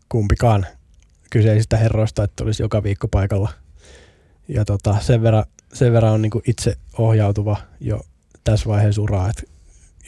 kumpikaan 0.09 0.67
kyseisistä 1.31 1.77
herroista, 1.77 2.25
että 2.25 2.45
olisi 2.45 2.63
joka 2.63 2.83
viikko 2.83 3.09
paikalla. 3.09 3.53
Ja 4.49 4.65
tota, 4.65 5.01
sen, 5.01 5.23
verran, 5.23 5.45
sen 5.73 5.93
verran 5.93 6.13
on 6.13 6.23
niin 6.23 6.33
itse 6.47 6.77
ohjautuva 6.99 7.57
jo 7.81 8.01
tässä 8.45 8.67
vaiheessa 8.67 9.03
uraa, 9.03 9.31
että, 9.31 9.43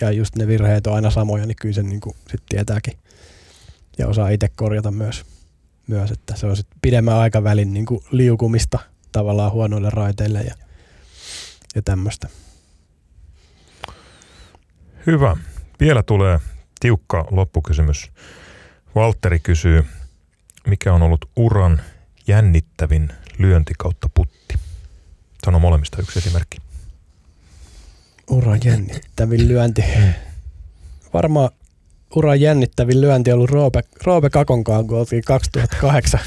ja 0.01 0.11
just 0.11 0.37
ne 0.37 0.47
virheet 0.47 0.87
on 0.87 0.95
aina 0.95 1.11
samoja, 1.11 1.47
niin 1.47 1.57
kyllä 1.61 1.75
sen 1.75 1.89
niin 1.89 2.01
kuin 2.01 2.17
sit 2.31 2.43
tietääkin 2.49 2.99
ja 3.99 4.09
osaa 4.09 4.29
itse 4.29 4.49
korjata 4.57 4.91
myös, 4.91 5.25
myös 5.87 6.11
että 6.11 6.37
se 6.37 6.47
on 6.47 6.57
sit 6.57 6.67
pidemmän 6.83 7.15
aikavälin 7.15 7.75
niin 7.75 7.87
kuin 7.87 8.05
liukumista 8.11 8.79
tavallaan 9.13 9.53
huonoille 9.53 9.91
raiteille 9.91 10.43
ja, 10.43 10.55
ja 11.75 11.83
tämmöistä. 11.83 12.29
Hyvä. 15.07 15.37
Vielä 15.81 16.03
tulee 16.03 16.41
tiukka 16.81 17.27
loppukysymys. 17.31 18.11
Valtteri 18.95 19.39
kysyy, 19.39 19.85
mikä 20.67 20.93
on 20.93 21.03
ollut 21.03 21.31
uran 21.37 21.81
jännittävin 22.27 23.13
lyönti 23.39 23.73
kautta 23.79 24.09
putti? 24.15 24.55
Sano 25.45 25.59
molemmista 25.59 26.03
yksi 26.03 26.19
esimerkki. 26.19 26.66
Uran 28.31 28.61
jännittävin 28.65 29.49
lyönti. 29.49 29.85
Varmaan 31.13 31.51
uran 32.17 32.41
jännittävin 32.41 33.01
lyönti 33.01 33.33
ollut 33.33 33.51
Roope, 33.51 33.83
Roope 34.05 34.31
Kakonkaan, 34.31 34.87
kun 34.87 34.99
oltiin 34.99 35.23
2008 35.27 36.21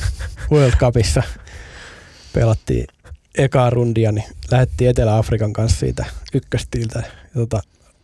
World 0.52 0.74
Cupissa. 0.74 1.24
Pelattiin 2.34 2.88
ekaa 3.38 3.70
rundia, 3.70 4.12
niin 4.12 4.26
lähdettiin 4.52 4.90
Etelä-Afrikan 4.90 5.54
kanssa 5.54 5.80
siitä 5.80 6.06
ykköstiltä. 6.34 7.00
Ja 7.00 7.34
tota, 7.34 7.62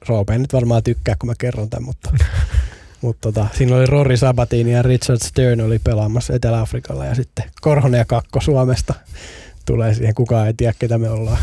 Roope 0.08 0.34
ei 0.34 0.39
nyt 0.39 0.54
varmaan 0.54 0.84
tykkää, 0.84 1.16
kun 1.20 1.30
mä 1.30 1.34
kerron 1.38 1.70
tämän, 1.70 1.84
mutta, 1.84 2.10
mutta 3.02 3.32
tota, 3.32 3.48
siinä 3.58 3.76
oli 3.76 3.86
Rory 3.86 4.18
Sabatini 4.18 4.72
ja 4.72 4.82
Richard 4.82 5.20
Stern 5.20 5.62
oli 5.62 5.80
pelaamassa 5.80 6.34
Etelä-Afrikalla 6.34 7.06
ja 7.06 7.16
sitten 7.16 7.46
Korhonen 7.62 7.98
ja 7.98 8.06
Kakko 8.06 8.41
Suomesta 8.41 8.93
tulee 9.66 9.93
siihen, 9.93 10.16
kukaan 10.16 10.48
ei 10.48 10.54
tiedä, 10.54 10.74
ketä 10.80 10.98
me 10.98 11.10
ollaan. 11.10 11.38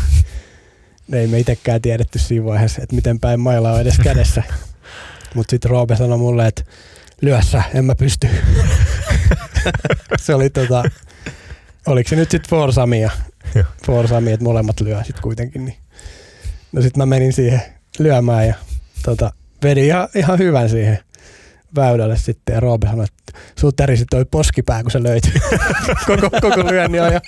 Ne 1.07 1.19
ei 1.19 1.27
me 1.27 1.39
itsekään 1.39 1.81
tiedetty 1.81 2.19
siinä 2.19 2.45
vaiheessa, 2.45 2.81
että 2.83 2.95
miten 2.95 3.19
päin 3.19 3.39
mailla 3.39 3.71
on 3.71 3.81
edes 3.81 3.99
kädessä. 4.03 4.43
Mutta 5.35 5.51
sitten 5.51 5.71
Roope 5.71 5.95
sanoi 5.95 6.17
mulle, 6.17 6.47
että 6.47 6.63
lyössä, 7.21 7.63
en 7.73 7.85
mä 7.85 7.95
pysty. 7.95 8.29
se 10.21 10.35
oli 10.35 10.49
tota, 10.49 10.83
oliko 11.85 12.09
se 12.09 12.15
nyt 12.15 12.31
sitten 12.31 12.49
Forsamia, 12.49 13.11
Joo. 13.55 13.65
Forsamia, 13.85 14.33
että 14.33 14.43
molemmat 14.43 14.81
lyö 14.81 15.03
sitten 15.03 15.23
kuitenkin. 15.23 15.65
Niin. 15.65 15.77
No 16.71 16.81
sitten 16.81 17.01
mä 17.01 17.05
menin 17.05 17.33
siihen 17.33 17.61
lyömään 17.99 18.47
ja 18.47 18.55
tota, 19.03 19.31
vedin 19.63 19.85
ihan, 19.85 20.07
ihan 20.15 20.39
hyvän 20.39 20.69
siihen 20.69 20.99
väylälle 21.75 22.17
sitten 22.17 22.53
ja 22.53 22.59
Roope 22.59 22.87
sanoi, 22.87 23.05
että 23.05 23.39
sul 23.59 23.71
tärisi 23.71 24.05
toi 24.09 24.25
poskipää, 24.25 24.81
kun 24.81 24.91
se 24.91 25.03
löit 25.03 25.23
koko, 26.07 26.29
koko 26.41 26.71
lyönnin 26.71 27.01
ajan. 27.01 27.21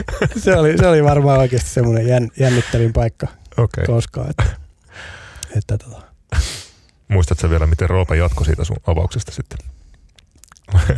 se, 0.44 0.56
oli, 0.56 0.78
se 0.78 0.86
oli 0.86 1.04
varmaan 1.04 1.38
oikeasti 1.38 1.70
semmoinen 1.70 2.06
jän, 2.06 2.28
jännittävin 2.38 2.92
paikka 2.92 3.26
Okei. 3.26 3.64
Okay. 3.82 3.94
koskaan. 3.94 4.30
Että, 4.30 4.44
että 5.56 5.78
tota, 5.78 6.02
Muistatko 7.08 7.50
vielä, 7.50 7.66
miten 7.66 7.90
Roope 7.90 8.16
jatkoi 8.16 8.46
siitä 8.46 8.64
sun 8.64 8.76
avauksesta 8.86 9.32
sitten? 9.32 9.58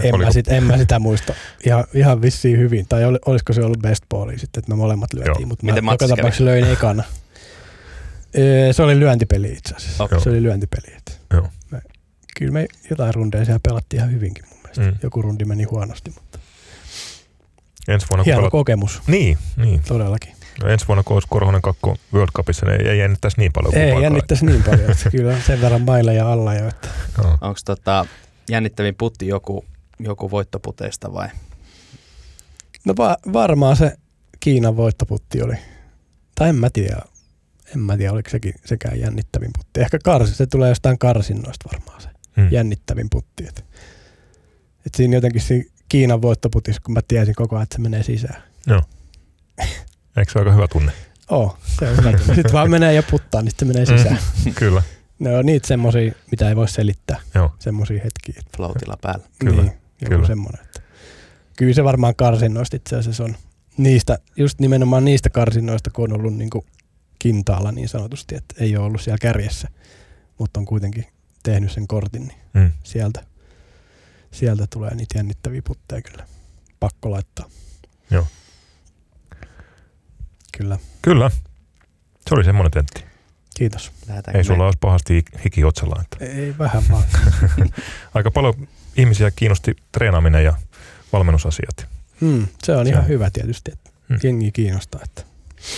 en, 0.02 0.14
Oliko- 0.14 0.26
mä 0.26 0.32
sit, 0.32 0.48
en 0.48 0.64
mä 0.64 0.78
sitä 0.78 0.98
muista 0.98 1.34
ihan, 1.66 1.84
ihan 1.94 2.22
vissiin 2.22 2.58
hyvin. 2.58 2.86
Tai 2.88 3.04
oli, 3.04 3.18
olisiko 3.26 3.52
se 3.52 3.64
ollut 3.64 3.78
best 3.78 4.04
balli 4.08 4.38
sitten, 4.38 4.60
että 4.60 4.72
me 4.72 4.76
molemmat 4.76 5.12
lyötiin. 5.12 5.48
Mutta 5.48 5.66
Miten 5.66 5.84
mä 5.84 5.92
joka 5.92 6.08
tapauksessa 6.08 6.44
löin 6.44 6.64
ekana. 6.64 7.04
Se 8.72 8.82
oli 8.82 8.98
lyöntipeli 9.00 9.52
itse 9.52 9.74
asiassa. 9.74 10.04
Okei. 10.04 10.20
Se 10.20 10.30
oli 10.30 10.42
lyöntipeli. 10.42 10.96
että 10.96 11.12
Joo. 11.34 11.48
Me, 11.70 11.82
kyllä 12.38 12.52
me 12.52 12.66
jotain 12.90 13.14
rundeja 13.14 13.44
siellä 13.44 13.60
pelattiin 13.62 13.98
ihan 13.98 14.12
hyvinkin 14.12 14.44
mun 14.48 14.58
mielestä. 14.62 14.84
Mm. 14.84 14.98
Joku 15.02 15.22
rundi 15.22 15.44
meni 15.44 15.64
huonosti, 15.64 16.10
mutta 16.10 16.29
Ensi 17.90 18.06
vuonna, 18.10 18.24
kun 18.24 18.24
hieno 18.24 18.40
pelat... 18.40 18.50
kokemus 18.52 19.02
Niin, 19.06 19.38
niin. 19.56 19.82
todellakin. 19.88 20.32
No, 20.62 20.68
ensi 20.68 20.86
vuonna, 20.88 21.02
kun 21.02 21.16
olisi 21.16 21.28
Korhonen 21.30 21.62
kakko 21.62 21.96
World 22.14 22.30
Cupissa, 22.36 22.66
niin 22.66 22.86
ei, 22.86 22.98
jännittäisi 22.98 23.36
niin 23.38 23.52
paljon. 23.52 23.74
Ei 23.74 24.02
jännittäisi 24.02 24.46
niin 24.46 24.62
paljon. 24.62 24.90
Että 24.90 25.10
kyllä 25.10 25.40
sen 25.46 25.60
verran 25.60 25.82
mailla 25.82 26.12
ja 26.12 26.32
alla 26.32 26.54
jo. 26.54 26.68
Että 26.68 26.88
Joo. 27.18 27.38
Onko 27.40 27.60
tota, 27.64 28.06
jännittävin 28.50 28.94
putti 28.94 29.26
joku, 29.26 29.64
joku 29.98 30.30
voittoputeista 30.30 31.12
vai? 31.12 31.28
No 32.84 32.94
va- 32.98 33.16
varmaan 33.32 33.76
se 33.76 33.96
Kiinan 34.40 34.76
voittoputti 34.76 35.42
oli. 35.42 35.54
Tai 36.34 36.48
en 36.48 36.56
mä 36.56 36.70
tiedä. 36.70 37.00
En 37.74 37.80
mä 37.80 37.96
tiedä, 37.96 38.12
oliko 38.12 38.30
sekin 38.30 38.54
sekään 38.64 39.00
jännittävin 39.00 39.50
putti. 39.56 39.80
Ehkä 39.80 39.98
karsi, 40.04 40.34
se 40.34 40.46
tulee 40.46 40.68
jostain 40.68 40.98
karsinnoista 40.98 41.68
varmaan 41.72 42.00
se 42.00 42.08
Hmm. 42.36 42.48
jännittävin 42.50 43.06
putti. 43.10 43.44
Et, 43.48 43.64
et 44.86 44.94
siinä 44.94 45.16
jotenkin 45.16 45.40
siinä 45.40 45.64
Kiinan 45.90 46.22
voittoputissa, 46.22 46.82
kun 46.84 46.94
mä 46.94 47.00
tiesin 47.08 47.34
koko 47.34 47.56
ajan, 47.56 47.62
että 47.62 47.76
se 47.76 47.80
menee 47.82 48.02
sisään. 48.02 48.42
Eikö 50.16 50.32
se 50.32 50.38
ole 50.38 50.40
aika 50.44 50.52
hyvä 50.52 50.68
tunne? 50.68 50.92
Oo, 51.30 51.58
se 51.78 51.88
on 51.88 51.96
hyvä. 51.96 52.10
tunne. 52.18 52.34
Sitten 52.34 52.52
vaan 52.52 52.70
menee 52.70 52.94
ja 52.94 53.02
puttaa, 53.02 53.42
niin 53.42 53.50
sitten 53.50 53.68
se 53.68 53.72
menee 53.74 53.86
sisään. 53.98 54.18
Kyllä. 54.58 54.82
Ne 55.18 55.36
on 55.36 55.46
niitä 55.46 55.66
semmosia, 55.68 56.12
mitä 56.30 56.48
ei 56.48 56.56
voi 56.56 56.68
selittää. 56.68 57.20
Joo. 57.34 57.54
Semmosia 57.58 58.00
hetkiä. 58.04 58.34
että- 58.38 58.56
Floatilla 58.56 58.96
päällä. 59.02 59.26
Kyllä, 59.38 59.62
Niin, 59.62 59.72
joku 60.00 60.14
kyllä. 60.14 60.26
semmoinen. 60.26 60.62
Että. 60.64 60.80
Kyllä 61.56 61.74
se 61.74 61.84
varmaan 61.84 62.14
karsinnoista 62.16 62.76
itse 62.76 62.96
asiassa 62.96 63.24
on. 63.24 63.36
Niistä, 63.76 64.18
just 64.36 64.60
nimenomaan 64.60 65.04
niistä 65.04 65.30
karsinnoista, 65.30 65.90
kun 65.90 66.12
on 66.12 66.20
ollut 66.20 66.34
niin 66.34 66.50
kuin 66.50 66.64
kintaalla 67.18 67.72
niin 67.72 67.88
sanotusti, 67.88 68.34
että 68.34 68.54
ei 68.58 68.76
ole 68.76 68.86
ollut 68.86 69.00
siellä 69.00 69.18
kärjessä, 69.20 69.68
mutta 70.38 70.60
on 70.60 70.66
kuitenkin 70.66 71.06
tehnyt 71.42 71.72
sen 71.72 71.86
kortin, 71.88 72.22
niin 72.28 72.38
Mm. 72.54 72.70
sieltä, 72.82 73.22
sieltä 74.32 74.66
tulee 74.70 74.94
niitä 74.94 75.18
jännittäviä 75.18 75.62
putteja 75.66 76.02
kyllä. 76.02 76.26
Pakko 76.80 77.10
laittaa. 77.10 77.46
Joo. 78.10 78.26
Kyllä, 80.58 80.78
Kyllä. 81.02 81.30
Se 82.28 82.34
oli 82.34 82.44
semmoinen 82.44 82.70
tentti. 82.70 83.04
kiitos. 83.56 83.92
Lähdetäänkö 84.08 84.38
Ei 84.38 84.44
me? 84.44 84.46
sulla 84.46 84.64
olisi 84.64 84.78
pahasti 84.80 85.24
hiki 85.44 85.64
otsalla. 85.64 86.02
Että 86.02 86.24
Ei 86.24 86.54
vähän 86.58 86.82
vaan. 86.90 87.04
aika 88.14 88.30
paljon 88.30 88.68
ihmisiä 88.96 89.30
kiinnosti 89.30 89.76
treenaaminen 89.92 90.44
ja 90.44 90.54
valmennusasiat. 91.12 91.86
Hmm, 92.20 92.46
se 92.64 92.76
on 92.76 92.86
Se 92.86 92.90
ihan 92.90 93.02
on. 93.02 93.08
hyvä 93.08 93.30
tietysti, 93.30 93.72
että 93.72 93.90
Hmm. 94.08 94.18
jengi 94.22 94.52
kiinnostaa. 94.52 95.00
Että. 95.04 95.22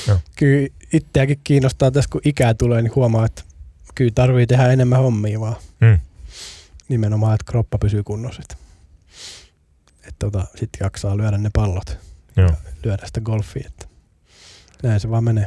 Joo. 0.09 0.21
Kyllä 0.37 0.69
itseäkin 0.93 1.41
kiinnostaa 1.45 1.91
tässä, 1.91 2.09
kun 2.13 2.21
ikää 2.25 2.55
tulee, 2.55 2.83
niin 2.83 2.95
huomaa, 2.95 3.27
että 3.27 3.43
kyllä 3.95 4.11
tarvii 4.15 4.47
tehdä 4.47 4.73
enemmän 4.73 4.99
hommia 4.99 5.41
vaan. 5.41 5.57
Mm. 5.81 5.99
Nimenomaan, 6.93 7.35
että 7.35 7.51
kroppa 7.51 7.79
pysyy 7.79 8.03
kunnossa. 8.03 8.43
Että, 8.43 8.55
että 9.99 10.15
tota, 10.19 10.47
sitten 10.51 10.85
jaksaa 10.85 11.17
lyödä 11.17 11.39
ne 11.39 11.51
pallot, 11.53 11.99
Joo. 12.37 12.51
lyödä 12.85 13.07
sitä 13.07 13.21
golfia. 13.21 13.67
Että 13.67 13.87
näin 14.83 15.01
se 15.01 15.11
vaan 15.11 15.25
menee. 15.25 15.47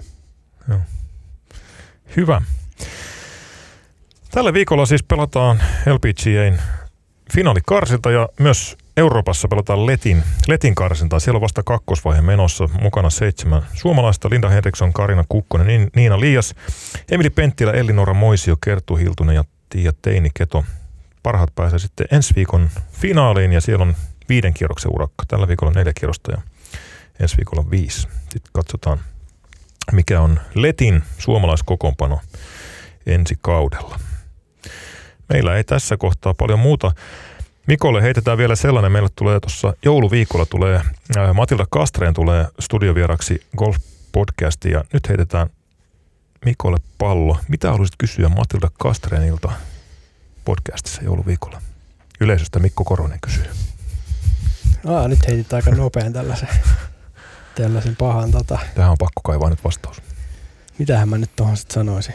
Hyvä. 2.17 2.41
Tällä 4.31 4.53
viikolla 4.53 4.85
siis 4.85 5.03
pelataan 5.03 5.57
LPGAn 5.85 6.61
finaalikarsinta 7.33 8.11
ja 8.11 8.29
myös 8.39 8.77
Euroopassa 8.97 9.47
pelataan 9.47 9.85
Letin, 9.85 10.23
Letin 10.47 10.75
karsintaa. 10.75 11.19
Siellä 11.19 11.37
on 11.37 11.41
vasta 11.41 11.63
kakkosvaihe 11.63 12.21
menossa. 12.21 12.69
Mukana 12.81 13.09
seitsemän 13.09 13.61
suomalaista. 13.73 14.29
Linda 14.29 14.49
Henriksson, 14.49 14.93
Karina 14.93 15.23
Kukkonen, 15.29 15.67
Niin- 15.67 15.89
Niina 15.95 16.19
Lias, 16.19 16.55
Emili 17.11 17.29
Penttilä, 17.29 17.71
Ellinora 17.71 18.13
Moisio, 18.13 18.55
Kerttu 18.63 18.95
Hiltunen 18.95 19.35
ja 19.35 19.43
Tiia 19.69 19.91
Teiniketo. 20.01 20.63
Parhaat 21.26 21.55
pääsee 21.55 21.80
sitten 21.80 22.07
ensi 22.11 22.34
viikon 22.36 22.69
finaaliin 22.91 23.53
ja 23.53 23.61
siellä 23.61 23.84
on 23.84 23.95
viiden 24.30 24.53
kierroksen 24.53 24.91
urakka. 24.95 25.23
Tällä 25.28 25.47
viikolla 25.47 25.69
on 25.69 25.76
neljä 25.76 25.93
kierrosta 25.99 26.32
ja 26.32 26.38
ensi 27.19 27.38
viikolla 27.38 27.61
on 27.61 27.71
viisi. 27.71 28.01
Sitten 28.01 28.51
katsotaan, 28.53 28.99
mikä 29.91 30.21
on 30.21 30.39
Letin 30.53 31.03
suomalaiskokoonpano 31.17 32.19
ensi 33.05 33.38
kaudella. 33.41 33.99
Meillä 35.30 35.55
ei 35.55 35.63
tässä 35.63 35.97
kohtaa 35.97 36.34
paljon 36.34 36.59
muuta. 36.59 36.91
Mikolle 37.67 38.01
heitetään 38.01 38.38
vielä 38.38 38.55
sellainen, 38.55 38.91
meille 38.91 39.09
tulee 39.15 39.39
tuossa 39.39 39.73
jouluviikolla 39.86 40.45
tulee, 40.45 40.82
ää, 41.17 41.34
Matilda 41.34 41.65
Kastreen 41.69 42.13
tulee 42.13 42.47
studiovieraksi 42.59 43.45
Golf 43.57 43.78
podcastiin 44.11 44.71
ja 44.71 44.84
nyt 44.93 45.09
heitetään 45.09 45.49
Mikolle 46.45 46.78
pallo. 46.97 47.38
Mitä 47.47 47.71
haluaisit 47.71 47.95
kysyä 47.97 48.30
Matilda 48.30 48.69
Kastreenilta 48.80 49.51
podcastissa 50.45 51.03
jouluviikolla? 51.03 51.61
Yleisöstä 52.21 52.59
Mikko 52.59 52.83
Koronen 52.83 53.19
kysyy. 53.21 53.45
Aa, 54.85 55.07
nyt 55.07 55.27
heitit 55.27 55.53
aika 55.53 55.71
nopean 55.71 56.13
tällaisen, 56.13 56.49
tällaisen 57.55 57.95
pahan. 57.95 58.31
Tota. 58.31 58.59
Tähän 58.75 58.91
on 58.91 58.97
pakko 58.97 59.21
kaivaa 59.23 59.49
nyt 59.49 59.63
vastaus. 59.63 60.01
Mitähän 60.77 61.09
mä 61.09 61.17
nyt 61.17 61.35
tuohon 61.35 61.57
sitten 61.57 61.73
sanoisin? 61.73 62.13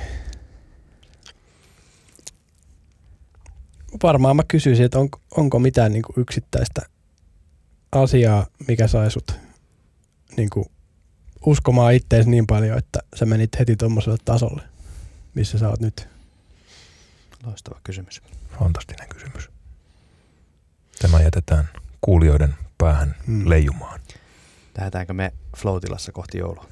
Varmaan 4.03 4.37
mä 4.37 4.43
kysyisin, 4.49 4.85
että 4.85 4.99
onko, 4.99 5.21
onko 5.37 5.59
mitään 5.59 5.93
niin 5.93 6.03
yksittäistä 6.17 6.83
asiaa, 7.93 8.47
mikä 8.69 8.87
sai 8.87 9.11
sut 9.11 9.35
niin 10.37 10.51
kuin, 10.51 10.67
uskomaan 11.47 11.95
itteesi 11.95 12.31
niin 12.31 12.47
paljon, 12.47 12.79
että 12.79 12.99
sä 13.17 13.27
menit 13.27 13.59
heti 13.59 13.77
tuommoiselle 13.77 14.19
tasolle, 14.25 14.63
missä 15.35 15.59
sä 15.59 15.69
oot 15.69 15.81
nyt? 15.81 16.09
Loistava 17.47 17.81
kysymys. 17.85 18.23
Fantastinen 18.59 19.09
kysymys. 19.09 19.51
Tämä 20.99 21.21
jätetään 21.21 21.69
kuulijoiden 22.01 22.55
päähän 22.79 23.15
Hmm. 23.27 23.49
leijumaan. 23.49 24.01
Lähdetäänkö 24.79 25.13
me 25.13 25.33
Floatilassa 25.57 26.13
kohti 26.13 26.39
joulua? 26.39 26.67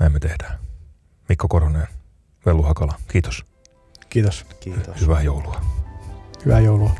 Näin 0.00 0.12
me 0.12 0.18
tehdään. 0.18 0.58
Mikko 1.28 1.48
Koronen, 1.48 1.86
Vellu 2.46 2.62
Hakala, 2.62 2.98
kiitos. 3.08 3.44
Kiitos. 4.10 4.46
Kiitos. 4.60 5.00
Hyvää 5.00 5.22
joulua. 5.22 5.60
Hyvää 6.44 6.60
joulua. 6.60 6.96